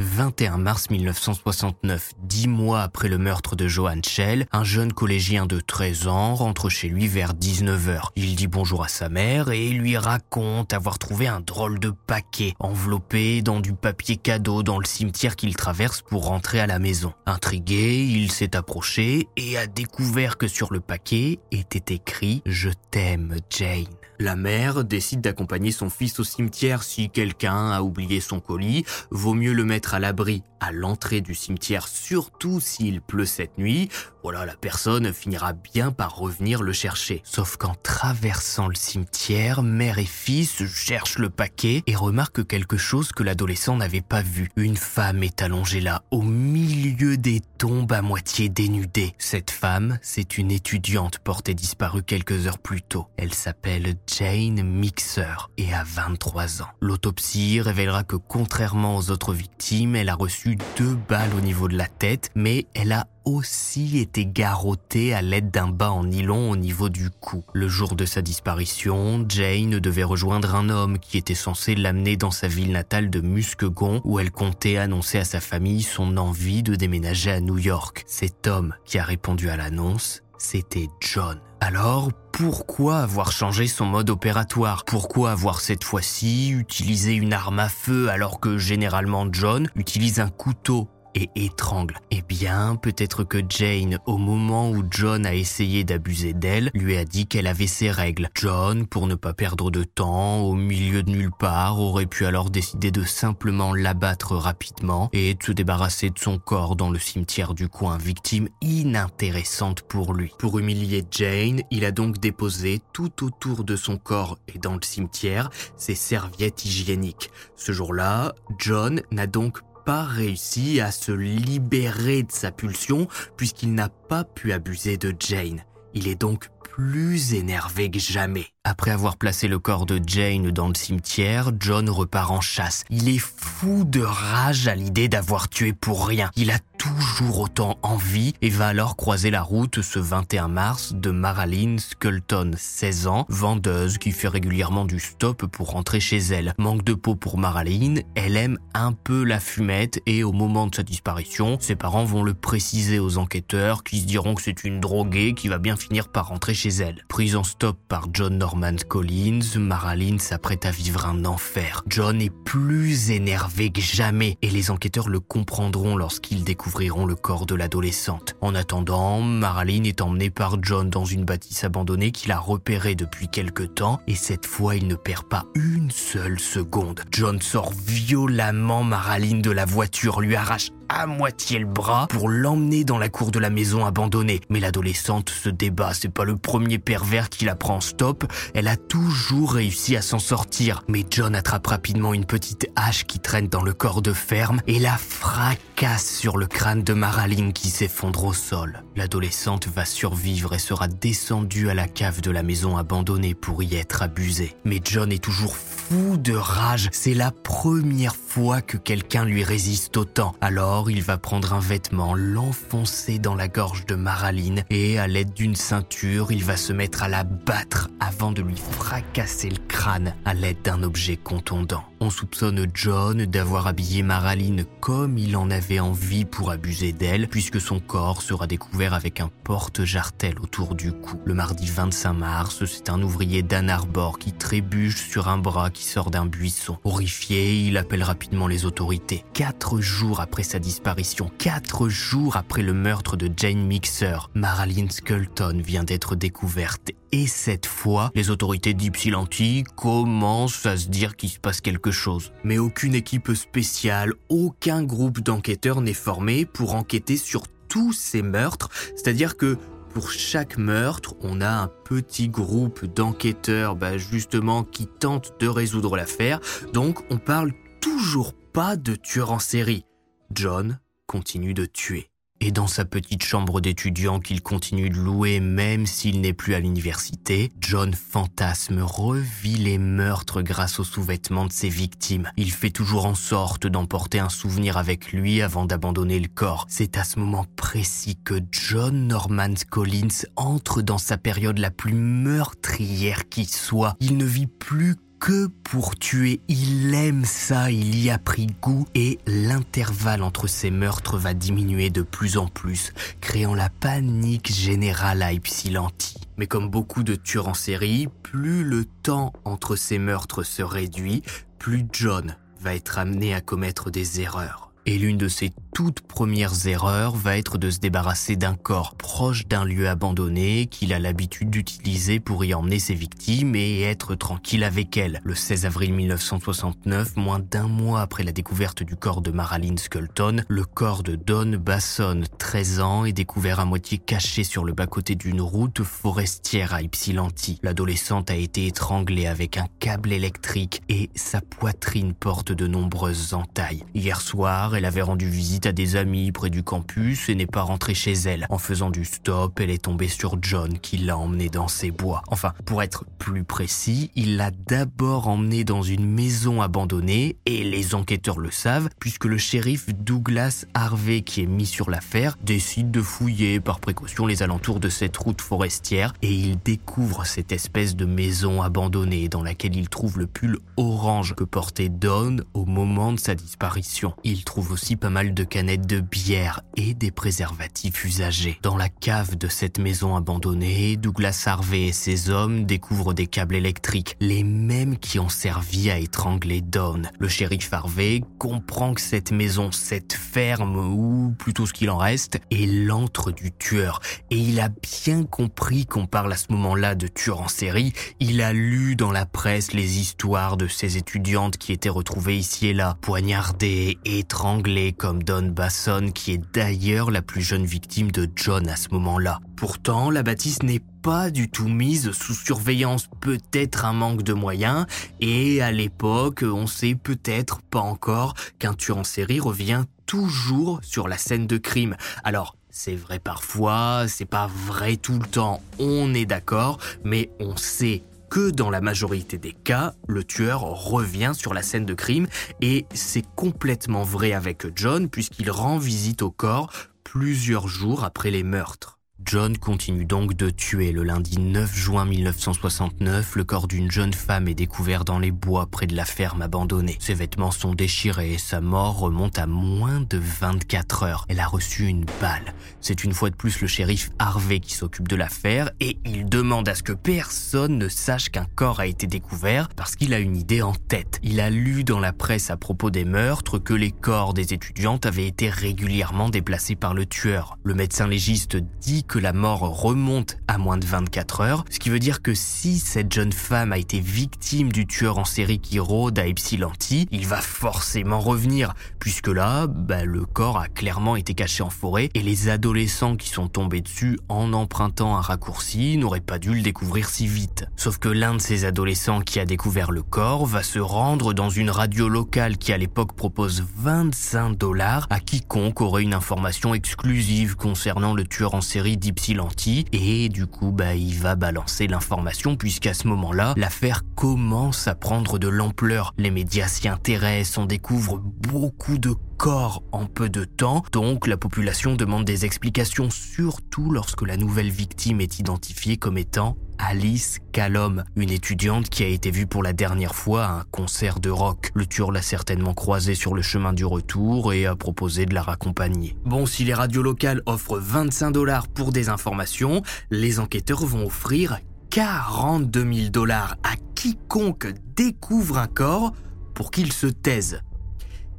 21 0.00 0.56
mars 0.56 0.88
1969, 0.88 2.14
dix 2.22 2.48
mois 2.48 2.80
après 2.80 3.08
le 3.08 3.18
meurtre 3.18 3.54
de 3.54 3.68
Johan 3.68 4.00
Schell, 4.02 4.46
un 4.50 4.64
jeune 4.64 4.94
collégien 4.94 5.44
de 5.44 5.60
13 5.60 6.08
ans 6.08 6.34
rentre 6.34 6.70
chez 6.70 6.88
lui 6.88 7.06
vers 7.06 7.34
19h. 7.34 8.08
Il 8.16 8.34
dit 8.34 8.46
bonjour 8.46 8.82
à 8.82 8.88
sa 8.88 9.10
mère 9.10 9.50
et 9.50 9.68
lui 9.68 9.98
raconte 9.98 10.72
avoir 10.72 10.98
trouvé 10.98 11.28
un 11.28 11.40
drôle 11.40 11.78
de 11.78 11.90
paquet 11.90 12.54
enveloppé 12.60 13.42
dans 13.42 13.60
du 13.60 13.74
papier 13.74 14.16
cadeau 14.16 14.62
dans 14.62 14.78
le 14.78 14.86
cimetière 14.86 15.36
qu'il 15.36 15.54
traverse 15.54 16.00
pour 16.00 16.24
rentrer 16.24 16.60
à 16.60 16.66
la 16.66 16.78
maison. 16.78 17.12
Intrigué, 17.26 18.02
il 18.02 18.32
s'est 18.32 18.56
approché 18.56 19.28
et 19.36 19.58
a 19.58 19.66
découvert 19.66 20.38
que 20.38 20.48
sur 20.48 20.72
le 20.72 20.80
paquet 20.80 21.40
était 21.50 21.94
écrit⁇ 21.94 22.36
Je 22.46 22.70
t'aime, 22.90 23.36
Jane⁇ 23.50 23.84
la 24.20 24.36
mère 24.36 24.84
décide 24.84 25.22
d'accompagner 25.22 25.72
son 25.72 25.88
fils 25.88 26.20
au 26.20 26.24
cimetière 26.24 26.82
si 26.82 27.08
quelqu'un 27.08 27.70
a 27.70 27.80
oublié 27.80 28.20
son 28.20 28.38
colis. 28.38 28.84
Vaut 29.10 29.32
mieux 29.32 29.54
le 29.54 29.64
mettre 29.64 29.94
à 29.94 29.98
l'abri 29.98 30.42
à 30.60 30.72
l'entrée 30.72 31.22
du 31.22 31.34
cimetière, 31.34 31.88
surtout 31.88 32.60
s'il 32.60 33.00
pleut 33.00 33.24
cette 33.24 33.56
nuit. 33.56 33.88
Voilà, 34.22 34.44
la 34.44 34.54
personne 34.54 35.12
finira 35.12 35.52
bien 35.52 35.92
par 35.92 36.16
revenir 36.16 36.62
le 36.62 36.72
chercher. 36.72 37.22
Sauf 37.24 37.56
qu'en 37.56 37.74
traversant 37.82 38.68
le 38.68 38.74
cimetière, 38.74 39.62
mère 39.62 39.98
et 39.98 40.04
fils 40.04 40.64
cherchent 40.66 41.18
le 41.18 41.30
paquet 41.30 41.82
et 41.86 41.96
remarquent 41.96 42.46
quelque 42.46 42.76
chose 42.76 43.12
que 43.12 43.22
l'adolescent 43.22 43.76
n'avait 43.76 44.00
pas 44.02 44.22
vu. 44.22 44.50
Une 44.56 44.76
femme 44.76 45.22
est 45.22 45.42
allongée 45.42 45.80
là, 45.80 46.02
au 46.10 46.22
milieu 46.22 47.16
des 47.16 47.40
tombes 47.58 47.92
à 47.92 48.02
moitié 48.02 48.48
dénudée. 48.48 49.14
Cette 49.18 49.50
femme, 49.50 49.98
c'est 50.02 50.38
une 50.38 50.50
étudiante 50.50 51.18
portée 51.18 51.54
disparue 51.54 52.02
quelques 52.02 52.46
heures 52.46 52.58
plus 52.58 52.82
tôt. 52.82 53.06
Elle 53.16 53.34
s'appelle 53.34 53.94
Jane 54.06 54.62
Mixer 54.62 55.48
et 55.56 55.72
a 55.72 55.84
23 55.84 56.62
ans. 56.62 56.68
L'autopsie 56.80 57.60
révélera 57.60 58.04
que 58.04 58.16
contrairement 58.16 58.96
aux 58.96 59.10
autres 59.10 59.32
victimes, 59.32 59.96
elle 59.96 60.08
a 60.08 60.14
reçu 60.14 60.58
deux 60.76 60.96
balles 61.08 61.34
au 61.36 61.40
niveau 61.40 61.68
de 61.68 61.76
la 61.76 61.88
tête, 61.88 62.30
mais 62.34 62.66
elle 62.74 62.92
a 62.92 63.06
aussi 63.30 63.98
été 63.98 64.26
garottée 64.26 65.14
à 65.14 65.22
l'aide 65.22 65.50
d'un 65.50 65.68
bas 65.68 65.90
en 65.90 66.04
nylon 66.04 66.50
au 66.50 66.56
niveau 66.56 66.88
du 66.88 67.10
cou. 67.10 67.44
Le 67.52 67.68
jour 67.68 67.96
de 67.96 68.04
sa 68.04 68.22
disparition, 68.22 69.24
Jane 69.28 69.78
devait 69.78 70.04
rejoindre 70.04 70.54
un 70.54 70.68
homme 70.68 70.98
qui 70.98 71.18
était 71.18 71.34
censé 71.34 71.74
l'amener 71.74 72.16
dans 72.16 72.30
sa 72.30 72.48
ville 72.48 72.72
natale 72.72 73.10
de 73.10 73.20
Muskegon 73.20 74.00
où 74.04 74.18
elle 74.18 74.30
comptait 74.30 74.76
annoncer 74.76 75.18
à 75.18 75.24
sa 75.24 75.40
famille 75.40 75.82
son 75.82 76.16
envie 76.16 76.62
de 76.62 76.74
déménager 76.74 77.30
à 77.30 77.40
New 77.40 77.58
York. 77.58 78.04
Cet 78.06 78.46
homme 78.46 78.74
qui 78.84 78.98
a 78.98 79.04
répondu 79.04 79.50
à 79.50 79.56
l'annonce, 79.56 80.22
c'était 80.38 80.88
John. 81.00 81.40
Alors, 81.60 82.10
pourquoi 82.32 83.00
avoir 83.00 83.32
changé 83.32 83.66
son 83.66 83.84
mode 83.84 84.08
opératoire? 84.08 84.84
Pourquoi 84.86 85.32
avoir 85.32 85.60
cette 85.60 85.84
fois-ci 85.84 86.50
utilisé 86.50 87.14
une 87.14 87.34
arme 87.34 87.58
à 87.58 87.68
feu 87.68 88.08
alors 88.08 88.40
que 88.40 88.56
généralement 88.56 89.26
John 89.30 89.68
utilise 89.76 90.20
un 90.20 90.30
couteau 90.30 90.88
et 91.14 91.30
étrangle. 91.34 91.98
Eh 92.10 92.22
bien, 92.22 92.76
peut-être 92.76 93.24
que 93.24 93.38
Jane, 93.48 93.98
au 94.06 94.16
moment 94.16 94.70
où 94.70 94.82
John 94.90 95.26
a 95.26 95.34
essayé 95.34 95.84
d'abuser 95.84 96.32
d'elle, 96.32 96.70
lui 96.74 96.96
a 96.96 97.04
dit 97.04 97.26
qu'elle 97.26 97.46
avait 97.46 97.66
ses 97.66 97.90
règles. 97.90 98.28
John, 98.34 98.86
pour 98.86 99.06
ne 99.06 99.14
pas 99.14 99.32
perdre 99.32 99.70
de 99.70 99.84
temps, 99.84 100.40
au 100.40 100.54
milieu 100.54 101.02
de 101.02 101.10
nulle 101.10 101.32
part, 101.36 101.80
aurait 101.80 102.06
pu 102.06 102.26
alors 102.26 102.50
décider 102.50 102.90
de 102.90 103.04
simplement 103.04 103.74
l'abattre 103.74 104.36
rapidement 104.36 105.08
et 105.12 105.34
de 105.34 105.42
se 105.42 105.52
débarrasser 105.52 106.10
de 106.10 106.18
son 106.18 106.38
corps 106.38 106.76
dans 106.76 106.90
le 106.90 106.98
cimetière 106.98 107.54
du 107.54 107.68
coin, 107.68 107.98
victime 107.98 108.48
inintéressante 108.60 109.82
pour 109.82 110.14
lui. 110.14 110.32
Pour 110.38 110.58
humilier 110.58 111.04
Jane, 111.10 111.62
il 111.70 111.84
a 111.84 111.92
donc 111.92 112.18
déposé 112.18 112.80
tout 112.92 113.24
autour 113.24 113.64
de 113.64 113.76
son 113.76 113.96
corps 113.96 114.38
et 114.54 114.58
dans 114.58 114.74
le 114.74 114.82
cimetière 114.82 115.50
ses 115.76 115.94
serviettes 115.94 116.64
hygiéniques. 116.64 117.30
Ce 117.56 117.72
jour-là, 117.72 118.34
John 118.58 119.02
n'a 119.10 119.26
donc 119.26 119.60
pas 119.90 120.04
réussi 120.04 120.80
à 120.80 120.92
se 120.92 121.10
libérer 121.10 122.22
de 122.22 122.30
sa 122.30 122.52
pulsion 122.52 123.08
puisqu'il 123.36 123.74
n'a 123.74 123.88
pas 123.88 124.22
pu 124.22 124.52
abuser 124.52 124.96
de 124.96 125.12
Jane. 125.18 125.64
Il 125.94 126.06
est 126.06 126.14
donc 126.14 126.46
plus 126.62 127.34
énervé 127.34 127.90
que 127.90 127.98
jamais. 127.98 128.46
Après 128.62 128.90
avoir 128.90 129.16
placé 129.16 129.48
le 129.48 129.58
corps 129.58 129.86
de 129.86 129.98
Jane 130.06 130.50
dans 130.50 130.68
le 130.68 130.74
cimetière, 130.74 131.50
John 131.58 131.88
repart 131.88 132.30
en 132.30 132.42
chasse. 132.42 132.84
Il 132.90 133.08
est 133.08 133.18
fou 133.18 133.84
de 133.84 134.02
rage 134.02 134.68
à 134.68 134.74
l'idée 134.74 135.08
d'avoir 135.08 135.48
tué 135.48 135.72
pour 135.72 136.06
rien. 136.06 136.30
Il 136.36 136.50
a 136.50 136.58
toujours 136.76 137.40
autant 137.40 137.78
envie 137.82 138.34
et 138.40 138.48
va 138.48 138.68
alors 138.68 138.96
croiser 138.96 139.30
la 139.30 139.42
route 139.42 139.82
ce 139.82 139.98
21 139.98 140.48
mars 140.48 140.94
de 140.94 141.10
Maraline 141.10 141.78
Skelton, 141.78 142.52
16 142.56 143.06
ans, 143.06 143.26
vendeuse 143.28 143.98
qui 143.98 144.12
fait 144.12 144.28
régulièrement 144.28 144.86
du 144.86 144.98
stop 144.98 145.44
pour 145.46 145.70
rentrer 145.70 146.00
chez 146.00 146.18
elle. 146.18 146.54
Manque 146.58 146.84
de 146.84 146.94
peau 146.94 147.14
pour 147.14 147.38
Maraline, 147.38 148.02
elle 148.14 148.36
aime 148.36 148.58
un 148.72 148.92
peu 148.92 149.24
la 149.24 149.40
fumette 149.40 150.00
et 150.06 150.22
au 150.22 150.32
moment 150.32 150.66
de 150.66 150.74
sa 150.74 150.82
disparition, 150.82 151.58
ses 151.60 151.76
parents 151.76 152.04
vont 152.04 152.22
le 152.22 152.34
préciser 152.34 152.98
aux 152.98 153.18
enquêteurs 153.18 153.84
qui 153.84 154.00
se 154.00 154.06
diront 154.06 154.34
que 154.34 154.42
c'est 154.42 154.64
une 154.64 154.80
droguée 154.80 155.34
qui 155.34 155.48
va 155.48 155.58
bien 155.58 155.76
finir 155.76 156.08
par 156.08 156.28
rentrer 156.28 156.54
chez 156.54 156.70
elle. 156.70 157.04
Prise 157.08 157.36
en 157.36 157.44
stop 157.44 157.78
par 157.88 158.08
John 158.12 158.38
Norman 158.50 158.78
Collins, 158.88 159.58
Maraline 159.58 160.18
s'apprête 160.18 160.66
à 160.66 160.72
vivre 160.72 161.06
un 161.06 161.24
enfer. 161.24 161.84
John 161.86 162.20
est 162.20 162.34
plus 162.44 163.12
énervé 163.12 163.70
que 163.70 163.80
jamais 163.80 164.38
et 164.42 164.50
les 164.50 164.72
enquêteurs 164.72 165.08
le 165.08 165.20
comprendront 165.20 165.96
lorsqu'ils 165.96 166.42
découvriront 166.42 167.06
le 167.06 167.14
corps 167.14 167.46
de 167.46 167.54
l'adolescente. 167.54 168.34
En 168.40 168.56
attendant, 168.56 169.22
Maraline 169.22 169.86
est 169.86 170.00
emmenée 170.00 170.30
par 170.30 170.56
John 170.62 170.90
dans 170.90 171.04
une 171.04 171.24
bâtisse 171.24 171.62
abandonnée 171.62 172.10
qu'il 172.10 172.32
a 172.32 172.40
repérée 172.40 172.96
depuis 172.96 173.28
quelque 173.28 173.62
temps 173.62 174.00
et 174.08 174.16
cette 174.16 174.46
fois 174.46 174.74
il 174.74 174.88
ne 174.88 174.96
perd 174.96 175.28
pas 175.28 175.44
une 175.54 175.92
seule 175.92 176.40
seconde. 176.40 177.02
John 177.12 177.40
sort 177.40 177.70
violemment 177.86 178.82
Maraline 178.82 179.42
de 179.42 179.52
la 179.52 179.64
voiture, 179.64 180.20
lui 180.20 180.34
arrache 180.34 180.70
à 180.90 181.06
moitié 181.06 181.60
le 181.60 181.66
bras 181.66 182.08
pour 182.08 182.28
l'emmener 182.28 182.84
dans 182.84 182.98
la 182.98 183.08
cour 183.08 183.30
de 183.30 183.38
la 183.38 183.48
maison 183.48 183.86
abandonnée. 183.86 184.40
Mais 184.48 184.60
l'adolescente 184.60 185.30
se 185.30 185.48
débat, 185.48 185.94
c'est 185.94 186.08
pas 186.08 186.24
le 186.24 186.36
premier 186.36 186.78
pervers 186.78 187.30
qui 187.30 187.44
la 187.44 187.54
prend 187.54 187.76
en 187.76 187.80
stop, 187.80 188.24
elle 188.54 188.66
a 188.66 188.76
toujours 188.76 189.52
réussi 189.52 189.96
à 189.96 190.02
s'en 190.02 190.18
sortir. 190.18 190.82
Mais 190.88 191.04
John 191.08 191.34
attrape 191.34 191.68
rapidement 191.68 192.12
une 192.12 192.24
petite 192.24 192.68
hache 192.74 193.04
qui 193.04 193.20
traîne 193.20 193.46
dans 193.46 193.62
le 193.62 193.72
corps 193.72 194.02
de 194.02 194.12
ferme 194.12 194.60
et 194.66 194.80
la 194.80 194.96
fracasse 194.96 196.18
sur 196.18 196.36
le 196.36 196.46
crâne 196.46 196.82
de 196.82 196.92
Maraline 196.92 197.52
qui 197.52 197.70
s'effondre 197.70 198.24
au 198.24 198.32
sol. 198.32 198.82
L'adolescente 198.96 199.68
va 199.68 199.84
survivre 199.84 200.54
et 200.54 200.58
sera 200.58 200.88
descendue 200.88 201.70
à 201.70 201.74
la 201.74 201.86
cave 201.86 202.20
de 202.20 202.32
la 202.32 202.42
maison 202.42 202.76
abandonnée 202.76 203.34
pour 203.34 203.62
y 203.62 203.76
être 203.76 204.02
abusée. 204.02 204.56
Mais 204.64 204.80
John 204.82 205.12
est 205.12 205.22
toujours 205.22 205.56
fou 205.56 206.16
de 206.16 206.34
rage, 206.34 206.88
c'est 206.92 207.14
la 207.14 207.30
première 207.30 208.16
fois 208.16 208.60
que 208.60 208.76
quelqu'un 208.76 209.24
lui 209.24 209.44
résiste 209.44 209.96
autant. 209.96 210.34
Alors 210.40 210.79
il 210.88 211.02
va 211.02 211.18
prendre 211.18 211.52
un 211.52 211.60
vêtement, 211.60 212.14
l'enfoncer 212.14 213.18
dans 213.18 213.34
la 213.34 213.48
gorge 213.48 213.84
de 213.86 213.96
Maraline 213.96 214.64
et 214.70 214.98
à 214.98 215.08
l'aide 215.08 215.32
d'une 215.32 215.56
ceinture, 215.56 216.32
il 216.32 216.44
va 216.44 216.56
se 216.56 216.72
mettre 216.72 217.02
à 217.02 217.08
la 217.08 217.24
battre 217.24 217.90
avant 217.98 218.30
de 218.30 218.40
lui 218.40 218.56
fracasser 218.56 219.50
le 219.50 219.58
crâne 219.68 220.14
à 220.24 220.32
l'aide 220.32 220.62
d'un 220.62 220.82
objet 220.82 221.16
contondant. 221.16 221.89
On 222.02 222.08
soupçonne 222.08 222.66
John 222.72 223.26
d'avoir 223.26 223.66
habillé 223.66 224.02
Maraline 224.02 224.64
comme 224.80 225.18
il 225.18 225.36
en 225.36 225.50
avait 225.50 225.80
envie 225.80 226.24
pour 226.24 226.50
abuser 226.50 226.92
d'elle, 226.92 227.28
puisque 227.28 227.60
son 227.60 227.78
corps 227.78 228.22
sera 228.22 228.46
découvert 228.46 228.94
avec 228.94 229.20
un 229.20 229.30
porte-jartel 229.44 230.38
autour 230.40 230.74
du 230.74 230.92
cou. 230.92 231.20
Le 231.26 231.34
mardi 231.34 231.66
25 231.66 232.14
mars, 232.14 232.64
c'est 232.64 232.88
un 232.88 233.02
ouvrier 233.02 233.42
d'Ann 233.42 233.68
Arbor 233.68 234.18
qui 234.18 234.32
trébuche 234.32 235.10
sur 235.10 235.28
un 235.28 235.36
bras 235.36 235.68
qui 235.68 235.84
sort 235.84 236.10
d'un 236.10 236.24
buisson. 236.24 236.78
Horrifié, 236.84 237.52
il 237.66 237.76
appelle 237.76 238.02
rapidement 238.02 238.46
les 238.46 238.64
autorités. 238.64 239.22
Quatre 239.34 239.82
jours 239.82 240.20
après 240.20 240.42
sa 240.42 240.58
disparition, 240.58 241.30
quatre 241.36 241.90
jours 241.90 242.38
après 242.38 242.62
le 242.62 242.72
meurtre 242.72 243.18
de 243.18 243.30
Jane 243.36 243.66
Mixer, 243.66 244.30
Maraline 244.32 244.90
Skelton 244.90 245.60
vient 245.62 245.84
d'être 245.84 246.16
découverte. 246.16 246.92
Et 247.12 247.26
cette 247.26 247.66
fois, 247.66 248.10
les 248.14 248.30
autorités 248.30 248.72
d'Ypsilanti 248.72 249.64
commencent 249.76 250.64
à 250.64 250.76
se 250.76 250.88
dire 250.88 251.16
qu'il 251.16 251.28
se 251.28 251.40
passe 251.40 251.60
quelque 251.60 251.89
chose. 251.90 252.32
Mais 252.44 252.58
aucune 252.58 252.94
équipe 252.94 253.32
spéciale, 253.34 254.14
aucun 254.28 254.82
groupe 254.82 255.20
d'enquêteurs 255.20 255.80
n'est 255.80 255.92
formé 255.92 256.44
pour 256.44 256.74
enquêter 256.74 257.16
sur 257.16 257.42
tous 257.68 257.92
ces 257.92 258.22
meurtres, 258.22 258.68
c'est-à-dire 258.96 259.36
que 259.36 259.56
pour 259.92 260.12
chaque 260.12 260.56
meurtre, 260.56 261.14
on 261.20 261.40
a 261.40 261.50
un 261.50 261.68
petit 261.84 262.28
groupe 262.28 262.84
d'enquêteurs 262.84 263.74
bah, 263.76 263.98
justement 263.98 264.62
qui 264.62 264.86
tentent 264.86 265.34
de 265.40 265.48
résoudre 265.48 265.96
l'affaire, 265.96 266.40
donc 266.72 267.00
on 267.10 267.18
parle 267.18 267.52
toujours 267.80 268.34
pas 268.34 268.76
de 268.76 268.94
tueur 268.94 269.32
en 269.32 269.38
série. 269.38 269.84
John 270.32 270.78
continue 271.06 271.54
de 271.54 271.64
tuer 271.64 272.09
et 272.40 272.52
dans 272.52 272.66
sa 272.66 272.84
petite 272.84 273.22
chambre 273.22 273.60
d'étudiant 273.60 274.18
qu'il 274.18 274.42
continue 274.42 274.88
de 274.88 274.96
louer 274.96 275.40
même 275.40 275.86
s'il 275.86 276.20
n'est 276.20 276.32
plus 276.32 276.54
à 276.54 276.60
l'université, 276.60 277.52
John 277.60 277.94
fantasme, 277.94 278.82
revit 278.82 279.56
les 279.56 279.78
meurtres 279.78 280.42
grâce 280.42 280.80
aux 280.80 280.84
sous-vêtements 280.84 281.46
de 281.46 281.52
ses 281.52 281.68
victimes. 281.68 282.30
Il 282.36 282.50
fait 282.50 282.70
toujours 282.70 283.06
en 283.06 283.14
sorte 283.14 283.66
d'emporter 283.66 284.18
un 284.18 284.28
souvenir 284.28 284.76
avec 284.76 285.12
lui 285.12 285.42
avant 285.42 285.66
d'abandonner 285.66 286.18
le 286.18 286.28
corps. 286.28 286.66
C'est 286.68 286.96
à 286.96 287.04
ce 287.04 287.18
moment 287.18 287.46
précis 287.56 288.16
que 288.24 288.40
John 288.50 289.06
Norman 289.06 289.54
Collins 289.68 290.24
entre 290.36 290.82
dans 290.82 290.98
sa 290.98 291.18
période 291.18 291.58
la 291.58 291.70
plus 291.70 291.94
meurtrière 291.94 293.28
qui 293.28 293.44
soit. 293.44 293.96
Il 294.00 294.16
ne 294.16 294.24
vit 294.24 294.46
plus 294.46 294.96
que 295.20 295.46
pour 295.46 295.96
tuer. 295.96 296.40
Il 296.48 296.94
aime 296.94 297.24
ça, 297.24 297.70
il 297.70 298.02
y 298.02 298.10
a 298.10 298.18
pris 298.18 298.48
goût 298.60 298.86
et 298.94 299.18
l'intervalle 299.26 300.22
entre 300.22 300.46
ces 300.48 300.70
meurtres 300.70 301.18
va 301.18 301.34
diminuer 301.34 301.90
de 301.90 302.02
plus 302.02 302.38
en 302.38 302.48
plus, 302.48 302.92
créant 303.20 303.54
la 303.54 303.68
panique 303.68 304.52
générale 304.52 305.22
à 305.22 305.32
Ypsilanti. 305.32 306.16
Mais 306.38 306.46
comme 306.46 306.70
beaucoup 306.70 307.02
de 307.02 307.14
tueurs 307.14 307.48
en 307.48 307.54
série, 307.54 308.08
plus 308.22 308.64
le 308.64 308.84
temps 308.84 309.32
entre 309.44 309.76
ces 309.76 309.98
meurtres 309.98 310.42
se 310.42 310.62
réduit, 310.62 311.22
plus 311.58 311.84
John 311.92 312.36
va 312.60 312.74
être 312.74 312.98
amené 312.98 313.34
à 313.34 313.40
commettre 313.40 313.90
des 313.90 314.20
erreurs. 314.20 314.72
Et 314.86 314.98
l'une 314.98 315.18
de 315.18 315.28
ses 315.28 315.52
toutes 315.72 316.00
premières 316.00 316.66
erreurs 316.66 317.14
va 317.14 317.38
être 317.38 317.58
de 317.58 317.70
se 317.70 317.78
débarrasser 317.78 318.36
d'un 318.36 318.54
corps 318.54 318.94
proche 318.94 319.46
d'un 319.46 319.64
lieu 319.64 319.88
abandonné 319.88 320.66
qu'il 320.66 320.92
a 320.92 320.98
l'habitude 320.98 321.50
d'utiliser 321.50 322.20
pour 322.20 322.44
y 322.44 322.54
emmener 322.54 322.78
ses 322.78 322.94
victimes 322.94 323.54
et 323.54 323.82
être 323.82 324.14
tranquille 324.14 324.64
avec 324.64 324.96
elles. 324.96 325.20
Le 325.24 325.34
16 325.34 325.66
avril 325.66 325.92
1969, 325.94 327.16
moins 327.16 327.38
d'un 327.38 327.68
mois 327.68 328.00
après 328.00 328.24
la 328.24 328.32
découverte 328.32 328.82
du 328.82 328.96
corps 328.96 329.22
de 329.22 329.30
Maraline 329.30 329.78
Skelton, 329.78 330.42
le 330.48 330.64
corps 330.64 331.02
de 331.02 331.14
Don 331.14 331.56
Basson, 331.56 332.22
13 332.38 332.80
ans, 332.80 333.04
est 333.04 333.12
découvert 333.12 333.60
à 333.60 333.64
moitié 333.64 333.98
caché 333.98 334.44
sur 334.44 334.64
le 334.64 334.72
bas-côté 334.72 335.14
d'une 335.14 335.40
route 335.40 335.82
forestière 335.82 336.74
à 336.74 336.82
Ypsilanti. 336.82 337.58
L'adolescente 337.62 338.30
a 338.30 338.36
été 338.36 338.66
étranglée 338.66 339.26
avec 339.26 339.56
un 339.56 339.66
câble 339.78 340.12
électrique 340.12 340.82
et 340.88 341.10
sa 341.14 341.40
poitrine 341.40 342.14
porte 342.14 342.52
de 342.52 342.66
nombreuses 342.66 343.34
entailles. 343.34 343.84
Hier 343.94 344.20
soir, 344.20 344.74
elle 344.74 344.84
avait 344.84 345.02
rendu 345.02 345.28
visite 345.28 345.59
à 345.66 345.72
des 345.72 345.96
amis 345.96 346.32
près 346.32 346.50
du 346.50 346.62
campus 346.62 347.28
et 347.28 347.34
n'est 347.34 347.46
pas 347.46 347.62
rentrée 347.62 347.94
chez 347.94 348.12
elle. 348.12 348.46
En 348.50 348.58
faisant 348.58 348.90
du 348.90 349.04
stop, 349.04 349.58
elle 349.60 349.70
est 349.70 349.82
tombée 349.82 350.08
sur 350.08 350.36
John 350.42 350.78
qui 350.78 350.98
l'a 350.98 351.16
emmenée 351.16 351.48
dans 351.48 351.68
ses 351.68 351.90
bois. 351.90 352.22
Enfin, 352.28 352.52
pour 352.64 352.82
être 352.82 353.04
plus 353.18 353.44
précis, 353.44 354.10
il 354.14 354.36
l'a 354.36 354.50
d'abord 354.50 355.28
emmenée 355.28 355.64
dans 355.64 355.82
une 355.82 356.06
maison 356.06 356.62
abandonnée 356.62 357.36
et 357.46 357.64
les 357.64 357.94
enquêteurs 357.94 358.38
le 358.38 358.50
savent 358.50 358.88
puisque 358.98 359.24
le 359.24 359.38
shérif 359.38 359.88
Douglas 359.94 360.64
Harvey 360.74 361.22
qui 361.22 361.42
est 361.42 361.46
mis 361.46 361.66
sur 361.66 361.90
l'affaire 361.90 362.36
décide 362.42 362.90
de 362.90 363.02
fouiller 363.02 363.60
par 363.60 363.80
précaution 363.80 364.26
les 364.26 364.42
alentours 364.42 364.80
de 364.80 364.88
cette 364.88 365.16
route 365.16 365.40
forestière 365.40 366.12
et 366.22 366.32
il 366.32 366.58
découvre 366.58 367.26
cette 367.26 367.52
espèce 367.52 367.96
de 367.96 368.04
maison 368.04 368.62
abandonnée 368.62 369.28
dans 369.28 369.42
laquelle 369.42 369.76
il 369.76 369.88
trouve 369.88 370.18
le 370.18 370.26
pull 370.26 370.58
orange 370.76 371.34
que 371.34 371.44
portait 371.44 371.88
Don 371.88 372.38
au 372.54 372.64
moment 372.64 373.12
de 373.12 373.18
sa 373.18 373.34
disparition. 373.34 374.14
Il 374.24 374.44
trouve 374.44 374.72
aussi 374.72 374.96
pas 374.96 375.10
mal 375.10 375.34
de 375.34 375.44
canettes 375.50 375.86
de 375.86 375.98
bière 375.98 376.62
et 376.76 376.94
des 376.94 377.10
préservatifs 377.10 378.04
usagés. 378.04 378.58
Dans 378.62 378.76
la 378.76 378.88
cave 378.88 379.36
de 379.36 379.48
cette 379.48 379.78
maison 379.78 380.14
abandonnée, 380.14 380.96
Douglas 380.96 381.42
Harvey 381.46 381.88
et 381.88 381.92
ses 381.92 382.30
hommes 382.30 382.64
découvrent 382.64 383.12
des 383.12 383.26
câbles 383.26 383.56
électriques, 383.56 384.16
les 384.20 384.44
mêmes 384.44 384.96
qui 384.96 385.18
ont 385.18 385.28
servi 385.28 385.90
à 385.90 385.98
étrangler 385.98 386.60
Dawn. 386.60 387.10
Le 387.18 387.28
shérif 387.28 387.72
Harvey 387.72 388.22
comprend 388.38 388.94
que 388.94 389.00
cette 389.00 389.32
maison, 389.32 389.72
cette 389.72 390.12
ferme, 390.12 390.76
ou 390.76 391.34
plutôt 391.36 391.66
ce 391.66 391.72
qu'il 391.72 391.90
en 391.90 391.98
reste, 391.98 392.38
est 392.52 392.66
l'antre 392.66 393.32
du 393.32 393.50
tueur. 393.50 394.00
Et 394.30 394.38
il 394.38 394.60
a 394.60 394.68
bien 394.68 395.24
compris 395.24 395.84
qu'on 395.84 396.06
parle 396.06 396.32
à 396.32 396.36
ce 396.36 396.52
moment-là 396.52 396.94
de 396.94 397.08
tueur 397.08 397.40
en 397.40 397.48
série. 397.48 397.92
Il 398.20 398.40
a 398.40 398.52
lu 398.52 398.94
dans 398.94 399.10
la 399.10 399.26
presse 399.26 399.72
les 399.72 399.98
histoires 399.98 400.56
de 400.56 400.68
ces 400.68 400.96
étudiantes 400.96 401.56
qui 401.56 401.72
étaient 401.72 401.88
retrouvées 401.88 402.38
ici 402.38 402.68
et 402.68 402.72
là, 402.72 402.96
poignardées, 403.00 403.98
étranglées, 404.04 404.92
comme 404.92 405.24
Basson, 405.48 406.10
qui 406.14 406.32
est 406.32 406.42
d'ailleurs 406.52 407.10
la 407.10 407.22
plus 407.22 407.40
jeune 407.40 407.64
victime 407.64 408.10
de 408.10 408.28
John 408.36 408.68
à 408.68 408.76
ce 408.76 408.88
moment-là. 408.90 409.38
Pourtant, 409.56 410.10
la 410.10 410.22
bâtisse 410.22 410.62
n'est 410.62 410.82
pas 411.02 411.30
du 411.30 411.48
tout 411.48 411.68
mise 411.68 412.12
sous 412.12 412.34
surveillance, 412.34 413.08
peut-être 413.20 413.84
un 413.84 413.92
manque 413.94 414.22
de 414.22 414.34
moyens, 414.34 414.86
et 415.20 415.62
à 415.62 415.72
l'époque, 415.72 416.44
on 416.44 416.66
sait 416.66 416.94
peut-être 416.94 417.62
pas 417.62 417.80
encore 417.80 418.34
qu'un 418.58 418.74
tueur 418.74 418.98
en 418.98 419.04
série 419.04 419.40
revient 419.40 419.84
toujours 420.06 420.80
sur 420.82 421.08
la 421.08 421.16
scène 421.16 421.46
de 421.46 421.56
crime. 421.56 421.96
Alors, 422.24 422.56
c'est 422.70 422.94
vrai 422.94 423.18
parfois, 423.18 424.04
c'est 424.08 424.26
pas 424.26 424.48
vrai 424.66 424.96
tout 424.96 425.18
le 425.18 425.26
temps, 425.26 425.60
on 425.78 426.14
est 426.14 426.26
d'accord, 426.26 426.78
mais 427.04 427.30
on 427.40 427.56
sait 427.56 428.02
que 428.30 428.50
dans 428.50 428.70
la 428.70 428.80
majorité 428.80 429.36
des 429.38 429.52
cas, 429.52 429.94
le 430.06 430.22
tueur 430.22 430.62
revient 430.62 431.32
sur 431.34 431.52
la 431.52 431.62
scène 431.62 431.84
de 431.84 431.94
crime 431.94 432.28
et 432.60 432.86
c'est 432.94 433.24
complètement 433.34 434.04
vrai 434.04 434.32
avec 434.32 434.66
John 434.76 435.10
puisqu'il 435.10 435.50
rend 435.50 435.78
visite 435.78 436.22
au 436.22 436.30
corps 436.30 436.72
plusieurs 437.02 437.66
jours 437.66 438.04
après 438.04 438.30
les 438.30 438.44
meurtres. 438.44 438.99
John 439.30 439.56
continue 439.56 440.04
donc 440.04 440.34
de 440.34 440.50
tuer. 440.50 440.90
Le 440.90 441.04
lundi 441.04 441.38
9 441.38 441.72
juin 441.72 442.04
1969, 442.04 443.36
le 443.36 443.44
corps 443.44 443.68
d'une 443.68 443.88
jeune 443.88 444.12
femme 444.12 444.48
est 444.48 444.54
découvert 444.54 445.04
dans 445.04 445.20
les 445.20 445.30
bois 445.30 445.66
près 445.66 445.86
de 445.86 445.94
la 445.94 446.04
ferme 446.04 446.42
abandonnée. 446.42 446.96
Ses 446.98 447.14
vêtements 447.14 447.52
sont 447.52 447.72
déchirés 447.72 448.32
et 448.32 448.38
sa 448.38 448.60
mort 448.60 448.98
remonte 448.98 449.38
à 449.38 449.46
moins 449.46 450.00
de 450.00 450.18
24 450.18 451.04
heures. 451.04 451.26
Elle 451.28 451.38
a 451.38 451.46
reçu 451.46 451.86
une 451.86 452.06
balle. 452.20 452.54
C'est 452.80 453.04
une 453.04 453.12
fois 453.12 453.30
de 453.30 453.36
plus 453.36 453.60
le 453.60 453.68
shérif 453.68 454.10
Harvey 454.18 454.58
qui 454.58 454.74
s'occupe 454.74 455.06
de 455.06 455.14
l'affaire 455.14 455.70
et 455.78 455.96
il 456.04 456.28
demande 456.28 456.68
à 456.68 456.74
ce 456.74 456.82
que 456.82 456.92
personne 456.92 457.78
ne 457.78 457.88
sache 457.88 458.30
qu'un 458.30 458.46
corps 458.56 458.80
a 458.80 458.88
été 458.88 459.06
découvert 459.06 459.68
parce 459.76 459.94
qu'il 459.94 460.12
a 460.12 460.18
une 460.18 460.36
idée 460.36 460.62
en 460.62 460.74
tête. 460.74 461.20
Il 461.22 461.38
a 461.38 461.50
lu 461.50 461.84
dans 461.84 462.00
la 462.00 462.12
presse 462.12 462.50
à 462.50 462.56
propos 462.56 462.90
des 462.90 463.04
meurtres 463.04 463.60
que 463.60 463.74
les 463.74 463.92
corps 463.92 464.34
des 464.34 464.54
étudiantes 464.54 465.06
avaient 465.06 465.28
été 465.28 465.48
régulièrement 465.50 466.30
déplacés 466.30 466.74
par 466.74 466.94
le 466.94 467.06
tueur. 467.06 467.58
Le 467.62 467.74
médecin 467.74 468.08
légiste 468.08 468.56
dit 468.80 469.04
que 469.04 469.19
la 469.20 469.32
mort 469.32 469.60
remonte 469.60 470.38
à 470.48 470.58
moins 470.58 470.78
de 470.78 470.86
24 470.86 471.40
heures, 471.42 471.64
ce 471.70 471.78
qui 471.78 471.90
veut 471.90 471.98
dire 471.98 472.22
que 472.22 472.34
si 472.34 472.78
cette 472.78 473.12
jeune 473.12 473.32
femme 473.32 473.72
a 473.72 473.78
été 473.78 474.00
victime 474.00 474.72
du 474.72 474.86
tueur 474.86 475.18
en 475.18 475.24
série 475.24 475.60
qui 475.60 475.78
rôde 475.78 476.18
à 476.18 476.26
Ypsilanti, 476.26 477.06
il 477.10 477.26
va 477.26 477.40
forcément 477.40 478.20
revenir, 478.20 478.74
puisque 478.98 479.28
là, 479.28 479.66
bah, 479.66 480.04
le 480.04 480.24
corps 480.24 480.58
a 480.58 480.68
clairement 480.68 481.16
été 481.16 481.34
caché 481.34 481.62
en 481.62 481.70
forêt 481.70 482.10
et 482.14 482.22
les 482.22 482.48
adolescents 482.48 483.16
qui 483.16 483.28
sont 483.28 483.48
tombés 483.48 483.80
dessus 483.80 484.18
en 484.28 484.52
empruntant 484.52 485.16
un 485.16 485.20
raccourci 485.20 485.96
n'auraient 485.96 486.20
pas 486.20 486.38
dû 486.38 486.54
le 486.54 486.62
découvrir 486.62 487.08
si 487.08 487.26
vite. 487.26 487.66
Sauf 487.76 487.98
que 487.98 488.08
l'un 488.08 488.34
de 488.34 488.40
ces 488.40 488.64
adolescents 488.64 489.20
qui 489.20 489.38
a 489.40 489.44
découvert 489.44 489.90
le 489.90 490.02
corps 490.02 490.46
va 490.46 490.62
se 490.62 490.78
rendre 490.78 491.34
dans 491.34 491.50
une 491.50 491.70
radio 491.70 492.08
locale 492.08 492.58
qui 492.58 492.72
à 492.72 492.78
l'époque 492.78 493.14
propose 493.14 493.64
25 493.76 494.56
dollars 494.56 495.06
à 495.10 495.20
quiconque 495.20 495.80
aurait 495.80 496.02
une 496.02 496.14
information 496.14 496.74
exclusive 496.74 497.56
concernant 497.56 498.14
le 498.14 498.24
tueur 498.24 498.54
en 498.54 498.60
série 498.60 498.96
d'Ypsilanti 499.00 499.86
et 499.92 500.28
du 500.28 500.46
coup 500.46 500.70
bah 500.70 500.94
il 500.94 501.18
va 501.18 501.34
balancer 501.34 501.86
l'information 501.88 502.56
puisqu'à 502.56 502.94
ce 502.94 503.08
moment-là 503.08 503.54
l'affaire 503.56 504.02
commence 504.14 504.86
à 504.86 504.94
prendre 504.94 505.38
de 505.38 505.48
l'ampleur. 505.48 506.14
Les 506.18 506.30
médias 506.30 506.68
s'y 506.68 506.86
intéressent, 506.86 507.58
on 507.58 507.66
découvre 507.66 508.18
beaucoup 508.18 508.98
de 508.98 509.14
corps 509.38 509.82
en 509.90 510.04
peu 510.04 510.28
de 510.28 510.44
temps, 510.44 510.84
donc 510.92 511.26
la 511.26 511.38
population 511.38 511.96
demande 511.96 512.26
des 512.26 512.44
explications 512.44 513.08
surtout 513.08 513.90
lorsque 513.90 514.22
la 514.22 514.36
nouvelle 514.36 514.70
victime 514.70 515.22
est 515.22 515.38
identifiée 515.38 515.96
comme 515.96 516.18
étant 516.18 516.58
Alice 516.82 517.38
Callum, 517.52 518.04
une 518.16 518.30
étudiante 518.30 518.88
qui 518.88 519.04
a 519.04 519.06
été 519.06 519.30
vue 519.30 519.46
pour 519.46 519.62
la 519.62 519.72
dernière 519.72 520.14
fois 520.14 520.44
à 520.44 520.52
un 520.60 520.64
concert 520.70 521.20
de 521.20 521.30
rock. 521.30 521.70
Le 521.74 521.86
tueur 521.86 522.10
l'a 522.10 522.22
certainement 522.22 522.74
croisée 522.74 523.14
sur 523.14 523.34
le 523.34 523.42
chemin 523.42 523.72
du 523.72 523.84
retour 523.84 524.52
et 524.52 524.66
a 524.66 524.74
proposé 524.74 525.26
de 525.26 525.34
la 525.34 525.42
raccompagner. 525.42 526.16
Bon, 526.24 526.46
si 526.46 526.64
les 526.64 526.74
radios 526.74 527.02
locales 527.02 527.42
offrent 527.46 527.78
25 527.78 528.30
dollars 528.30 528.66
pour 528.68 528.92
des 528.92 529.08
informations, 529.08 529.82
les 530.10 530.40
enquêteurs 530.40 530.84
vont 530.84 531.06
offrir 531.06 531.60
42 531.90 532.92
000 532.92 533.08
dollars 533.10 533.56
à 533.62 533.76
quiconque 533.94 534.72
découvre 534.96 535.58
un 535.58 535.66
corps 535.66 536.12
pour 536.54 536.70
qu'il 536.70 536.92
se 536.92 537.06
taise. 537.06 537.60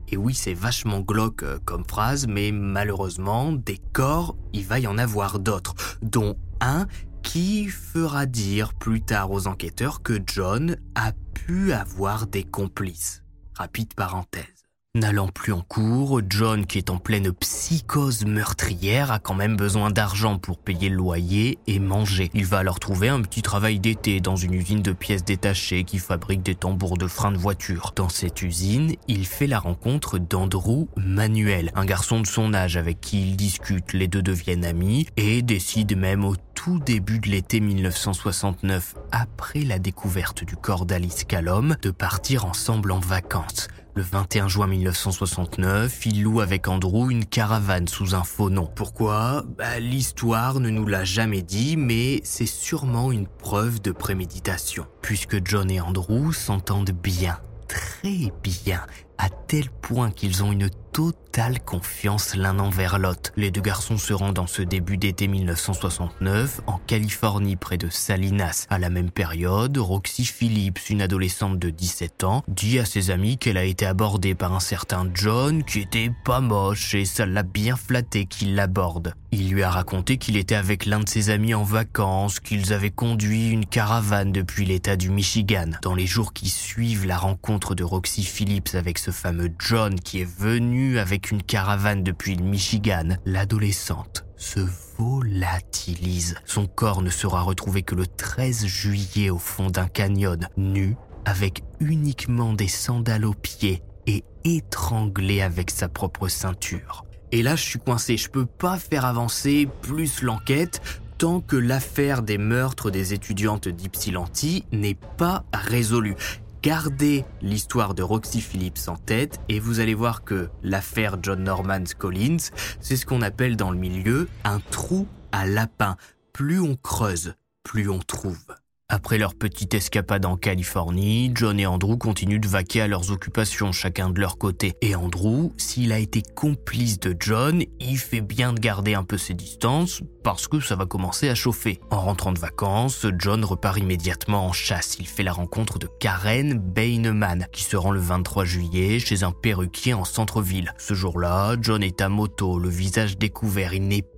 Et 0.09 0.17
oui, 0.17 0.33
c'est 0.33 0.53
vachement 0.53 0.99
glauque 0.99 1.43
euh, 1.43 1.57
comme 1.63 1.85
phrase, 1.85 2.27
mais 2.27 2.51
malheureusement, 2.51 3.53
des 3.53 3.79
corps, 3.93 4.35
il 4.51 4.65
va 4.65 4.79
y 4.79 4.87
en 4.87 4.97
avoir 4.97 5.39
d'autres, 5.39 5.73
dont 6.01 6.35
un 6.59 6.85
qui 7.31 7.67
fera 7.67 8.25
dire 8.25 8.73
plus 8.73 8.99
tard 8.99 9.31
aux 9.31 9.47
enquêteurs 9.47 10.01
que 10.01 10.19
John 10.25 10.75
a 10.95 11.13
pu 11.33 11.71
avoir 11.71 12.27
des 12.27 12.43
complices? 12.43 13.23
Rapide 13.53 13.93
parenthèse. 13.93 14.50
N'allant 14.93 15.29
plus 15.29 15.53
en 15.53 15.61
cours, 15.61 16.19
John, 16.27 16.65
qui 16.65 16.77
est 16.77 16.89
en 16.89 16.97
pleine 16.97 17.31
psychose 17.31 18.25
meurtrière, 18.25 19.09
a 19.09 19.19
quand 19.19 19.33
même 19.33 19.55
besoin 19.55 19.89
d'argent 19.89 20.37
pour 20.37 20.57
payer 20.57 20.89
le 20.89 20.97
loyer 20.97 21.59
et 21.65 21.79
manger. 21.79 22.29
Il 22.33 22.45
va 22.45 22.57
alors 22.57 22.81
trouver 22.81 23.07
un 23.07 23.21
petit 23.21 23.41
travail 23.41 23.79
d'été 23.79 24.19
dans 24.19 24.35
une 24.35 24.53
usine 24.53 24.81
de 24.81 24.91
pièces 24.91 25.23
détachées 25.23 25.85
qui 25.85 25.97
fabrique 25.97 26.43
des 26.43 26.55
tambours 26.55 26.97
de 26.97 27.07
frein 27.07 27.31
de 27.31 27.37
voiture. 27.37 27.93
Dans 27.95 28.09
cette 28.09 28.41
usine, 28.41 28.95
il 29.07 29.25
fait 29.25 29.47
la 29.47 29.59
rencontre 29.59 30.19
d'Andrew 30.19 30.89
Manuel, 30.97 31.71
un 31.73 31.85
garçon 31.85 32.19
de 32.19 32.27
son 32.27 32.53
âge 32.53 32.75
avec 32.75 32.99
qui 32.99 33.29
il 33.29 33.37
discute. 33.37 33.93
Les 33.93 34.09
deux 34.09 34.21
deviennent 34.21 34.65
amis 34.65 35.07
et 35.15 35.41
décident 35.41 35.95
même 35.95 36.25
au 36.25 36.35
tout 36.53 36.79
début 36.79 37.19
de 37.19 37.29
l'été 37.29 37.61
1969, 37.61 38.95
après 39.13 39.61
la 39.61 39.79
découverte 39.79 40.43
du 40.43 40.57
corps 40.57 40.85
d'Alice 40.85 41.23
Callum, 41.23 41.77
de 41.81 41.91
partir 41.91 42.43
ensemble 42.43 42.91
en 42.91 42.99
vacances. 42.99 43.69
Le 43.93 44.03
21 44.03 44.47
juin 44.47 44.67
1969, 44.67 46.05
il 46.05 46.23
loue 46.23 46.39
avec 46.39 46.69
Andrew 46.69 47.11
une 47.11 47.25
caravane 47.25 47.89
sous 47.89 48.15
un 48.15 48.23
faux 48.23 48.49
nom. 48.49 48.65
Pourquoi? 48.65 49.43
Bah, 49.57 49.79
L'histoire 49.79 50.61
ne 50.61 50.69
nous 50.69 50.87
l'a 50.87 51.03
jamais 51.03 51.41
dit, 51.41 51.75
mais 51.75 52.21
c'est 52.23 52.45
sûrement 52.45 53.11
une 53.11 53.27
preuve 53.27 53.81
de 53.81 53.91
préméditation. 53.91 54.85
Puisque 55.01 55.45
John 55.45 55.69
et 55.69 55.81
Andrew 55.81 56.31
s'entendent 56.31 56.91
bien, 56.91 57.37
très 57.67 58.31
bien, 58.41 58.81
à 59.17 59.29
tel 59.29 59.69
point 59.69 60.09
qu'ils 60.09 60.41
ont 60.41 60.53
une 60.53 60.69
totale 60.91 61.59
confiance 61.61 62.35
l'un 62.35 62.59
envers 62.59 62.99
l'autre. 62.99 63.31
Les 63.37 63.51
deux 63.51 63.61
garçons 63.61 63.97
se 63.97 64.13
rendent 64.13 64.39
en 64.39 64.47
ce 64.47 64.61
début 64.61 64.97
d'été 64.97 65.27
1969 65.27 66.61
en 66.67 66.77
Californie 66.79 67.55
près 67.55 67.77
de 67.77 67.89
Salinas. 67.89 68.65
À 68.69 68.79
la 68.79 68.89
même 68.89 69.11
période, 69.11 69.77
Roxy 69.77 70.25
Phillips, 70.25 70.89
une 70.89 71.01
adolescente 71.01 71.57
de 71.59 71.69
17 71.69 72.23
ans, 72.25 72.43
dit 72.47 72.79
à 72.79 72.85
ses 72.85 73.11
amis 73.11 73.37
qu'elle 73.37 73.57
a 73.57 73.63
été 73.63 73.85
abordée 73.85 74.35
par 74.35 74.53
un 74.53 74.59
certain 74.59 75.09
John 75.13 75.63
qui 75.63 75.79
était 75.79 76.11
pas 76.25 76.41
moche 76.41 76.93
et 76.95 77.05
ça 77.05 77.25
l'a 77.25 77.43
bien 77.43 77.75
flatté 77.75 78.25
qu'il 78.25 78.55
l'aborde. 78.55 79.13
Il 79.31 79.49
lui 79.49 79.63
a 79.63 79.69
raconté 79.69 80.17
qu'il 80.17 80.35
était 80.35 80.55
avec 80.55 80.85
l'un 80.85 80.99
de 80.99 81.07
ses 81.07 81.29
amis 81.29 81.53
en 81.53 81.63
vacances, 81.63 82.41
qu'ils 82.41 82.73
avaient 82.73 82.91
conduit 82.91 83.49
une 83.49 83.65
caravane 83.65 84.33
depuis 84.33 84.65
l'état 84.65 84.97
du 84.97 85.09
Michigan. 85.09 85.69
Dans 85.81 85.95
les 85.95 86.05
jours 86.05 86.33
qui 86.33 86.49
suivent 86.49 87.05
la 87.05 87.17
rencontre 87.17 87.73
de 87.73 87.85
Roxy 87.85 88.23
Phillips 88.23 88.75
avec 88.75 88.97
ce 88.97 89.11
fameux 89.11 89.49
John 89.57 89.97
qui 89.97 90.19
est 90.19 90.29
venu 90.39 90.80
avec 90.99 91.31
une 91.31 91.43
caravane 91.43 92.03
depuis 92.03 92.35
le 92.35 92.43
Michigan, 92.43 93.17
l'adolescente 93.25 94.25
se 94.35 94.59
volatilise. 94.97 96.35
Son 96.45 96.65
corps 96.65 97.01
ne 97.01 97.09
sera 97.09 97.41
retrouvé 97.41 97.83
que 97.83 97.95
le 97.95 98.07
13 98.07 98.65
juillet 98.65 99.29
au 99.29 99.37
fond 99.37 99.69
d'un 99.69 99.87
canyon, 99.87 100.47
nu, 100.57 100.95
avec 101.25 101.63
uniquement 101.79 102.53
des 102.53 102.67
sandales 102.67 103.25
aux 103.25 103.33
pieds 103.33 103.83
et 104.07 104.23
étranglé 104.43 105.41
avec 105.41 105.69
sa 105.69 105.87
propre 105.87 106.27
ceinture. 106.27 107.05
Et 107.31 107.43
là, 107.43 107.55
je 107.55 107.63
suis 107.63 107.79
coincé, 107.79 108.17
je 108.17 108.29
peux 108.29 108.45
pas 108.45 108.77
faire 108.77 109.05
avancer 109.05 109.67
plus 109.81 110.21
l'enquête 110.21 110.81
tant 111.17 111.39
que 111.39 111.55
l'affaire 111.55 112.23
des 112.23 112.39
meurtres 112.39 112.89
des 112.89 113.13
étudiantes 113.13 113.67
d'Ypsilanti 113.67 114.65
n'est 114.71 114.97
pas 115.17 115.43
résolue. 115.53 116.15
Gardez 116.61 117.25
l'histoire 117.41 117.95
de 117.95 118.03
Roxy 118.03 118.39
Phillips 118.39 118.87
en 118.87 118.95
tête 118.95 119.39
et 119.49 119.59
vous 119.59 119.79
allez 119.79 119.95
voir 119.95 120.23
que 120.23 120.47
l'affaire 120.61 121.17
John 121.19 121.43
Norman 121.43 121.83
Collins, 121.97 122.51
c'est 122.79 122.97
ce 122.97 123.07
qu'on 123.07 123.23
appelle 123.23 123.57
dans 123.57 123.71
le 123.71 123.79
milieu 123.79 124.27
un 124.43 124.59
trou 124.59 125.07
à 125.31 125.47
lapin. 125.47 125.97
Plus 126.33 126.59
on 126.59 126.75
creuse, 126.75 127.33
plus 127.63 127.89
on 127.89 127.97
trouve. 127.97 128.45
Après 128.93 129.17
leur 129.17 129.35
petite 129.35 129.73
escapade 129.73 130.25
en 130.25 130.35
Californie, 130.35 131.31
John 131.33 131.57
et 131.61 131.65
Andrew 131.65 131.95
continuent 131.95 132.41
de 132.41 132.47
vaquer 132.49 132.81
à 132.81 132.89
leurs 132.89 133.09
occupations 133.09 133.71
chacun 133.71 134.09
de 134.09 134.19
leur 134.19 134.37
côté. 134.37 134.73
Et 134.81 134.95
Andrew, 134.95 135.53
s'il 135.55 135.93
a 135.93 135.99
été 135.99 136.21
complice 136.35 136.99
de 136.99 137.15
John, 137.17 137.63
il 137.79 137.97
fait 137.97 138.19
bien 138.19 138.51
de 138.51 138.59
garder 138.59 138.93
un 138.93 139.05
peu 139.05 139.17
ses 139.17 139.33
distances 139.33 140.01
parce 140.25 140.49
que 140.49 140.59
ça 140.59 140.75
va 140.75 140.85
commencer 140.85 141.29
à 141.29 141.35
chauffer. 141.35 141.79
En 141.89 142.01
rentrant 142.01 142.33
de 142.33 142.39
vacances, 142.39 143.07
John 143.17 143.45
repart 143.45 143.77
immédiatement 143.77 144.45
en 144.47 144.51
chasse. 144.51 144.97
Il 144.99 145.07
fait 145.07 145.23
la 145.23 145.31
rencontre 145.31 145.79
de 145.79 145.87
Karen 146.01 146.59
Baineman 146.59 147.47
qui 147.53 147.63
se 147.63 147.77
rend 147.77 147.91
le 147.91 148.01
23 148.01 148.43
juillet 148.43 148.99
chez 148.99 149.23
un 149.23 149.31
perruquier 149.31 149.93
en 149.93 150.03
centre-ville. 150.03 150.73
Ce 150.77 150.95
jour-là, 150.95 151.55
John 151.61 151.81
est 151.81 152.01
à 152.01 152.09
moto, 152.09 152.59
le 152.59 152.67
visage 152.67 153.17
découvert. 153.17 153.71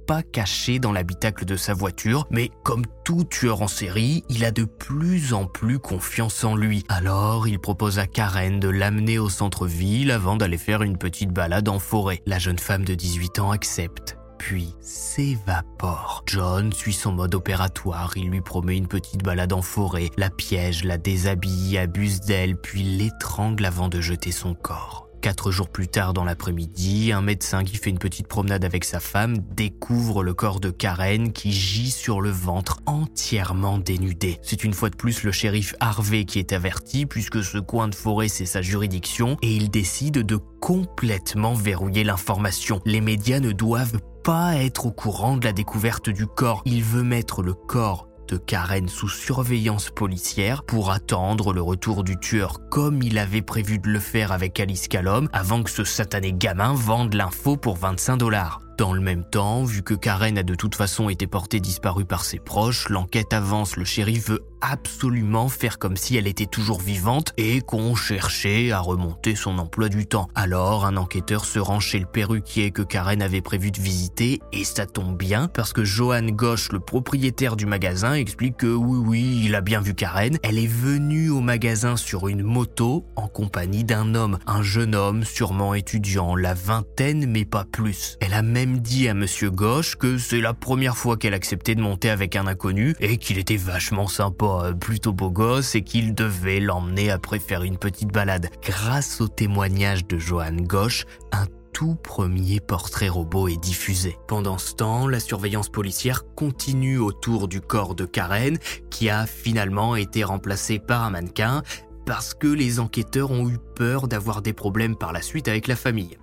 Pas 0.06 0.24
caché 0.24 0.80
dans 0.80 0.92
l'habitacle 0.92 1.46
de 1.46 1.56
sa 1.56 1.74
voiture, 1.74 2.28
mais 2.30 2.52
comme 2.64 2.84
tout 3.04 3.24
tueur 3.24 3.62
en 3.62 3.68
série, 3.68 4.24
il 4.30 4.46
a 4.46 4.52
de 4.52 4.66
plus 4.66 5.34
en 5.34 5.46
plus 5.46 5.80
confiance 5.80 6.44
en 6.44 6.56
lui. 6.56 6.84
Alors, 6.90 7.48
il 7.48 7.60
propose 7.60 8.00
à 8.00 8.08
Karen 8.08 8.60
de 8.60 8.70
l'amener 8.70 9.20
au 9.20 9.30
centre-ville 9.30 10.12
avant 10.12 10.36
d'aller 10.36 10.58
faire 10.58 10.84
une 10.84 10.98
petite 10.98 11.32
balade 11.32 11.70
en 11.70 11.80
forêt. 11.80 12.22
La 12.26 12.40
jeune 12.40 12.60
femme 12.60 12.86
de 12.86 12.96
18 12.96 13.40
ans 13.40 13.52
accepte 13.52 14.18
puis 14.44 14.76
s'évapore. 14.82 16.24
John 16.26 16.74
suit 16.74 16.92
son 16.92 17.14
mode 17.14 17.34
opératoire, 17.34 18.12
il 18.18 18.30
lui 18.30 18.42
promet 18.42 18.76
une 18.76 18.90
petite 18.90 19.24
balade 19.24 19.54
en 19.54 19.62
forêt, 19.62 20.10
la 20.18 20.30
piège, 20.30 20.84
la 20.84 20.98
déshabille, 20.98 21.78
abuse 21.78 22.20
d'elle, 22.20 22.58
puis 22.58 22.84
l'étrangle 22.84 23.64
avant 23.64 23.88
de 23.88 24.02
jeter 24.02 24.34
son 24.34 24.54
corps. 24.54 25.03
Quatre 25.24 25.52
jours 25.52 25.70
plus 25.70 25.88
tard 25.88 26.12
dans 26.12 26.26
l'après-midi, 26.26 27.14
un 27.14 27.22
médecin 27.22 27.64
qui 27.64 27.78
fait 27.78 27.90
une 27.90 27.98
petite 27.98 28.28
promenade 28.28 28.66
avec 28.66 28.84
sa 28.84 29.00
femme 29.00 29.38
découvre 29.38 30.22
le 30.22 30.34
corps 30.34 30.60
de 30.60 30.70
Karen 30.70 31.32
qui 31.32 31.54
gît 31.54 31.92
sur 31.92 32.20
le 32.20 32.30
ventre 32.30 32.82
entièrement 32.88 33.78
dénudé. 33.78 34.38
C'est 34.42 34.66
une 34.66 34.74
fois 34.74 34.90
de 34.90 34.98
plus 34.98 35.24
le 35.24 35.32
shérif 35.32 35.76
Harvey 35.80 36.26
qui 36.26 36.40
est 36.40 36.52
averti 36.52 37.06
puisque 37.06 37.42
ce 37.42 37.58
coin 37.58 37.88
de 37.88 37.96
forêt 37.96 38.28
c'est 38.28 38.46
sa 38.46 38.62
juridiction 38.62 39.38
et 39.42 39.56
il 39.56 39.72
décide 39.72 40.26
de 40.26 40.36
complètement 40.60 41.54
verrouiller 41.54 42.04
l'information. 42.04 42.82
Les 42.86 43.00
médias 43.00 43.40
ne 43.40 43.54
doivent 43.54 44.02
pas 44.26 44.58
être 44.58 44.88
au 44.88 44.92
courant 44.92 45.38
de 45.38 45.46
la 45.46 45.54
découverte 45.54 46.10
du 46.10 46.28
corps. 46.28 46.64
Il 46.66 46.84
veut 46.84 47.04
mettre 47.04 47.44
le 47.44 47.54
corps 47.54 48.10
Karen 48.38 48.88
sous 48.88 49.10
surveillance 49.10 49.90
policière 49.90 50.64
pour 50.64 50.92
attendre 50.92 51.54
le 51.54 51.62
retour 51.62 52.04
du 52.04 52.18
tueur 52.18 52.70
comme 52.70 53.02
il 53.02 53.18
avait 53.18 53.42
prévu 53.42 53.80
de 53.80 53.90
le 53.90 54.00
faire 54.00 54.32
avec 54.32 54.60
Alice 54.60 54.88
Callum 54.88 55.30
avant 55.34 55.64
que 55.64 55.70
ce 55.70 55.84
satané 55.84 56.34
gamin 56.34 56.74
vende 56.74 57.14
l'info 57.14 57.58
pour 57.58 57.78
25 57.78 58.18
dollars. 58.18 58.62
Dans 58.78 58.94
le 58.94 59.02
même 59.02 59.24
temps, 59.24 59.64
vu 59.64 59.84
que 59.84 59.94
Karen 59.94 60.38
a 60.38 60.44
de 60.44 60.56
toute 60.56 60.74
façon 60.74 61.08
été 61.10 61.28
portée 61.28 61.60
disparue 61.60 62.06
par 62.06 62.26
ses 62.26 62.40
proches, 62.40 62.90
l'enquête 62.90 63.32
avance, 63.32 63.78
le 63.78 63.86
shérif 63.86 64.30
veut 64.30 64.44
absolument 64.64 65.50
faire 65.50 65.78
comme 65.78 65.98
si 65.98 66.16
elle 66.16 66.26
était 66.26 66.46
toujours 66.46 66.80
vivante 66.80 67.34
et 67.38 67.62
qu'on 67.62 67.96
cherchait 67.96 68.72
à 68.72 68.80
remonter 68.80 69.36
son 69.36 69.60
emploi 69.60 69.90
du 69.90 70.06
temps. 70.06 70.30
Alors 70.36 70.86
un 70.86 70.96
enquêteur 70.96 71.44
se 71.44 71.60
rend 71.60 71.82
chez 71.82 72.00
le 72.00 72.06
perruquier 72.06 72.72
que 72.72 72.82
Karen 72.82 73.22
avait 73.22 73.42
prévu 73.42 73.72
de 73.72 73.82
visiter 73.82 74.40
et 74.54 74.64
ça 74.64 74.86
tombe 74.86 75.18
bien 75.18 75.50
parce 75.50 75.74
que 75.74 75.84
Johan 75.84 76.28
Gosch, 76.28 76.72
le 76.72 76.80
propriétaire 76.80 77.58
du 77.58 77.66
magasin, 77.66 78.14
explique 78.14 78.58
que 78.58 78.74
oui 78.74 79.00
oui, 79.06 79.42
il 79.44 79.56
a 79.56 79.62
bien 79.62 79.82
vu 79.82 79.94
Karen. 79.94 80.38
Elle 80.44 80.58
est 80.58 80.68
venue 80.68 81.30
au 81.30 81.42
magasin 81.42 81.98
sur 81.98 82.30
une 82.30 82.44
moto 82.44 83.06
en 83.18 83.28
compagnie 83.28 83.84
d'un 83.84 84.16
homme, 84.16 84.40
un 84.48 84.64
jeune 84.64 84.96
homme 84.96 85.26
sûrement 85.26 85.74
étudiant, 85.74 86.38
la 86.38 86.54
vingtaine 86.54 87.26
mais 87.30 87.44
pas 87.44 87.66
plus. 87.66 88.18
Elle 88.22 88.34
a 88.34 88.42
même 88.42 88.80
dit 88.80 89.10
à 89.10 89.14
monsieur 89.14 89.52
Gosch 89.52 89.98
que 89.98 90.18
c'est 90.18 90.40
la 90.40 90.54
première 90.54 90.96
fois 90.96 91.18
qu'elle 91.18 91.34
acceptait 91.34 91.76
de 91.76 91.82
monter 91.82 92.10
avec 92.10 92.38
un 92.38 92.48
inconnu 92.48 92.96
et 93.02 93.18
qu'il 93.18 93.38
était 93.38 93.58
vachement 93.58 94.08
sympa 94.08 94.53
euh, 94.62 94.74
plutôt 94.74 95.14
beau 95.14 95.32
gosse 95.32 95.76
et 95.76 95.84
qu'il 95.84 96.14
devait 96.14 96.60
l'emmener 96.60 97.10
après 97.12 97.40
faire 97.40 97.64
une 97.64 97.78
petite 97.78 98.12
balade. 98.12 98.50
Grâce 98.62 99.22
au 99.22 99.28
témoignage 99.28 100.08
de 100.08 100.18
Johan 100.18 100.56
Gosch, 100.62 101.06
un 101.32 101.46
tout 101.74 101.96
premier 101.96 102.60
portrait 102.60 103.10
robot 103.10 103.48
est 103.48 103.58
diffusé. 103.58 104.18
Pendant 104.28 104.58
ce 104.58 104.74
temps, 104.74 105.08
la 105.08 105.20
surveillance 105.20 105.70
policière 105.70 106.24
continue 106.36 107.00
autour 107.00 107.48
du 107.48 107.62
corps 107.62 107.96
de 107.96 108.06
Karen, 108.06 108.58
qui 108.90 109.10
a 109.10 109.26
finalement 109.26 109.96
été 109.96 110.24
remplacé 110.24 110.80
par 110.80 111.04
un 111.04 111.10
mannequin, 111.10 111.64
parce 112.06 112.34
que 112.34 112.48
les 112.48 112.80
enquêteurs 112.80 113.32
ont 113.32 113.50
eu 113.50 113.58
peur 113.76 114.08
d'avoir 114.08 114.42
des 114.42 114.54
problèmes 114.54 114.96
par 114.96 115.14
la 115.14 115.22
suite 115.22 115.48
avec 115.48 115.68
la 115.68 115.76
famille. 115.76 116.18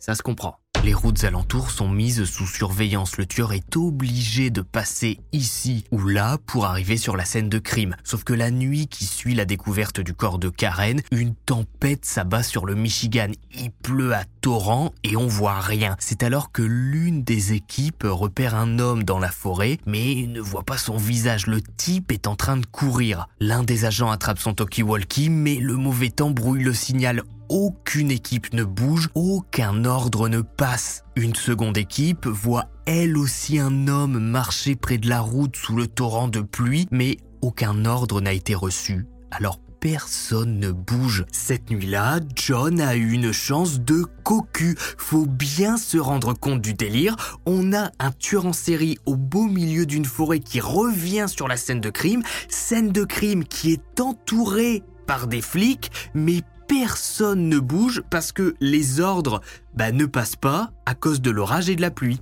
Ça 0.00 0.14
se 0.14 0.22
comprend. 0.22 0.56
Les 0.82 0.94
routes 0.94 1.24
alentours 1.24 1.70
sont 1.70 1.90
mises 1.90 2.24
sous 2.24 2.46
surveillance. 2.46 3.18
Le 3.18 3.26
tueur 3.26 3.52
est 3.52 3.76
obligé 3.76 4.48
de 4.48 4.62
passer 4.62 5.18
ici 5.30 5.84
ou 5.90 6.08
là 6.08 6.38
pour 6.46 6.64
arriver 6.64 6.96
sur 6.96 7.18
la 7.18 7.26
scène 7.26 7.50
de 7.50 7.58
crime. 7.58 7.94
Sauf 8.02 8.24
que 8.24 8.32
la 8.32 8.50
nuit 8.50 8.86
qui 8.86 9.04
suit 9.04 9.34
la 9.34 9.44
découverte 9.44 10.00
du 10.00 10.14
corps 10.14 10.38
de 10.38 10.48
Karen, 10.48 11.02
une 11.12 11.34
tempête 11.34 12.06
s'abat 12.06 12.42
sur 12.42 12.64
le 12.64 12.76
Michigan. 12.76 13.28
Il 13.54 13.72
pleut 13.72 14.14
à 14.14 14.24
torrent 14.40 14.94
et 15.04 15.18
on 15.18 15.26
voit 15.26 15.60
rien. 15.60 15.96
C'est 15.98 16.22
alors 16.22 16.50
que 16.50 16.62
l'une 16.62 17.24
des 17.24 17.52
équipes 17.52 18.06
repère 18.08 18.54
un 18.54 18.78
homme 18.78 19.04
dans 19.04 19.18
la 19.18 19.30
forêt, 19.30 19.76
mais 19.84 20.24
ne 20.26 20.40
voit 20.40 20.64
pas 20.64 20.78
son 20.78 20.96
visage. 20.96 21.46
Le 21.46 21.60
type 21.60 22.10
est 22.10 22.26
en 22.26 22.36
train 22.36 22.56
de 22.56 22.64
courir. 22.64 23.28
L'un 23.38 23.62
des 23.64 23.84
agents 23.84 24.10
attrape 24.10 24.38
son 24.38 24.54
talkie-walkie, 24.54 25.28
mais 25.28 25.56
le 25.56 25.76
mauvais 25.76 26.08
temps 26.08 26.30
brouille 26.30 26.64
le 26.64 26.72
signal 26.72 27.22
aucune 27.50 28.10
équipe 28.10 28.52
ne 28.54 28.64
bouge, 28.64 29.10
aucun 29.14 29.84
ordre 29.84 30.28
ne 30.28 30.40
passe. 30.40 31.04
Une 31.16 31.34
seconde 31.34 31.76
équipe 31.76 32.26
voit 32.26 32.66
elle 32.86 33.18
aussi 33.18 33.58
un 33.58 33.88
homme 33.88 34.18
marcher 34.18 34.76
près 34.76 34.98
de 34.98 35.08
la 35.08 35.20
route 35.20 35.56
sous 35.56 35.76
le 35.76 35.86
torrent 35.86 36.28
de 36.28 36.40
pluie, 36.40 36.86
mais 36.90 37.18
aucun 37.42 37.84
ordre 37.84 38.20
n'a 38.20 38.32
été 38.32 38.54
reçu. 38.54 39.06
Alors 39.32 39.58
personne 39.80 40.60
ne 40.60 40.70
bouge. 40.70 41.24
Cette 41.32 41.70
nuit-là, 41.70 42.20
John 42.36 42.80
a 42.80 42.94
eu 42.94 43.12
une 43.12 43.32
chance 43.32 43.80
de 43.80 44.04
cocu. 44.22 44.76
Faut 44.78 45.26
bien 45.26 45.76
se 45.76 45.98
rendre 45.98 46.34
compte 46.34 46.60
du 46.60 46.74
délire. 46.74 47.16
On 47.46 47.72
a 47.72 47.90
un 47.98 48.12
tueur 48.12 48.46
en 48.46 48.52
série 48.52 48.98
au 49.06 49.16
beau 49.16 49.44
milieu 49.44 49.86
d'une 49.86 50.04
forêt 50.04 50.40
qui 50.40 50.60
revient 50.60 51.26
sur 51.28 51.48
la 51.48 51.56
scène 51.56 51.80
de 51.80 51.90
crime. 51.90 52.22
Scène 52.48 52.92
de 52.92 53.04
crime 53.04 53.44
qui 53.44 53.72
est 53.72 54.00
entourée 54.00 54.82
par 55.06 55.26
des 55.26 55.40
flics, 55.40 55.90
mais 56.14 56.42
personne 56.70 57.48
ne 57.48 57.58
bouge 57.58 58.00
parce 58.10 58.30
que 58.30 58.54
les 58.60 59.00
ordres 59.00 59.40
bah, 59.74 59.90
ne 59.90 60.06
passent 60.06 60.36
pas 60.36 60.70
à 60.86 60.94
cause 60.94 61.20
de 61.20 61.32
l'orage 61.32 61.68
et 61.68 61.74
de 61.74 61.80
la 61.80 61.90
pluie. 61.90 62.20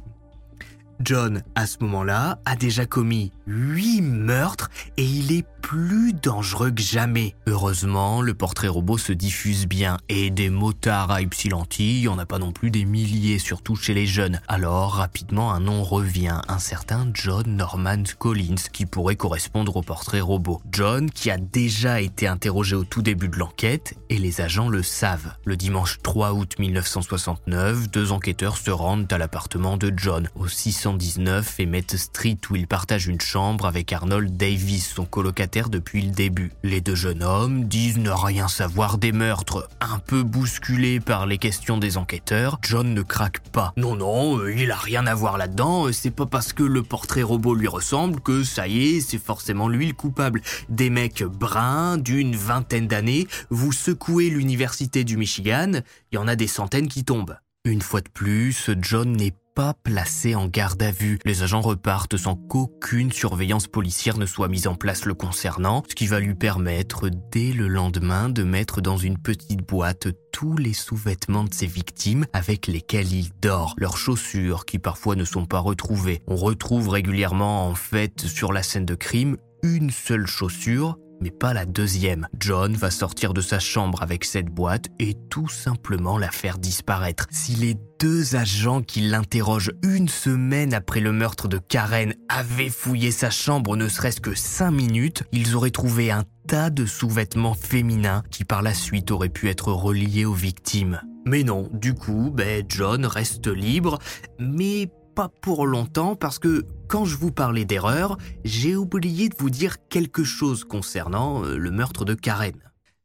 John, 1.01 1.42
à 1.55 1.66
ce 1.66 1.76
moment-là, 1.82 2.40
a 2.46 2.57
déjà 2.57 2.86
commis 2.86 3.30
8 3.49 4.03
meurtres 4.03 4.68
et 4.99 5.05
il 5.05 5.32
est 5.32 5.46
plus 5.62 6.12
dangereux 6.12 6.70
que 6.70 6.82
jamais. 6.82 7.34
Heureusement, 7.46 8.20
le 8.20 8.34
portrait 8.34 8.68
robot 8.68 8.99
se 8.99 9.12
diffuse 9.12 9.66
bien 9.66 9.96
et 10.09 10.30
des 10.30 10.51
motards 10.51 11.11
à 11.11 11.22
Ypsilanti, 11.22 11.96
il 11.96 12.01
n'y 12.03 12.09
en 12.09 12.18
a 12.18 12.26
pas 12.26 12.38
non 12.38 12.53
plus 12.53 12.70
des 12.70 12.84
milliers, 12.84 13.38
surtout 13.38 13.74
chez 13.74 13.94
les 13.94 14.07
jeunes. 14.07 14.40
Alors, 14.49 14.94
rapidement, 14.94 15.53
un 15.53 15.61
nom 15.61 15.82
revient, 15.82 16.40
un 16.46 16.59
certain 16.59 17.09
John 17.14 17.57
Norman 17.57 18.03
Collins 18.18 18.68
qui 18.72 18.86
pourrait 18.86 19.16
correspondre 19.16 19.76
au 19.76 19.82
portrait 19.82 20.20
robot. 20.20 20.61
John 20.70 21.11
qui 21.11 21.30
a 21.30 21.38
déjà 21.38 22.01
été 22.01 22.26
interrogé 22.26 22.76
au 22.76 22.84
tout 22.84 23.03
début 23.03 23.28
de 23.28 23.36
l'enquête 23.36 23.94
et 24.11 24.18
les 24.18 24.42
agents 24.42 24.68
le 24.68 24.82
savent. 24.82 25.34
Le 25.44 25.57
dimanche 25.57 25.99
3 26.03 26.34
août 26.34 26.59
1969, 26.59 27.90
deux 27.90 28.12
enquêteurs 28.12 28.59
se 28.59 28.70
rendent 28.70 29.11
à 29.12 29.18
l'appartement 29.18 29.78
de 29.78 29.92
John, 29.96 30.28
au 30.34 30.49
619 30.49 31.57
Emmett 31.61 31.96
Street 31.96 32.38
où 32.51 32.57
il 32.57 32.66
partage 32.66 33.07
une 33.07 33.20
chambre 33.20 33.38
avec 33.39 33.93
Arnold 33.93 34.36
Davis, 34.36 34.95
son 34.97 35.05
colocataire 35.05 35.68
depuis 35.68 36.03
le 36.03 36.11
début. 36.11 36.51
Les 36.64 36.80
deux 36.80 36.97
jeunes 36.97 37.22
hommes 37.22 37.64
disent 37.64 37.99
ne 37.99 38.11
rien 38.11 38.49
savoir 38.49 38.99
des 38.99 39.12
meurtres. 39.12 39.68
Un 39.80 40.01
peu 40.01 40.24
bousculé 40.24 40.99
par 40.99 41.24
les 41.24 41.39
questions 41.39 41.78
des 41.78 41.97
enquêteurs, 41.99 42.59
John 42.62 42.93
ne 42.93 43.03
craque 43.03 43.39
pas. 43.51 43.72
Non, 43.76 43.95
non, 43.95 44.39
euh, 44.39 44.53
il 44.53 44.72
a 44.72 44.76
rien 44.76 45.07
à 45.07 45.14
voir 45.14 45.39
là-dedans, 45.39 45.86
euh, 45.86 45.93
c'est 45.93 46.11
pas 46.11 46.26
parce 46.26 46.53
que 46.53 46.64
le 46.64 46.82
portrait 46.82 47.22
robot 47.22 47.55
lui 47.55 47.68
ressemble 47.68 48.20
que 48.20 48.43
ça 48.43 48.66
y 48.66 48.97
est, 48.97 49.01
c'est 49.01 49.22
forcément 49.22 49.68
lui 49.68 49.86
le 49.86 49.95
coupable. 49.95 50.43
Des 50.68 50.91
mecs 50.91 51.22
bruns 51.22 51.97
d'une 51.97 52.34
vingtaine 52.34 52.89
d'années, 52.89 53.28
vous 53.51 53.70
secouez 53.70 54.30
l'université 54.30 55.05
du 55.05 55.16
Michigan, 55.16 55.80
il 56.11 56.16
y 56.16 56.18
en 56.18 56.26
a 56.26 56.34
des 56.34 56.49
centaines 56.49 56.89
qui 56.89 57.05
tombent. 57.05 57.36
Une 57.64 57.82
fois 57.82 58.01
de 58.01 58.09
plus, 58.09 58.70
John 58.80 59.12
n'est 59.12 59.34
pas 59.59 59.74
placé 59.74 60.36
en 60.36 60.46
garde 60.46 60.80
à 60.84 60.92
vue. 60.92 61.18
Les 61.24 61.42
agents 61.42 61.61
repartent 61.61 62.16
sans 62.16 62.36
qu'aucune 62.36 63.11
surveillance 63.11 63.66
policière 63.66 64.16
ne 64.16 64.24
soit 64.24 64.46
mise 64.46 64.68
en 64.68 64.76
place 64.76 65.04
le 65.04 65.14
concernant, 65.14 65.82
ce 65.88 65.96
qui 65.96 66.06
va 66.06 66.20
lui 66.20 66.36
permettre 66.36 67.09
dès 67.32 67.52
le 67.52 67.66
lendemain 67.66 68.28
de 68.28 68.44
mettre 68.44 68.80
dans 68.80 68.96
une 68.96 69.18
petite 69.18 69.66
boîte 69.66 70.06
tous 70.32 70.56
les 70.56 70.74
sous-vêtements 70.74 71.42
de 71.42 71.52
ses 71.52 71.66
victimes 71.66 72.24
avec 72.32 72.68
lesquels 72.68 73.12
il 73.12 73.30
dort, 73.42 73.74
leurs 73.78 73.96
chaussures 73.96 74.64
qui 74.64 74.78
parfois 74.78 75.16
ne 75.16 75.24
sont 75.24 75.44
pas 75.44 75.59
retrouvées. 75.59 76.22
On 76.28 76.36
retrouve 76.36 76.88
régulièrement 76.88 77.66
en 77.66 77.74
fait 77.74 78.28
sur 78.28 78.52
la 78.52 78.62
scène 78.62 78.86
de 78.86 78.94
crime 78.94 79.38
une 79.64 79.90
seule 79.90 80.28
chaussure 80.28 80.98
mais 81.20 81.30
pas 81.30 81.52
la 81.52 81.66
deuxième. 81.66 82.28
John 82.38 82.74
va 82.74 82.90
sortir 82.90 83.34
de 83.34 83.40
sa 83.40 83.58
chambre 83.58 84.02
avec 84.02 84.24
cette 84.24 84.48
boîte 84.48 84.86
et 84.98 85.14
tout 85.30 85.48
simplement 85.48 86.18
la 86.18 86.30
faire 86.30 86.58
disparaître. 86.58 87.26
Si 87.30 87.54
les 87.54 87.76
deux 87.98 88.36
agents 88.36 88.82
qui 88.82 89.00
l'interrogent 89.00 89.72
une 89.82 90.08
semaine 90.08 90.74
après 90.74 91.00
le 91.00 91.12
meurtre 91.12 91.48
de 91.48 91.58
Karen 91.58 92.14
avaient 92.28 92.68
fouillé 92.68 93.10
sa 93.10 93.30
chambre 93.30 93.76
ne 93.76 93.88
serait-ce 93.88 94.20
que 94.20 94.34
cinq 94.34 94.70
minutes, 94.70 95.24
ils 95.32 95.56
auraient 95.56 95.70
trouvé 95.70 96.10
un 96.10 96.24
tas 96.46 96.70
de 96.70 96.86
sous-vêtements 96.86 97.54
féminins 97.54 98.22
qui 98.30 98.44
par 98.44 98.62
la 98.62 98.74
suite 98.74 99.10
auraient 99.10 99.28
pu 99.28 99.48
être 99.48 99.72
reliés 99.72 100.24
aux 100.24 100.34
victimes. 100.34 101.00
Mais 101.26 101.42
non, 101.42 101.68
du 101.72 101.94
coup, 101.94 102.30
ben 102.32 102.64
John 102.68 103.04
reste 103.04 103.48
libre, 103.48 103.98
mais 104.38 104.88
pas 105.14 105.28
pour 105.42 105.66
longtemps 105.66 106.14
parce 106.14 106.38
que 106.38 106.64
quand 106.89 107.05
je 107.05 107.16
vous 107.16 107.30
parlais 107.30 107.66
d'erreur, 107.66 108.16
j'ai 108.45 108.74
oublié 108.74 109.28
de 109.28 109.36
vous 109.39 109.51
dire 109.51 109.76
quelque 109.89 110.24
chose 110.24 110.64
concernant 110.64 111.45
euh, 111.45 111.57
le 111.57 111.70
meurtre 111.70 112.05
de 112.05 112.14
Karen. 112.14 112.57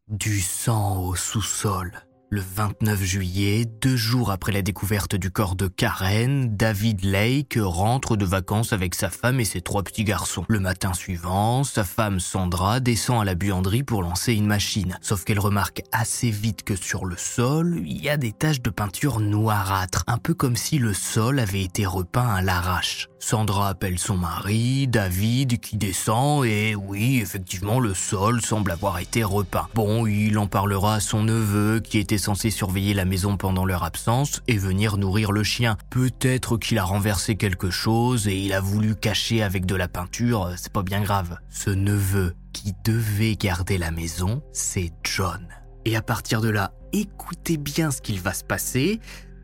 Du 0.08 0.40
sang 0.40 1.02
au 1.02 1.16
sous-sol. 1.16 1.92
Le 2.30 2.42
29 2.42 3.04
juillet, 3.04 3.66
deux 3.66 3.96
jours 3.96 4.32
après 4.32 4.52
la 4.52 4.64
découverte 4.64 5.16
du 5.16 5.30
corps 5.30 5.56
de 5.56 5.68
Karen, 5.68 6.58
David 6.58 7.04
Lake 7.04 7.60
rentre 7.62 8.16
de 8.16 8.26
vacances 8.26 8.74
avec 8.74 8.96
sa 8.96 9.12
femme 9.12 9.40
et 9.40 9.46
ses 9.46 9.62
trois 9.62 9.84
petits 9.84 10.04
garçons. 10.04 10.44
Le 10.48 10.60
matin 10.60 10.94
suivant, 10.94 11.64
sa 11.64 11.84
femme 11.84 12.20
Sandra 12.20 12.80
descend 12.80 13.22
à 13.22 13.26
la 13.26 13.36
buanderie 13.36 13.84
pour 13.84 14.02
lancer 14.02 14.34
une 14.34 14.48
machine. 14.48 14.98
Sauf 15.02 15.26
qu'elle 15.26 15.40
remarque 15.40 15.84
assez 15.92 16.32
vite 16.32 16.64
que 16.64 16.76
sur 16.76 17.06
le 17.06 17.18
sol, 17.18 17.84
il 17.86 18.02
y 18.02 18.10
a 18.10 18.18
des 18.18 18.32
taches 18.32 18.64
de 18.64 18.72
peinture 18.72 19.20
noirâtre, 19.20 20.04
un 20.08 20.18
peu 20.18 20.34
comme 20.34 20.56
si 20.56 20.80
le 20.80 20.94
sol 20.94 21.38
avait 21.38 21.64
été 21.64 21.86
repeint 21.86 22.34
à 22.34 22.42
l'arrache. 22.42 23.10
Sandra 23.26 23.70
appelle 23.70 24.00
son 24.00 24.18
mari, 24.18 24.86
David, 24.86 25.62
qui 25.62 25.78
descend, 25.78 26.46
et 26.46 26.76
oui, 26.76 27.20
effectivement, 27.22 27.80
le 27.80 27.94
sol 27.94 28.42
semble 28.42 28.70
avoir 28.70 29.00
été 29.00 29.24
repeint. 29.24 29.70
Bon, 29.76 30.06
il 30.06 30.38
en 30.38 30.46
parlera 30.46 30.96
à 30.96 31.00
son 31.00 31.24
neveu, 31.24 31.80
qui 31.80 32.00
était 32.00 32.18
censé 32.18 32.50
surveiller 32.50 32.94
la 32.94 33.06
maison 33.06 33.38
pendant 33.38 33.64
leur 33.64 33.84
absence 33.84 34.42
et 34.50 34.58
venir 34.58 34.98
nourrir 34.98 35.32
le 35.32 35.42
chien. 35.42 35.78
Peut-être 35.90 36.58
qu'il 36.58 36.78
a 36.78 36.84
renversé 36.84 37.38
quelque 37.38 37.70
chose 37.70 38.28
et 38.28 38.38
il 38.38 38.52
a 38.52 38.60
voulu 38.60 38.94
cacher 38.94 39.42
avec 39.42 39.66
de 39.66 39.76
la 39.76 39.88
peinture, 39.88 40.52
c'est 40.58 40.74
pas 40.74 40.84
bien 40.84 41.02
grave. 41.02 41.38
Ce 41.50 41.70
neveu 41.70 42.36
qui 42.52 42.74
devait 42.84 43.38
garder 43.38 43.78
la 43.78 43.92
maison, 43.92 44.44
c'est 44.52 44.92
John. 45.06 45.48
Et 45.86 45.96
à 45.96 46.02
partir 46.02 46.42
de 46.42 46.50
là, 46.50 46.74
écoutez 46.92 47.56
bien 47.56 47.90
ce 47.90 48.02
qu'il 48.02 48.20
va 48.20 48.34
se 48.34 48.44
passer, 48.44 49.00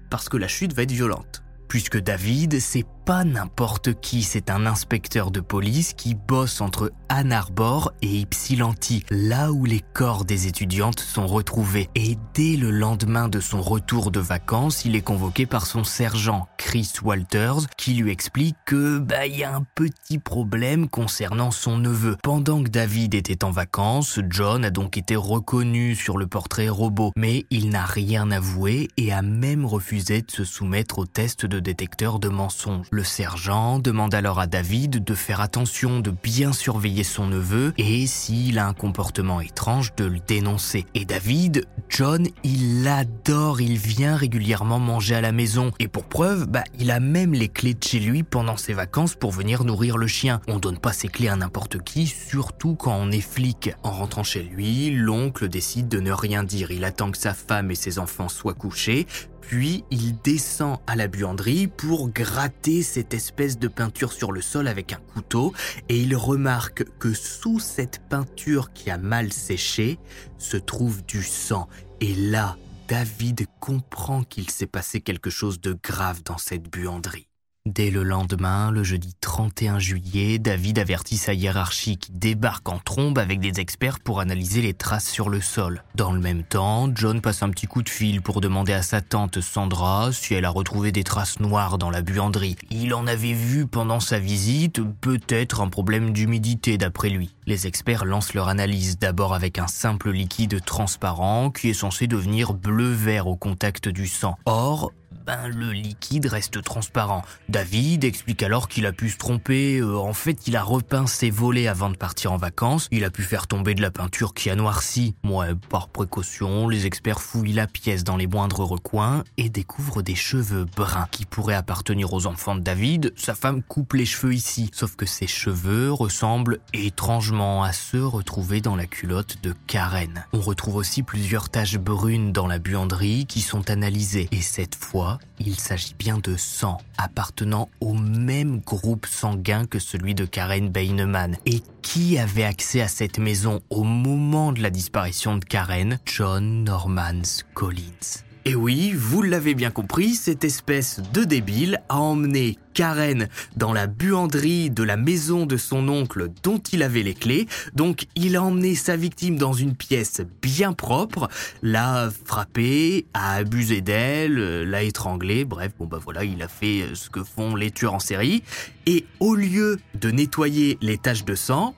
parce 0.10 0.28
que 0.28 0.36
la 0.36 0.50
chute 0.50 0.74
va 0.74 0.84
être 0.84 0.92
violente. 0.92 1.44
Puisque 1.70 2.00
David, 2.00 2.60
c'est 2.60 2.84
pas 3.10 3.24
n'importe 3.24 3.99
qui, 4.01 4.22
c'est 4.22 4.51
un 4.51 4.68
inspecteur 4.68 5.32
de 5.32 5.39
police 5.39 5.93
qui 5.93 6.14
bosse 6.14 6.62
entre 6.62 6.91
Ann 7.10 7.32
Arbor 7.32 7.91
et 8.03 8.20
Ypsilanti, 8.20 9.03
là 9.10 9.51
où 9.51 9.66
les 9.66 9.80
corps 9.80 10.26
des 10.26 10.45
étudiantes 10.45 10.99
sont 10.99 11.26
retrouvés. 11.26 11.89
Et 11.95 12.20
dès 12.36 12.55
le 12.55 12.70
lendemain 12.70 13.28
de 13.28 13.39
son 13.39 13.64
retour 13.64 14.12
de 14.12 14.20
vacances, 14.20 14.86
il 14.86 14.95
est 14.95 15.01
convoqué 15.01 15.47
par 15.47 15.66
son 15.66 15.84
sergent, 15.84 16.47
Chris 16.60 16.91
Walters, 17.01 17.62
qui 17.78 17.95
lui 17.95 18.12
explique 18.12 18.55
que 18.68 18.99
bah 18.99 19.26
il 19.26 19.38
y 19.38 19.43
a 19.43 19.55
un 19.55 19.66
petit 19.74 20.20
problème 20.20 20.88
concernant 20.88 21.49
son 21.49 21.80
neveu. 21.80 22.16
Pendant 22.22 22.62
que 22.62 22.70
David 22.70 23.16
était 23.16 23.43
en 23.43 23.49
vacances, 23.49 24.20
John 24.30 24.64
a 24.64 24.70
donc 24.70 24.97
été 24.97 25.16
reconnu 25.16 25.95
sur 25.95 26.20
le 26.20 26.28
portrait 26.28 26.70
robot, 26.70 27.12
mais 27.16 27.47
il 27.49 27.70
n'a 27.70 27.86
rien 27.86 28.30
avoué 28.30 28.88
et 28.97 29.12
a 29.12 29.24
même 29.24 29.66
refusé 29.66 30.22
de 30.22 30.30
se 30.30 30.43
soumettre 30.43 30.99
au 30.99 31.07
test 31.07 31.47
de 31.47 31.60
détecteur 31.60 32.20
de 32.20 32.30
mensonges. 32.30 32.86
Le 33.00 33.06
sergent 33.06 33.80
demande 33.80 34.14
alors 34.14 34.41
à 34.41 34.45
David 34.45 35.06
de 35.06 35.14
faire 35.14 35.39
attention, 35.39 36.02
de 36.02 36.12
bien 36.12 36.52
surveiller 36.52 37.06
son 37.06 37.28
neveu 37.28 37.72
et 37.78 38.06
s'il 38.08 38.60
a 38.60 38.68
un 38.68 38.74
comportement 38.74 39.39
étrange, 39.39 39.95
de 39.95 40.04
le 40.04 40.20
dénoncer. 40.20 40.86
Et 40.95 41.06
David, 41.06 41.66
John, 41.88 42.28
il 42.43 42.84
l'adore, 42.84 43.62
il 43.62 43.78
vient 43.78 44.18
régulièrement 44.18 44.80
manger 44.80 45.16
à 45.16 45.22
la 45.22 45.32
maison. 45.32 45.72
Et 45.80 45.88
pour 45.88 46.10
preuve, 46.10 46.47
bah, 46.47 46.66
il 46.78 46.91
a 46.91 47.00
même 47.00 47.32
les 47.32 47.47
clés 47.47 47.74
de 47.74 47.82
chez 47.82 48.02
lui 48.02 48.24
pendant 48.24 48.58
ses 48.58 48.74
vacances 48.74 49.16
pour 49.16 49.32
venir 49.32 49.64
nourrir 49.64 49.97
le 49.97 50.08
chien. 50.08 50.41
On 50.50 50.60
donne 50.60 50.78
pas 50.78 50.91
ses 50.91 51.08
clés 51.08 51.30
à 51.30 51.38
n'importe 51.38 51.82
qui, 51.82 52.06
surtout 52.06 52.76
quand 52.76 52.97
on 53.00 53.12
est 53.12 53.22
flic. 53.22 53.72
En 53.82 53.91
rentrant 53.91 54.24
chez 54.24 54.43
lui, 54.43 54.91
l'oncle 54.91 55.47
décide 55.47 55.88
de 55.88 56.02
ne 56.02 56.12
rien 56.12 56.43
dire. 56.43 56.72
Il 56.72 56.84
attend 56.84 57.12
que 57.12 57.18
sa 57.18 57.34
femme 57.34 57.72
et 57.72 57.76
ses 57.76 57.97
enfants 57.97 58.28
soient 58.28 58.54
couchés, 58.56 59.08
puis 59.42 59.84
il 59.92 60.18
descend 60.22 60.80
à 60.88 60.96
la 60.96 61.08
buanderie 61.08 61.68
pour 61.68 62.10
gratter 62.10 62.84
cette 62.84 63.14
espèce 63.14 63.58
de 63.58 63.68
peinture 63.68 64.12
sur 64.12 64.32
le 64.32 64.42
sol 64.42 64.68
avec 64.68 64.94
un 64.94 65.02
couteau 65.14 65.54
et 65.88 66.00
il 66.00 66.16
remarque 66.16 66.86
que 67.00 67.14
sous 67.14 67.60
cette 67.60 68.00
peinture 68.10 68.74
qui 68.74 68.90
a 68.90 68.98
mal 68.98 69.32
séché 69.32 70.00
se 70.38 70.58
trouve 70.58 71.06
du 71.06 71.24
sang. 71.24 71.68
Et 72.02 72.16
là, 72.16 72.58
David 72.88 73.46
comprend 73.60 74.24
qu'il 74.24 74.50
s'est 74.50 74.66
passé 74.66 75.02
quelque 75.02 75.30
chose 75.30 75.62
de 75.62 75.78
grave 75.82 76.24
dans 76.24 76.38
cette 76.38 76.70
buanderie. 76.70 77.29
Dès 77.76 77.91
le 77.91 78.01
lendemain, 78.01 78.72
le 78.72 78.84
jeudi 78.84 79.13
31 79.22 79.78
juillet, 79.78 80.39
David 80.39 80.80
avertit 80.80 81.17
sa 81.17 81.36
hiérarchie 81.36 81.97
qui 81.97 82.11
débarque 82.11 82.67
en 82.67 82.80
trombe 82.80 83.20
avec 83.20 83.39
des 83.39 83.59
experts 83.59 83.99
pour 83.99 84.22
analyser 84.22 84.63
les 84.63 84.74
traces 84.74 85.07
sur 85.07 85.30
le 85.30 85.39
sol. 85.39 85.84
Dans 85.93 86.11
le 86.11 86.20
même 86.20 86.41
temps, 86.41 86.89
John 86.95 87.22
passe 87.22 87.43
un 87.43 87.49
petit 87.51 87.67
coup 87.67 87.84
de 87.84 87.89
fil 87.89 88.24
pour 88.24 88.41
demander 88.41 88.74
à 88.74 88.82
sa 88.82 89.01
tante 89.01 89.39
Sandra 89.39 90.11
si 90.11 90.34
elle 90.34 90.45
a 90.45 90.49
retrouvé 90.49 90.91
des 90.91 91.03
traces 91.03 91.39
noires 91.39 91.78
dans 91.78 91.91
la 91.91 92.01
buanderie. 92.01 92.55
Il 92.72 92.95
en 92.95 93.05
avait 93.05 93.34
vu 93.34 93.67
pendant 93.67 93.99
sa 93.99 94.17
visite, 94.17 94.82
peut-être 94.99 95.61
un 95.61 95.70
problème 95.70 96.11
d'humidité 96.11 96.80
d'après 96.80 97.09
lui. 97.09 97.36
Les 97.45 97.67
experts 97.67 98.05
lancent 98.05 98.34
leur 98.34 98.47
analyse 98.47 98.97
d'abord 98.97 99.36
avec 99.36 99.59
un 99.59 99.67
simple 99.67 100.09
liquide 100.09 100.63
transparent 100.65 101.51
qui 101.51 101.70
est 101.70 101.74
censé 101.74 102.07
devenir 102.07 102.55
bleu-vert 102.55 103.28
au 103.28 103.36
contact 103.36 103.89
du 103.89 104.07
sang. 104.07 104.38
Or, 104.45 104.91
ben, 105.30 105.48
le 105.48 105.74
liquide 105.74 106.26
reste 106.26 106.60
transparent. 106.64 107.22
David 107.50 108.04
explique 108.04 108.42
alors 108.42 108.68
qu'il 108.68 108.88
a 108.88 108.92
pu 108.92 109.10
se 109.10 109.18
tromper. 109.18 109.78
Euh, 109.78 109.96
en 109.96 110.14
fait, 110.14 110.48
il 110.48 110.56
a 110.56 110.64
repeint 110.64 111.06
ses 111.06 111.30
volets 111.30 111.68
avant 111.68 111.92
de 111.92 111.96
partir 111.96 112.32
en 112.32 112.38
vacances. 112.38 112.88
Il 112.90 113.04
a 113.04 113.12
pu 113.12 113.22
faire 113.22 113.46
tomber 113.46 113.76
de 113.76 113.82
la 113.84 113.92
peinture 113.92 114.34
qui 114.34 114.50
a 114.50 114.56
noirci. 114.56 115.14
Ouais, 115.24 115.54
par 115.70 115.90
précaution, 115.90 116.68
les 116.68 116.88
experts 116.88 117.22
fouillent 117.22 117.54
la 117.54 117.68
pièce 117.68 118.04
dans 118.04 118.18
les 118.18 118.26
moindres 118.26 118.62
recoins 118.62 119.24
et 119.38 119.50
découvrent 119.50 120.02
des 120.02 120.16
cheveux 120.16 120.66
bruns 120.66 121.08
qui 121.12 121.28
pourraient 121.28 121.54
appartenir 121.54 122.12
aux 122.12 122.26
enfants 122.26 122.56
de 122.56 122.62
David. 122.62 123.14
Sa 123.16 123.36
femme 123.36 123.62
coupe 123.62 123.94
les 123.94 124.08
cheveux 124.08 124.34
ici, 124.34 124.72
sauf 124.74 124.96
que 124.96 125.06
ces 125.06 125.28
cheveux 125.28 125.92
ressemblent 125.92 126.58
étrangement 126.74 127.64
à 127.64 127.72
ceux 127.72 128.04
retrouvés 128.04 128.62
dans 128.62 128.76
la 128.76 128.88
culotte 128.88 129.44
de 129.44 129.54
Karen. 129.68 130.26
On 130.34 130.42
retrouve 130.42 130.78
aussi 130.78 131.04
plusieurs 131.04 131.50
taches 131.50 131.78
brunes 131.78 132.32
dans 132.32 132.48
la 132.48 132.58
buanderie 132.58 133.28
qui 133.28 133.42
sont 133.42 133.70
analysées. 133.70 134.28
Et 134.32 134.42
cette 134.42 134.74
fois, 134.74 135.18
il 135.39 135.59
s'agit 135.59 135.95
bien 135.97 136.17
de 136.17 136.36
sang 136.36 136.78
appartenant 136.97 137.70
au 137.80 137.93
même 137.93 138.59
groupe 138.59 139.05
sanguin 139.05 139.65
que 139.65 139.80
celui 139.80 140.13
de 140.13 140.26
Karen 140.26 140.70
Beineman. 140.70 141.38
Et 141.45 141.61
qui 141.82 142.17
avait 142.17 142.43
accès 142.43 142.82
à 142.82 142.88
cette 142.88 143.20
maison 143.20 143.61
au 143.70 143.84
moment 143.84 144.51
de 144.51 144.61
la 144.61 144.70
disparition 144.70 145.38
de 145.38 145.45
Karen? 145.45 145.99
John 146.05 146.63
Norman 146.63 147.22
Collins. 147.53 148.29
Et 148.46 148.56
oui, 148.56 148.94
vous 148.96 149.22
l'avez 149.22 149.54
bien 149.54 149.70
compris, 149.70 150.16
cette 150.16 150.46
espèce 150.46 151.02
de 151.14 151.24
débile 151.26 151.82
a 151.90 151.98
emmené 151.98 152.58
Karen 152.74 153.28
dans 153.58 153.74
la 153.74 153.86
buanderie 153.86 154.70
de 154.70 154.82
la 154.82 154.96
maison 154.96 155.46
de 155.46 155.58
son 155.58 155.90
oncle 155.90 156.30
dont 156.42 156.58
il 156.58 156.82
avait 156.82 157.04
les 157.04 157.14
clés. 157.14 157.48
Donc 157.76 158.08
il 158.16 158.38
a 158.38 158.44
emmené 158.44 158.76
sa 158.76 158.96
victime 158.96 159.38
dans 159.38 159.52
une 159.52 159.76
pièce 159.76 160.22
bien 160.42 160.72
propre, 160.72 161.28
l'a 161.62 162.10
frappée, 162.26 163.06
a 163.14 163.36
abusé 163.36 163.82
d'elle, 163.82 164.64
l'a 164.64 164.84
étranglée, 164.84 165.44
bref, 165.44 165.74
bon 165.78 165.86
bah 165.86 166.00
voilà, 166.02 166.24
il 166.24 166.42
a 166.42 166.48
fait 166.48 166.86
ce 166.94 167.10
que 167.10 167.24
font 167.24 167.56
les 167.56 167.72
tueurs 167.72 167.96
en 167.96 168.00
série. 168.00 168.42
Et 168.86 169.06
au 169.20 169.36
lieu 169.36 169.80
de 170.00 170.12
nettoyer 170.12 170.78
les 170.82 170.98
taches 170.98 171.26
de 171.26 171.36
sang, 171.36 171.76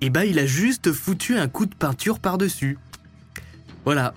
eh 0.00 0.10
ben 0.10 0.22
il 0.22 0.38
a 0.38 0.46
juste 0.46 0.92
foutu 0.92 1.36
un 1.36 1.48
coup 1.48 1.66
de 1.66 1.74
peinture 1.74 2.20
par-dessus. 2.20 2.78
Voilà, 3.84 4.14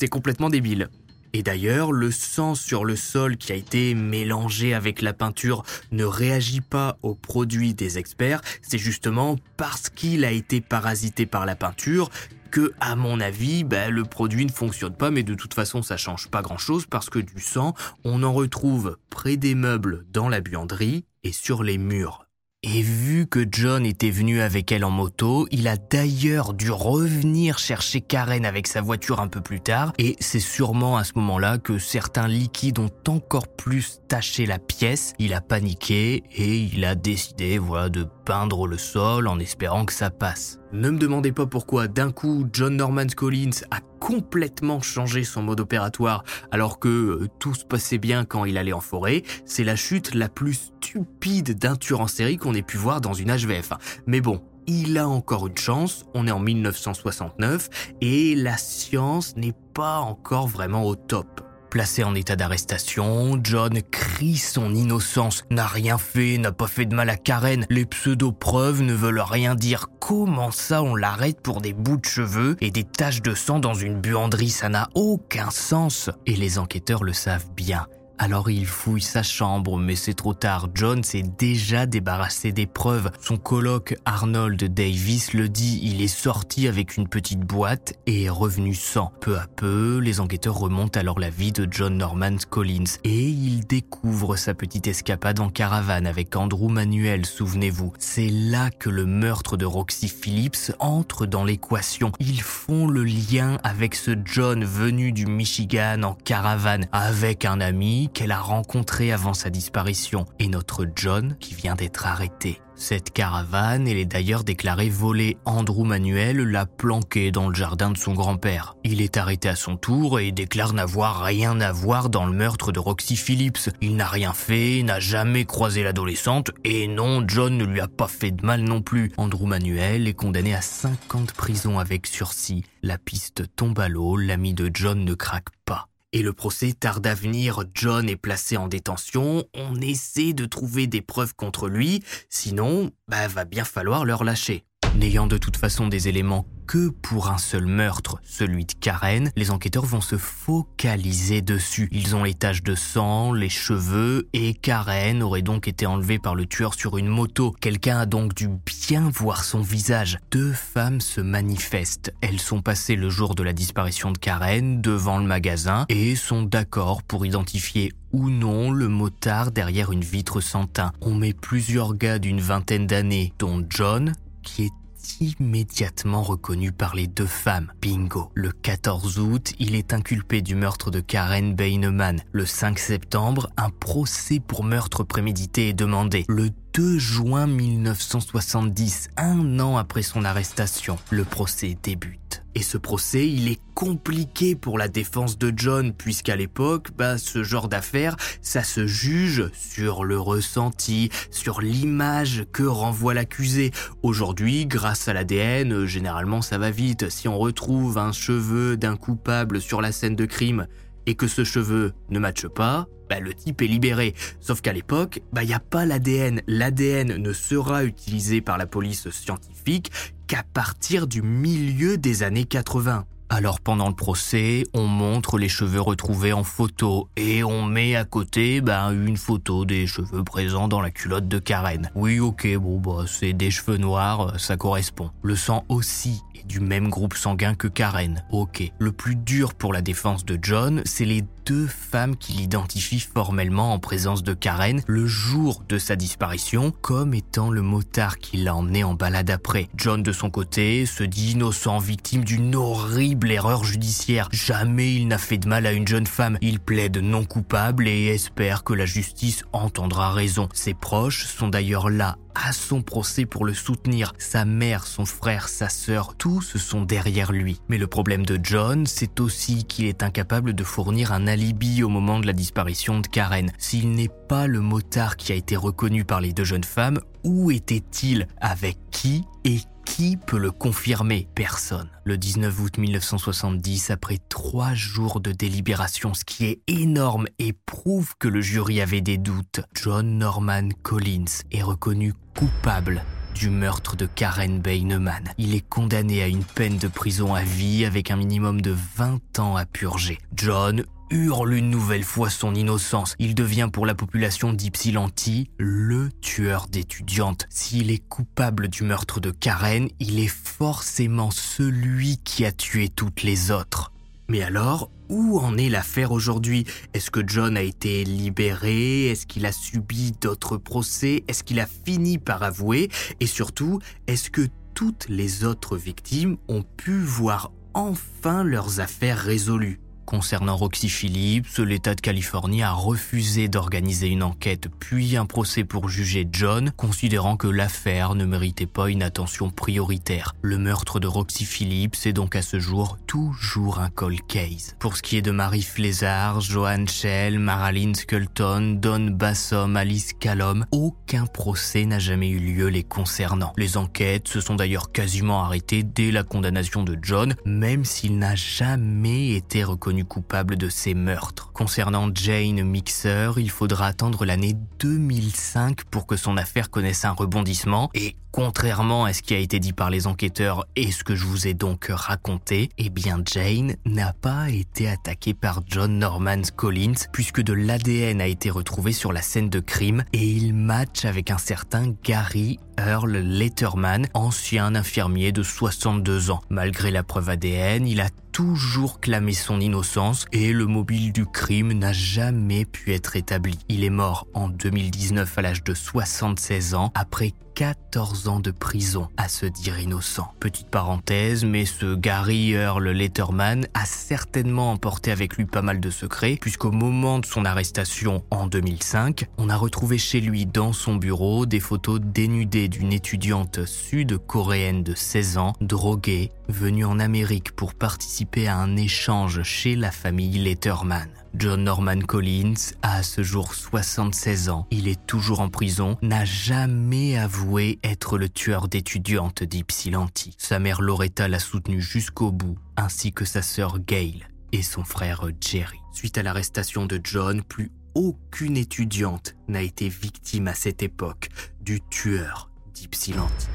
c'est 0.00 0.08
complètement 0.08 0.48
débile. 0.48 0.88
Et 1.34 1.42
d'ailleurs, 1.42 1.92
le 1.92 2.10
sang 2.10 2.54
sur 2.54 2.86
le 2.86 2.96
sol 2.96 3.36
qui 3.36 3.52
a 3.52 3.54
été 3.54 3.94
mélangé 3.94 4.72
avec 4.72 5.02
la 5.02 5.12
peinture 5.12 5.62
ne 5.92 6.04
réagit 6.04 6.62
pas 6.62 6.96
au 7.02 7.14
produit 7.14 7.74
des 7.74 7.98
experts, 7.98 8.40
c'est 8.62 8.78
justement 8.78 9.36
parce 9.58 9.90
qu'il 9.90 10.24
a 10.24 10.32
été 10.32 10.62
parasité 10.62 11.26
par 11.26 11.44
la 11.44 11.54
peinture 11.54 12.08
que, 12.50 12.72
à 12.80 12.96
mon 12.96 13.20
avis, 13.20 13.62
bah, 13.62 13.90
le 13.90 14.04
produit 14.04 14.46
ne 14.46 14.50
fonctionne 14.50 14.96
pas, 14.96 15.10
mais 15.10 15.22
de 15.22 15.34
toute 15.34 15.52
façon, 15.52 15.82
ça 15.82 15.98
change 15.98 16.28
pas 16.28 16.40
grand 16.40 16.58
chose 16.58 16.86
parce 16.86 17.10
que 17.10 17.18
du 17.18 17.40
sang, 17.40 17.74
on 18.02 18.22
en 18.22 18.32
retrouve 18.32 18.96
près 19.10 19.36
des 19.36 19.54
meubles 19.54 20.06
dans 20.10 20.30
la 20.30 20.40
buanderie 20.40 21.04
et 21.24 21.32
sur 21.32 21.62
les 21.62 21.76
murs. 21.76 22.29
Et 22.62 22.82
vu 22.82 23.26
que 23.26 23.46
John 23.50 23.86
était 23.86 24.10
venu 24.10 24.42
avec 24.42 24.70
elle 24.70 24.84
en 24.84 24.90
moto, 24.90 25.48
il 25.50 25.66
a 25.66 25.78
d'ailleurs 25.78 26.52
dû 26.52 26.70
revenir 26.70 27.58
chercher 27.58 28.02
Karen 28.02 28.44
avec 28.44 28.66
sa 28.66 28.82
voiture 28.82 29.20
un 29.20 29.28
peu 29.28 29.40
plus 29.40 29.62
tard, 29.62 29.94
et 29.96 30.14
c'est 30.20 30.40
sûrement 30.40 30.98
à 30.98 31.04
ce 31.04 31.12
moment-là 31.14 31.56
que 31.56 31.78
certains 31.78 32.28
liquides 32.28 32.78
ont 32.78 32.90
encore 33.08 33.48
plus 33.48 34.00
taché 34.08 34.44
la 34.44 34.58
pièce. 34.58 35.14
Il 35.18 35.32
a 35.32 35.40
paniqué 35.40 36.22
et 36.36 36.58
il 36.58 36.84
a 36.84 36.94
décidé 36.94 37.56
voilà, 37.56 37.88
de 37.88 38.06
peindre 38.30 38.68
le 38.68 38.78
sol 38.78 39.26
en 39.26 39.40
espérant 39.40 39.84
que 39.84 39.92
ça 39.92 40.08
passe. 40.08 40.60
Ne 40.72 40.90
me 40.90 40.98
demandez 40.98 41.32
pas 41.32 41.46
pourquoi 41.46 41.88
d'un 41.88 42.12
coup 42.12 42.46
John 42.52 42.76
Norman 42.76 43.08
Collins 43.08 43.64
a 43.72 43.80
complètement 43.98 44.80
changé 44.80 45.24
son 45.24 45.42
mode 45.42 45.58
opératoire 45.58 46.22
alors 46.52 46.78
que 46.78 46.88
euh, 46.88 47.28
tout 47.40 47.54
se 47.54 47.64
passait 47.64 47.98
bien 47.98 48.24
quand 48.24 48.44
il 48.44 48.56
allait 48.56 48.72
en 48.72 48.80
forêt. 48.80 49.24
C'est 49.44 49.64
la 49.64 49.74
chute 49.74 50.14
la 50.14 50.28
plus 50.28 50.54
stupide 50.54 51.58
d'un 51.58 51.74
tueur 51.74 52.02
en 52.02 52.06
série 52.06 52.36
qu'on 52.36 52.54
ait 52.54 52.62
pu 52.62 52.76
voir 52.76 53.00
dans 53.00 53.14
une 53.14 53.34
HVF. 53.36 53.72
Mais 54.06 54.20
bon, 54.20 54.40
il 54.68 54.96
a 54.96 55.08
encore 55.08 55.48
une 55.48 55.58
chance, 55.58 56.06
on 56.14 56.28
est 56.28 56.30
en 56.30 56.38
1969 56.38 57.68
et 58.00 58.36
la 58.36 58.56
science 58.56 59.34
n'est 59.34 59.56
pas 59.74 59.98
encore 59.98 60.46
vraiment 60.46 60.84
au 60.84 60.94
top. 60.94 61.49
Placé 61.70 62.02
en 62.02 62.16
état 62.16 62.34
d'arrestation, 62.34 63.38
John 63.44 63.80
crie 63.92 64.38
son 64.38 64.74
innocence. 64.74 65.44
N'a 65.50 65.68
rien 65.68 65.98
fait, 65.98 66.36
n'a 66.36 66.50
pas 66.50 66.66
fait 66.66 66.84
de 66.84 66.96
mal 66.96 67.08
à 67.08 67.16
Karen. 67.16 67.64
Les 67.70 67.86
pseudo-preuves 67.86 68.82
ne 68.82 68.92
veulent 68.92 69.20
rien 69.20 69.54
dire. 69.54 69.86
Comment 70.00 70.50
ça 70.50 70.82
on 70.82 70.96
l'arrête 70.96 71.40
pour 71.40 71.60
des 71.60 71.72
bouts 71.72 71.98
de 71.98 72.04
cheveux 72.04 72.56
et 72.60 72.72
des 72.72 72.82
taches 72.82 73.22
de 73.22 73.34
sang 73.34 73.60
dans 73.60 73.74
une 73.74 74.00
buanderie? 74.00 74.50
Ça 74.50 74.68
n'a 74.68 74.88
aucun 74.94 75.50
sens. 75.50 76.10
Et 76.26 76.34
les 76.34 76.58
enquêteurs 76.58 77.04
le 77.04 77.12
savent 77.12 77.48
bien. 77.54 77.86
Alors 78.22 78.50
il 78.50 78.66
fouille 78.66 79.00
sa 79.00 79.22
chambre, 79.22 79.78
mais 79.78 79.96
c'est 79.96 80.12
trop 80.12 80.34
tard. 80.34 80.68
John 80.74 81.02
s'est 81.02 81.24
déjà 81.38 81.86
débarrassé 81.86 82.52
des 82.52 82.66
preuves. 82.66 83.10
Son 83.18 83.38
coloc 83.38 83.96
Arnold 84.04 84.62
Davis 84.62 85.32
le 85.32 85.48
dit, 85.48 85.80
il 85.82 86.02
est 86.02 86.06
sorti 86.06 86.68
avec 86.68 86.98
une 86.98 87.08
petite 87.08 87.40
boîte 87.40 87.94
et 88.06 88.24
est 88.24 88.28
revenu 88.28 88.74
sans. 88.74 89.10
Peu 89.22 89.38
à 89.38 89.46
peu, 89.46 90.00
les 90.00 90.20
enquêteurs 90.20 90.58
remontent 90.58 91.00
alors 91.00 91.18
la 91.18 91.30
vie 91.30 91.50
de 91.50 91.66
John 91.70 91.96
Norman 91.96 92.36
Collins 92.50 92.98
et 93.04 93.24
ils 93.24 93.66
découvrent 93.66 94.36
sa 94.36 94.52
petite 94.52 94.86
escapade 94.86 95.40
en 95.40 95.48
caravane 95.48 96.06
avec 96.06 96.36
Andrew 96.36 96.68
Manuel, 96.68 97.24
souvenez-vous. 97.24 97.94
C'est 97.98 98.28
là 98.28 98.68
que 98.68 98.90
le 98.90 99.06
meurtre 99.06 99.56
de 99.56 99.64
Roxy 99.64 100.08
Phillips 100.08 100.72
entre 100.78 101.24
dans 101.24 101.44
l'équation. 101.44 102.12
Ils 102.20 102.42
font 102.42 102.86
le 102.86 103.02
lien 103.02 103.56
avec 103.64 103.94
ce 103.94 104.10
John 104.26 104.62
venu 104.62 105.10
du 105.10 105.24
Michigan 105.24 106.02
en 106.02 106.12
caravane 106.12 106.86
avec 106.92 107.46
un 107.46 107.62
ami 107.62 108.09
qu'elle 108.12 108.32
a 108.32 108.40
rencontré 108.40 109.12
avant 109.12 109.34
sa 109.34 109.50
disparition 109.50 110.26
et 110.38 110.48
notre 110.48 110.86
John 110.94 111.36
qui 111.40 111.54
vient 111.54 111.74
d'être 111.74 112.06
arrêté. 112.06 112.60
Cette 112.80 113.10
caravane, 113.12 113.86
elle 113.86 113.98
est 113.98 114.06
d'ailleurs 114.06 114.42
déclarée 114.42 114.88
volée. 114.88 115.36
Andrew 115.44 115.84
Manuel 115.84 116.38
l'a 116.38 116.64
planquée 116.64 117.30
dans 117.30 117.50
le 117.50 117.54
jardin 117.54 117.90
de 117.90 117.98
son 117.98 118.14
grand-père. 118.14 118.74
Il 118.84 119.02
est 119.02 119.18
arrêté 119.18 119.50
à 119.50 119.54
son 119.54 119.76
tour 119.76 120.18
et 120.18 120.32
déclare 120.32 120.72
n'avoir 120.72 121.22
rien 121.22 121.60
à 121.60 121.72
voir 121.72 122.08
dans 122.08 122.24
le 122.24 122.32
meurtre 122.32 122.72
de 122.72 122.78
Roxy 122.78 123.16
Phillips. 123.16 123.68
Il 123.82 123.96
n'a 123.96 124.06
rien 124.06 124.32
fait, 124.32 124.82
n'a 124.82 124.98
jamais 124.98 125.44
croisé 125.44 125.82
l'adolescente 125.82 126.52
et 126.64 126.88
non, 126.88 127.22
John 127.28 127.58
ne 127.58 127.66
lui 127.66 127.82
a 127.82 127.86
pas 127.86 128.08
fait 128.08 128.30
de 128.30 128.46
mal 128.46 128.62
non 128.62 128.80
plus. 128.80 129.12
Andrew 129.18 129.46
Manuel 129.46 130.08
est 130.08 130.14
condamné 130.14 130.54
à 130.54 130.62
50 130.62 131.32
prisons 131.32 131.78
avec 131.78 132.06
sursis. 132.06 132.64
La 132.82 132.96
piste 132.96 133.44
tombe 133.56 133.78
à 133.78 133.90
l'eau, 133.90 134.16
l'ami 134.16 134.54
de 134.54 134.70
John 134.72 135.04
ne 135.04 135.12
craque 135.12 135.50
pas 135.66 135.89
et 136.12 136.22
le 136.22 136.32
procès 136.32 136.72
tarde 136.72 137.06
à 137.06 137.14
venir. 137.14 137.64
John 137.74 138.08
est 138.08 138.16
placé 138.16 138.56
en 138.56 138.68
détention, 138.68 139.44
on 139.54 139.80
essaie 139.80 140.32
de 140.32 140.46
trouver 140.46 140.86
des 140.86 141.02
preuves 141.02 141.34
contre 141.34 141.68
lui, 141.68 142.02
sinon, 142.28 142.90
bah, 143.08 143.28
va 143.28 143.44
bien 143.44 143.64
falloir 143.64 144.04
le 144.04 144.14
relâcher. 144.14 144.64
N'ayant 144.96 145.26
de 145.26 145.38
toute 145.38 145.56
façon 145.56 145.88
des 145.88 146.08
éléments 146.08 146.46
que 146.70 146.88
pour 146.88 147.30
un 147.30 147.38
seul 147.38 147.66
meurtre, 147.66 148.20
celui 148.22 148.64
de 148.64 148.74
Karen, 148.74 149.32
les 149.34 149.50
enquêteurs 149.50 149.86
vont 149.86 150.00
se 150.00 150.16
focaliser 150.16 151.42
dessus. 151.42 151.88
Ils 151.90 152.14
ont 152.14 152.22
les 152.22 152.34
taches 152.34 152.62
de 152.62 152.76
sang, 152.76 153.32
les 153.32 153.48
cheveux, 153.48 154.28
et 154.34 154.54
Karen 154.54 155.20
aurait 155.20 155.42
donc 155.42 155.66
été 155.66 155.84
enlevée 155.86 156.20
par 156.20 156.36
le 156.36 156.46
tueur 156.46 156.74
sur 156.74 156.96
une 156.96 157.08
moto. 157.08 157.56
Quelqu'un 157.60 157.98
a 157.98 158.06
donc 158.06 158.36
dû 158.36 158.48
bien 158.86 159.10
voir 159.12 159.42
son 159.42 159.62
visage. 159.62 160.18
Deux 160.30 160.52
femmes 160.52 161.00
se 161.00 161.20
manifestent. 161.20 162.12
Elles 162.20 162.38
sont 162.38 162.62
passées 162.62 162.94
le 162.94 163.10
jour 163.10 163.34
de 163.34 163.42
la 163.42 163.52
disparition 163.52 164.12
de 164.12 164.18
Karen 164.18 164.80
devant 164.80 165.18
le 165.18 165.26
magasin 165.26 165.86
et 165.88 166.14
sont 166.14 166.44
d'accord 166.44 167.02
pour 167.02 167.26
identifier 167.26 167.90
ou 168.12 168.30
non 168.30 168.70
le 168.70 168.86
motard 168.86 169.50
derrière 169.50 169.90
une 169.90 170.04
vitre 170.04 170.40
sans 170.40 170.66
teint. 170.66 170.92
On 171.00 171.16
met 171.16 171.32
plusieurs 171.32 171.96
gars 171.96 172.20
d'une 172.20 172.40
vingtaine 172.40 172.86
d'années, 172.86 173.32
dont 173.40 173.66
John, 173.68 174.12
qui 174.44 174.66
est 174.66 174.79
immédiatement 175.20 176.22
reconnu 176.22 176.72
par 176.72 176.94
les 176.94 177.06
deux 177.06 177.26
femmes. 177.26 177.72
Bingo. 177.80 178.30
Le 178.34 178.52
14 178.52 179.18
août, 179.18 179.52
il 179.58 179.74
est 179.74 179.92
inculpé 179.92 180.42
du 180.42 180.54
meurtre 180.54 180.90
de 180.90 181.00
Karen 181.00 181.54
Beinemann. 181.54 182.22
Le 182.32 182.46
5 182.46 182.78
septembre, 182.78 183.50
un 183.56 183.70
procès 183.70 184.40
pour 184.40 184.64
meurtre 184.64 185.04
prémédité 185.04 185.70
est 185.70 185.74
demandé. 185.74 186.24
Le 186.28 186.50
2 186.72 186.98
juin 186.98 187.48
1970, 187.48 189.08
un 189.16 189.58
an 189.58 189.76
après 189.76 190.02
son 190.02 190.24
arrestation, 190.24 190.98
le 191.10 191.24
procès 191.24 191.76
débute. 191.82 192.44
Et 192.54 192.62
ce 192.62 192.78
procès, 192.78 193.28
il 193.28 193.48
est 193.48 193.60
compliqué 193.74 194.54
pour 194.54 194.78
la 194.78 194.86
défense 194.86 195.36
de 195.36 195.52
John, 195.56 195.92
puisqu'à 195.92 196.36
l'époque, 196.36 196.88
bah, 196.96 197.18
ce 197.18 197.42
genre 197.42 197.68
d'affaires, 197.68 198.16
ça 198.40 198.62
se 198.62 198.86
juge 198.86 199.50
sur 199.52 200.04
le 200.04 200.18
ressenti, 200.18 201.10
sur 201.30 201.60
l'image 201.60 202.44
que 202.52 202.62
renvoie 202.62 203.14
l'accusé. 203.14 203.72
Aujourd'hui, 204.02 204.66
grâce 204.66 205.08
à 205.08 205.12
l'ADN, 205.12 205.86
généralement 205.86 206.42
ça 206.42 206.58
va 206.58 206.70
vite. 206.70 207.08
Si 207.10 207.26
on 207.26 207.38
retrouve 207.38 207.98
un 207.98 208.12
cheveu 208.12 208.76
d'un 208.76 208.96
coupable 208.96 209.60
sur 209.60 209.80
la 209.80 209.90
scène 209.90 210.16
de 210.16 210.26
crime, 210.26 210.66
et 211.10 211.16
que 211.16 211.26
ce 211.26 211.42
cheveu 211.42 211.92
ne 212.08 212.20
matche 212.20 212.46
pas, 212.46 212.86
bah, 213.08 213.18
le 213.18 213.34
type 213.34 213.62
est 213.62 213.66
libéré. 213.66 214.14
Sauf 214.38 214.60
qu'à 214.60 214.72
l'époque, 214.72 215.16
il 215.16 215.34
bah, 215.34 215.44
n'y 215.44 215.52
a 215.52 215.58
pas 215.58 215.84
l'ADN. 215.84 216.40
L'ADN 216.46 217.16
ne 217.16 217.32
sera 217.32 217.84
utilisé 217.84 218.40
par 218.40 218.58
la 218.58 218.66
police 218.66 219.10
scientifique 219.10 219.90
qu'à 220.28 220.44
partir 220.54 221.08
du 221.08 221.20
milieu 221.20 221.98
des 221.98 222.22
années 222.22 222.44
80. 222.44 223.06
Alors 223.32 223.60
pendant 223.60 223.88
le 223.88 223.94
procès, 223.94 224.64
on 224.74 224.86
montre 224.86 225.38
les 225.38 225.48
cheveux 225.48 225.80
retrouvés 225.80 226.32
en 226.32 226.42
photo 226.42 227.08
et 227.16 227.44
on 227.44 227.64
met 227.64 227.94
à 227.94 228.04
côté 228.04 228.60
bah, 228.60 228.90
une 228.92 229.16
photo 229.16 229.64
des 229.64 229.86
cheveux 229.86 230.24
présents 230.24 230.66
dans 230.66 230.80
la 230.80 230.90
culotte 230.90 231.28
de 231.28 231.38
Karen. 231.38 231.92
Oui 231.94 232.18
ok, 232.18 232.56
bon 232.56 232.78
bah 232.78 233.04
c'est 233.06 233.32
des 233.32 233.52
cheveux 233.52 233.76
noirs, 233.76 234.38
ça 234.40 234.56
correspond. 234.56 235.10
Le 235.22 235.36
sang 235.36 235.64
aussi 235.68 236.22
du 236.50 236.58
même 236.58 236.88
groupe 236.88 237.14
sanguin 237.14 237.54
que 237.54 237.68
Karen. 237.68 238.24
Ok. 238.32 238.72
Le 238.80 238.90
plus 238.90 239.14
dur 239.14 239.54
pour 239.54 239.72
la 239.72 239.82
défense 239.82 240.24
de 240.24 240.36
John, 240.42 240.82
c'est 240.84 241.04
les 241.04 241.22
deux 241.46 241.68
femmes 241.68 242.16
qui 242.16 242.32
l'identifient 242.32 242.98
formellement 243.00 243.72
en 243.72 243.78
présence 243.78 244.24
de 244.24 244.34
Karen 244.34 244.82
le 244.88 245.06
jour 245.06 245.62
de 245.68 245.78
sa 245.78 245.94
disparition 245.94 246.72
comme 246.80 247.14
étant 247.14 247.50
le 247.50 247.62
motard 247.62 248.18
qui 248.18 248.38
l'a 248.38 248.56
emmené 248.56 248.82
en 248.82 248.94
balade 248.94 249.30
après. 249.30 249.68
John 249.76 250.02
de 250.02 250.10
son 250.10 250.28
côté 250.28 250.86
se 250.86 251.04
dit 251.04 251.32
innocent, 251.32 251.78
victime 251.78 252.24
d'une 252.24 252.56
horrible 252.56 253.30
erreur 253.30 253.62
judiciaire. 253.62 254.28
Jamais 254.32 254.92
il 254.94 255.06
n'a 255.06 255.18
fait 255.18 255.38
de 255.38 255.48
mal 255.48 255.66
à 255.66 255.72
une 255.72 255.86
jeune 255.86 256.08
femme. 256.08 256.36
Il 256.40 256.58
plaide 256.58 256.98
non 256.98 257.24
coupable 257.24 257.86
et 257.86 258.06
espère 258.06 258.64
que 258.64 258.74
la 258.74 258.86
justice 258.86 259.44
entendra 259.52 260.10
raison. 260.10 260.48
Ses 260.52 260.74
proches 260.74 261.26
sont 261.26 261.48
d'ailleurs 261.48 261.90
là 261.90 262.18
à 262.34 262.52
son 262.52 262.82
procès 262.82 263.26
pour 263.26 263.44
le 263.44 263.54
soutenir. 263.54 264.12
Sa 264.18 264.44
mère, 264.44 264.86
son 264.86 265.04
frère, 265.04 265.48
sa 265.48 265.68
sœur, 265.68 266.14
tous 266.16 266.56
sont 266.56 266.82
derrière 266.82 267.32
lui. 267.32 267.60
Mais 267.68 267.78
le 267.78 267.86
problème 267.86 268.24
de 268.24 268.38
John, 268.42 268.86
c'est 268.86 269.20
aussi 269.20 269.64
qu'il 269.64 269.86
est 269.86 270.02
incapable 270.02 270.54
de 270.54 270.64
fournir 270.64 271.12
un 271.12 271.26
alibi 271.26 271.82
au 271.82 271.88
moment 271.88 272.20
de 272.20 272.26
la 272.26 272.32
disparition 272.32 273.00
de 273.00 273.06
Karen. 273.06 273.52
S'il 273.58 273.90
n'est 273.92 274.10
pas 274.28 274.46
le 274.46 274.60
motard 274.60 275.16
qui 275.16 275.32
a 275.32 275.36
été 275.36 275.56
reconnu 275.56 276.04
par 276.04 276.20
les 276.20 276.32
deux 276.32 276.44
jeunes 276.44 276.64
femmes, 276.64 277.00
où 277.24 277.50
était-il? 277.50 278.26
Avec 278.40 278.78
qui 278.90 279.24
et 279.44 279.60
qui 279.90 280.16
peut 280.16 280.38
le 280.38 280.52
confirmer? 280.52 281.26
Personne. 281.34 281.88
Le 282.04 282.16
19 282.16 282.60
août 282.60 282.78
1970, 282.78 283.90
après 283.90 284.18
trois 284.28 284.72
jours 284.72 285.20
de 285.20 285.32
délibération, 285.32 286.14
ce 286.14 286.24
qui 286.24 286.46
est 286.46 286.60
énorme 286.68 287.26
et 287.40 287.52
prouve 287.52 288.14
que 288.18 288.28
le 288.28 288.40
jury 288.40 288.80
avait 288.80 289.00
des 289.00 289.18
doutes, 289.18 289.62
John 289.74 290.16
Norman 290.16 290.68
Collins 290.84 291.42
est 291.50 291.62
reconnu 291.62 292.14
coupable 292.36 293.02
du 293.34 293.50
meurtre 293.50 293.96
de 293.96 294.06
Karen 294.06 294.60
Beinemann. 294.60 295.24
Il 295.38 295.56
est 295.56 295.68
condamné 295.68 296.22
à 296.22 296.28
une 296.28 296.44
peine 296.44 296.78
de 296.78 296.88
prison 296.88 297.34
à 297.34 297.42
vie 297.42 297.84
avec 297.84 298.12
un 298.12 298.16
minimum 298.16 298.60
de 298.60 298.74
20 298.96 299.40
ans 299.40 299.56
à 299.56 299.66
purger. 299.66 300.18
John 300.34 300.84
hurle 301.10 301.54
une 301.54 301.70
nouvelle 301.70 302.04
fois 302.04 302.30
son 302.30 302.54
innocence. 302.54 303.14
Il 303.18 303.34
devient 303.34 303.68
pour 303.72 303.86
la 303.86 303.94
population 303.94 304.52
d'Ypsilanti 304.52 305.50
le 305.58 306.10
tueur 306.20 306.66
d'étudiantes. 306.68 307.46
S'il 307.50 307.90
est 307.90 308.06
coupable 308.08 308.68
du 308.68 308.84
meurtre 308.84 309.20
de 309.20 309.30
Karen, 309.30 309.88
il 309.98 310.20
est 310.20 310.28
forcément 310.28 311.30
celui 311.30 312.18
qui 312.18 312.44
a 312.44 312.52
tué 312.52 312.88
toutes 312.88 313.22
les 313.22 313.50
autres. 313.50 313.92
Mais 314.28 314.42
alors, 314.42 314.90
où 315.08 315.40
en 315.40 315.58
est 315.58 315.68
l'affaire 315.68 316.12
aujourd'hui? 316.12 316.64
Est-ce 316.94 317.10
que 317.10 317.26
John 317.26 317.56
a 317.56 317.62
été 317.62 318.04
libéré? 318.04 319.08
Est-ce 319.08 319.26
qu'il 319.26 319.44
a 319.44 319.52
subi 319.52 320.12
d'autres 320.20 320.56
procès? 320.56 321.24
Est-ce 321.26 321.42
qu'il 321.42 321.58
a 321.58 321.66
fini 321.66 322.18
par 322.18 322.44
avouer? 322.44 322.88
Et 323.18 323.26
surtout, 323.26 323.80
est-ce 324.06 324.30
que 324.30 324.46
toutes 324.72 325.08
les 325.08 325.44
autres 325.44 325.76
victimes 325.76 326.36
ont 326.46 326.62
pu 326.62 327.00
voir 327.00 327.50
enfin 327.74 328.44
leurs 328.44 328.78
affaires 328.78 329.18
résolues? 329.18 329.80
Concernant 330.10 330.56
Roxy 330.56 330.88
Phillips, 330.88 331.58
l'État 331.58 331.94
de 331.94 332.00
Californie 332.00 332.64
a 332.64 332.72
refusé 332.72 333.46
d'organiser 333.46 334.08
une 334.08 334.24
enquête 334.24 334.66
puis 334.80 335.16
un 335.16 335.24
procès 335.24 335.62
pour 335.62 335.88
juger 335.88 336.26
John, 336.32 336.72
considérant 336.76 337.36
que 337.36 337.46
l'affaire 337.46 338.16
ne 338.16 338.24
méritait 338.24 338.66
pas 338.66 338.90
une 338.90 339.04
attention 339.04 339.50
prioritaire. 339.50 340.34
Le 340.42 340.58
meurtre 340.58 340.98
de 340.98 341.06
Roxy 341.06 341.44
Phillips 341.44 342.06
est 342.06 342.12
donc 342.12 342.34
à 342.34 342.42
ce 342.42 342.58
jour 342.58 342.98
toujours 343.06 343.78
un 343.78 343.88
cold 343.88 344.18
case. 344.26 344.74
Pour 344.80 344.96
ce 344.96 345.02
qui 345.02 345.16
est 345.16 345.22
de 345.22 345.30
Marie 345.30 345.62
Flézard, 345.62 346.40
Joanne 346.40 346.88
Schell, 346.88 347.38
Marilyn 347.38 347.94
Skelton, 347.94 348.80
Don 348.82 349.12
Bassom, 349.12 349.76
Alice 349.76 350.12
Callum, 350.18 350.66
aucun 350.72 351.26
procès 351.26 351.84
n'a 351.84 352.00
jamais 352.00 352.30
eu 352.30 352.40
lieu 352.40 352.66
les 352.66 352.82
concernant. 352.82 353.52
Les 353.56 353.76
enquêtes 353.76 354.26
se 354.26 354.40
sont 354.40 354.56
d'ailleurs 354.56 354.90
quasiment 354.90 355.44
arrêtées 355.44 355.84
dès 355.84 356.10
la 356.10 356.24
condamnation 356.24 356.82
de 356.82 356.98
John, 357.00 357.36
même 357.44 357.84
s'il 357.84 358.18
n'a 358.18 358.34
jamais 358.34 359.36
été 359.36 359.62
reconnu 359.62 359.99
coupable 360.04 360.56
de 360.56 360.68
ces 360.68 360.94
meurtres. 360.94 361.52
Concernant 361.52 362.10
Jane 362.14 362.62
Mixer, 362.62 363.32
il 363.36 363.50
faudra 363.50 363.86
attendre 363.86 364.24
l'année 364.24 364.54
2005 364.78 365.84
pour 365.84 366.06
que 366.06 366.16
son 366.16 366.36
affaire 366.36 366.70
connaisse 366.70 367.04
un 367.04 367.12
rebondissement 367.12 367.90
et 367.94 368.16
Contrairement 368.32 369.06
à 369.06 369.12
ce 369.12 369.22
qui 369.22 369.34
a 369.34 369.38
été 369.38 369.58
dit 369.58 369.72
par 369.72 369.90
les 369.90 370.06
enquêteurs 370.06 370.64
et 370.76 370.92
ce 370.92 371.02
que 371.02 371.16
je 371.16 371.24
vous 371.24 371.48
ai 371.48 371.54
donc 371.54 371.88
raconté, 371.90 372.68
eh 372.78 372.88
bien 372.88 373.20
Jane 373.24 373.74
n'a 373.84 374.12
pas 374.12 374.50
été 374.50 374.88
attaquée 374.88 375.34
par 375.34 375.62
John 375.66 375.98
Norman 375.98 376.42
Collins 376.54 377.08
puisque 377.12 377.40
de 377.40 377.52
l'ADN 377.52 378.20
a 378.20 378.28
été 378.28 378.48
retrouvé 378.48 378.92
sur 378.92 379.12
la 379.12 379.20
scène 379.20 379.48
de 379.48 379.58
crime 379.58 380.04
et 380.12 380.24
il 380.24 380.54
match 380.54 381.04
avec 381.04 381.32
un 381.32 381.38
certain 381.38 381.92
Gary 382.04 382.60
Earl 382.86 383.16
Letterman, 383.18 384.06
ancien 384.14 384.74
infirmier 384.74 385.32
de 385.32 385.42
62 385.42 386.30
ans. 386.30 386.40
Malgré 386.48 386.90
la 386.90 387.02
preuve 387.02 387.28
ADN, 387.28 387.86
il 387.86 388.00
a 388.00 388.08
toujours 388.32 389.00
clamé 389.00 389.32
son 389.32 389.60
innocence 389.60 390.26
et 390.32 390.52
le 390.52 390.66
mobile 390.66 391.12
du 391.12 391.26
crime 391.26 391.72
n'a 391.72 391.92
jamais 391.92 392.64
pu 392.64 392.92
être 392.92 393.16
établi. 393.16 393.58
Il 393.68 393.84
est 393.84 393.90
mort 393.90 394.26
en 394.34 394.48
2019 394.48 395.38
à 395.38 395.42
l'âge 395.42 395.64
de 395.64 395.74
76 395.74 396.74
ans 396.74 396.92
après 396.94 397.32
14 397.60 398.28
ans 398.28 398.40
de 398.40 398.52
prison 398.52 399.08
à 399.18 399.28
se 399.28 399.44
dire 399.44 399.78
innocent. 399.78 400.32
Petite 400.40 400.68
parenthèse, 400.68 401.44
mais 401.44 401.66
ce 401.66 401.94
Gary 401.94 402.52
Earl 402.52 402.88
Letterman 402.88 403.66
a 403.74 403.84
certainement 403.84 404.72
emporté 404.72 405.10
avec 405.10 405.36
lui 405.36 405.44
pas 405.44 405.60
mal 405.60 405.78
de 405.78 405.90
secrets, 405.90 406.38
puisqu'au 406.40 406.70
moment 406.70 407.18
de 407.18 407.26
son 407.26 407.44
arrestation 407.44 408.24
en 408.30 408.46
2005, 408.46 409.26
on 409.36 409.50
a 409.50 409.56
retrouvé 409.56 409.98
chez 409.98 410.22
lui 410.22 410.46
dans 410.46 410.72
son 410.72 410.96
bureau 410.96 411.44
des 411.44 411.60
photos 411.60 412.00
dénudées 412.02 412.68
d'une 412.68 412.94
étudiante 412.94 413.66
sud-coréenne 413.66 414.82
de 414.82 414.94
16 414.94 415.36
ans, 415.36 415.52
droguée, 415.60 416.32
venue 416.48 416.86
en 416.86 416.98
Amérique 416.98 417.52
pour 417.52 417.74
participer 417.74 418.48
à 418.48 418.56
un 418.56 418.78
échange 418.78 419.42
chez 419.42 419.76
la 419.76 419.90
famille 419.90 420.38
Letterman. 420.38 421.10
John 421.34 421.64
Norman 421.64 422.00
Collins 422.00 422.72
a 422.82 422.96
à 422.96 423.02
ce 423.02 423.22
jour 423.22 423.54
76 423.54 424.48
ans, 424.50 424.66
il 424.70 424.88
est 424.88 425.06
toujours 425.06 425.40
en 425.40 425.48
prison, 425.48 425.96
n'a 426.02 426.24
jamais 426.24 427.16
avoué 427.16 427.78
être 427.84 428.18
le 428.18 428.28
tueur 428.28 428.68
d'étudiantes 428.68 429.42
d'Ypsilanti. 429.42 430.34
Sa 430.38 430.58
mère 430.58 430.82
Loretta 430.82 431.28
l'a 431.28 431.38
soutenu 431.38 431.80
jusqu'au 431.80 432.32
bout, 432.32 432.58
ainsi 432.76 433.12
que 433.12 433.24
sa 433.24 433.42
sœur 433.42 433.78
Gail 433.78 434.26
et 434.52 434.62
son 434.62 434.84
frère 434.84 435.26
Jerry. 435.40 435.78
Suite 435.92 436.18
à 436.18 436.22
l'arrestation 436.22 436.86
de 436.86 437.00
John, 437.02 437.42
plus 437.42 437.70
aucune 437.94 438.56
étudiante 438.56 439.34
n'a 439.48 439.62
été 439.62 439.88
victime 439.88 440.48
à 440.48 440.54
cette 440.54 440.82
époque 440.82 441.28
du 441.60 441.80
tueur 441.90 442.50
d'Ypsilanti. 442.74 443.48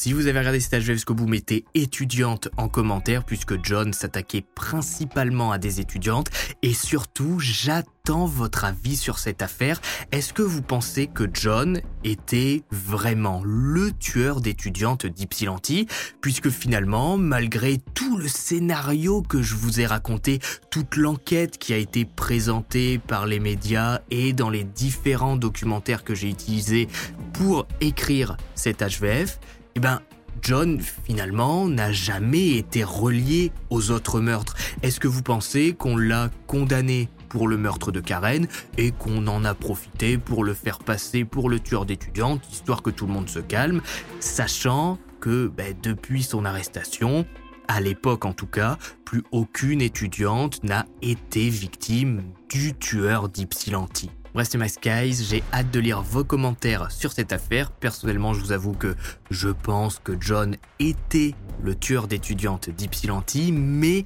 Si 0.00 0.12
vous 0.12 0.28
avez 0.28 0.38
regardé 0.38 0.60
cet 0.60 0.74
HV 0.74 0.92
jusqu'au 0.92 1.14
bout, 1.14 1.26
mettez 1.26 1.64
étudiante 1.74 2.50
en 2.56 2.68
commentaire 2.68 3.24
puisque 3.24 3.64
John 3.64 3.92
s'attaquait 3.92 4.44
principalement 4.54 5.50
à 5.50 5.58
des 5.58 5.80
étudiantes 5.80 6.30
et 6.62 6.72
surtout 6.72 7.40
j'attends 7.40 8.24
votre 8.24 8.64
avis 8.64 8.96
sur 8.96 9.18
cette 9.18 9.42
affaire. 9.42 9.80
Est-ce 10.12 10.32
que 10.32 10.42
vous 10.42 10.62
pensez 10.62 11.08
que 11.08 11.24
John 11.34 11.80
était 12.04 12.62
vraiment 12.70 13.42
le 13.44 13.90
tueur 13.90 14.40
d'étudiantes 14.40 15.04
d'Ypsilanti 15.04 15.88
puisque 16.20 16.50
finalement, 16.50 17.16
malgré 17.16 17.78
tout 17.94 18.18
le 18.18 18.28
scénario 18.28 19.22
que 19.22 19.42
je 19.42 19.56
vous 19.56 19.80
ai 19.80 19.86
raconté, 19.86 20.38
toute 20.70 20.94
l'enquête 20.94 21.58
qui 21.58 21.74
a 21.74 21.76
été 21.76 22.04
présentée 22.04 22.98
par 22.98 23.26
les 23.26 23.40
médias 23.40 23.98
et 24.12 24.32
dans 24.32 24.48
les 24.48 24.62
différents 24.62 25.36
documentaires 25.36 26.04
que 26.04 26.14
j'ai 26.14 26.28
utilisés 26.28 26.86
pour 27.32 27.66
écrire 27.80 28.36
cet 28.54 28.80
HVF, 28.80 29.40
eh 29.78 29.80
ben, 29.80 30.00
John, 30.42 30.80
finalement, 30.80 31.68
n'a 31.68 31.92
jamais 31.92 32.56
été 32.56 32.82
relié 32.82 33.52
aux 33.70 33.92
autres 33.92 34.18
meurtres. 34.18 34.56
Est-ce 34.82 34.98
que 34.98 35.06
vous 35.06 35.22
pensez 35.22 35.72
qu'on 35.72 35.96
l'a 35.96 36.30
condamné 36.48 37.08
pour 37.28 37.46
le 37.46 37.56
meurtre 37.56 37.92
de 37.92 38.00
Karen 38.00 38.48
et 38.76 38.90
qu'on 38.90 39.28
en 39.28 39.44
a 39.44 39.54
profité 39.54 40.18
pour 40.18 40.42
le 40.42 40.52
faire 40.52 40.80
passer 40.80 41.24
pour 41.24 41.48
le 41.48 41.60
tueur 41.60 41.86
d'étudiantes, 41.86 42.42
histoire 42.50 42.82
que 42.82 42.90
tout 42.90 43.06
le 43.06 43.12
monde 43.12 43.28
se 43.28 43.38
calme, 43.38 43.80
sachant 44.18 44.98
que 45.20 45.46
ben, 45.46 45.76
depuis 45.80 46.24
son 46.24 46.44
arrestation, 46.44 47.24
à 47.68 47.80
l'époque 47.80 48.24
en 48.24 48.32
tout 48.32 48.48
cas, 48.48 48.78
plus 49.04 49.22
aucune 49.30 49.80
étudiante 49.80 50.64
n'a 50.64 50.86
été 51.02 51.48
victime 51.48 52.24
du 52.48 52.74
tueur 52.74 53.28
d'Ypsilanti. 53.28 54.10
Bref, 54.34 54.48
c'est 54.50 54.58
Max 54.58 54.76
Guys, 54.82 55.24
j'ai 55.28 55.42
hâte 55.54 55.70
de 55.70 55.80
lire 55.80 56.02
vos 56.02 56.22
commentaires 56.22 56.90
sur 56.90 57.12
cette 57.12 57.32
affaire. 57.32 57.70
Personnellement, 57.70 58.34
je 58.34 58.40
vous 58.40 58.52
avoue 58.52 58.72
que 58.74 58.94
je 59.30 59.48
pense 59.48 60.00
que 60.04 60.12
John 60.20 60.56
était 60.78 61.34
le 61.62 61.74
tueur 61.74 62.08
d'étudiantes 62.08 62.68
d'Ypsilanti, 62.68 63.52
mais 63.52 64.04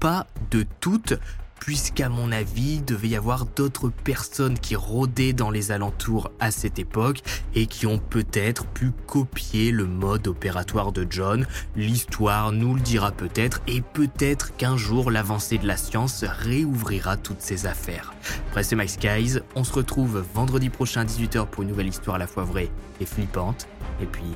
pas 0.00 0.26
de 0.50 0.66
toutes 0.80 1.14
puisqu'à 1.60 2.08
mon 2.08 2.32
avis, 2.32 2.76
il 2.76 2.84
devait 2.84 3.08
y 3.08 3.16
avoir 3.16 3.46
d'autres 3.46 3.90
personnes 3.90 4.58
qui 4.58 4.74
rôdaient 4.74 5.32
dans 5.32 5.50
les 5.50 5.70
alentours 5.70 6.32
à 6.40 6.50
cette 6.50 6.78
époque 6.78 7.20
et 7.54 7.66
qui 7.66 7.86
ont 7.86 7.98
peut-être 7.98 8.66
pu 8.66 8.90
copier 9.06 9.70
le 9.70 9.86
mode 9.86 10.26
opératoire 10.26 10.90
de 10.90 11.06
John. 11.08 11.46
L'histoire 11.76 12.50
nous 12.50 12.74
le 12.74 12.80
dira 12.80 13.12
peut-être 13.12 13.60
et 13.68 13.82
peut-être 13.82 14.56
qu'un 14.56 14.76
jour 14.76 15.10
l'avancée 15.10 15.58
de 15.58 15.66
la 15.66 15.76
science 15.76 16.24
réouvrira 16.24 17.16
toutes 17.16 17.42
ces 17.42 17.66
affaires. 17.66 18.14
Bref, 18.52 18.66
c'est 18.66 18.76
Max 18.76 18.98
Guys, 18.98 19.38
on 19.54 19.62
se 19.62 19.72
retrouve 19.72 20.24
vendredi 20.34 20.70
prochain 20.70 21.02
à 21.02 21.04
18h 21.04 21.46
pour 21.46 21.62
une 21.62 21.68
nouvelle 21.68 21.88
histoire 21.88 22.16
à 22.16 22.18
la 22.18 22.26
fois 22.26 22.44
vraie 22.44 22.70
et 23.00 23.06
flippante. 23.06 23.68
Et 24.00 24.06
puis, 24.06 24.34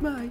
bye 0.00 0.30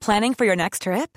Planning 0.00 0.34
for 0.34 0.44
your 0.44 0.54
next 0.54 0.82
trip? 0.82 1.16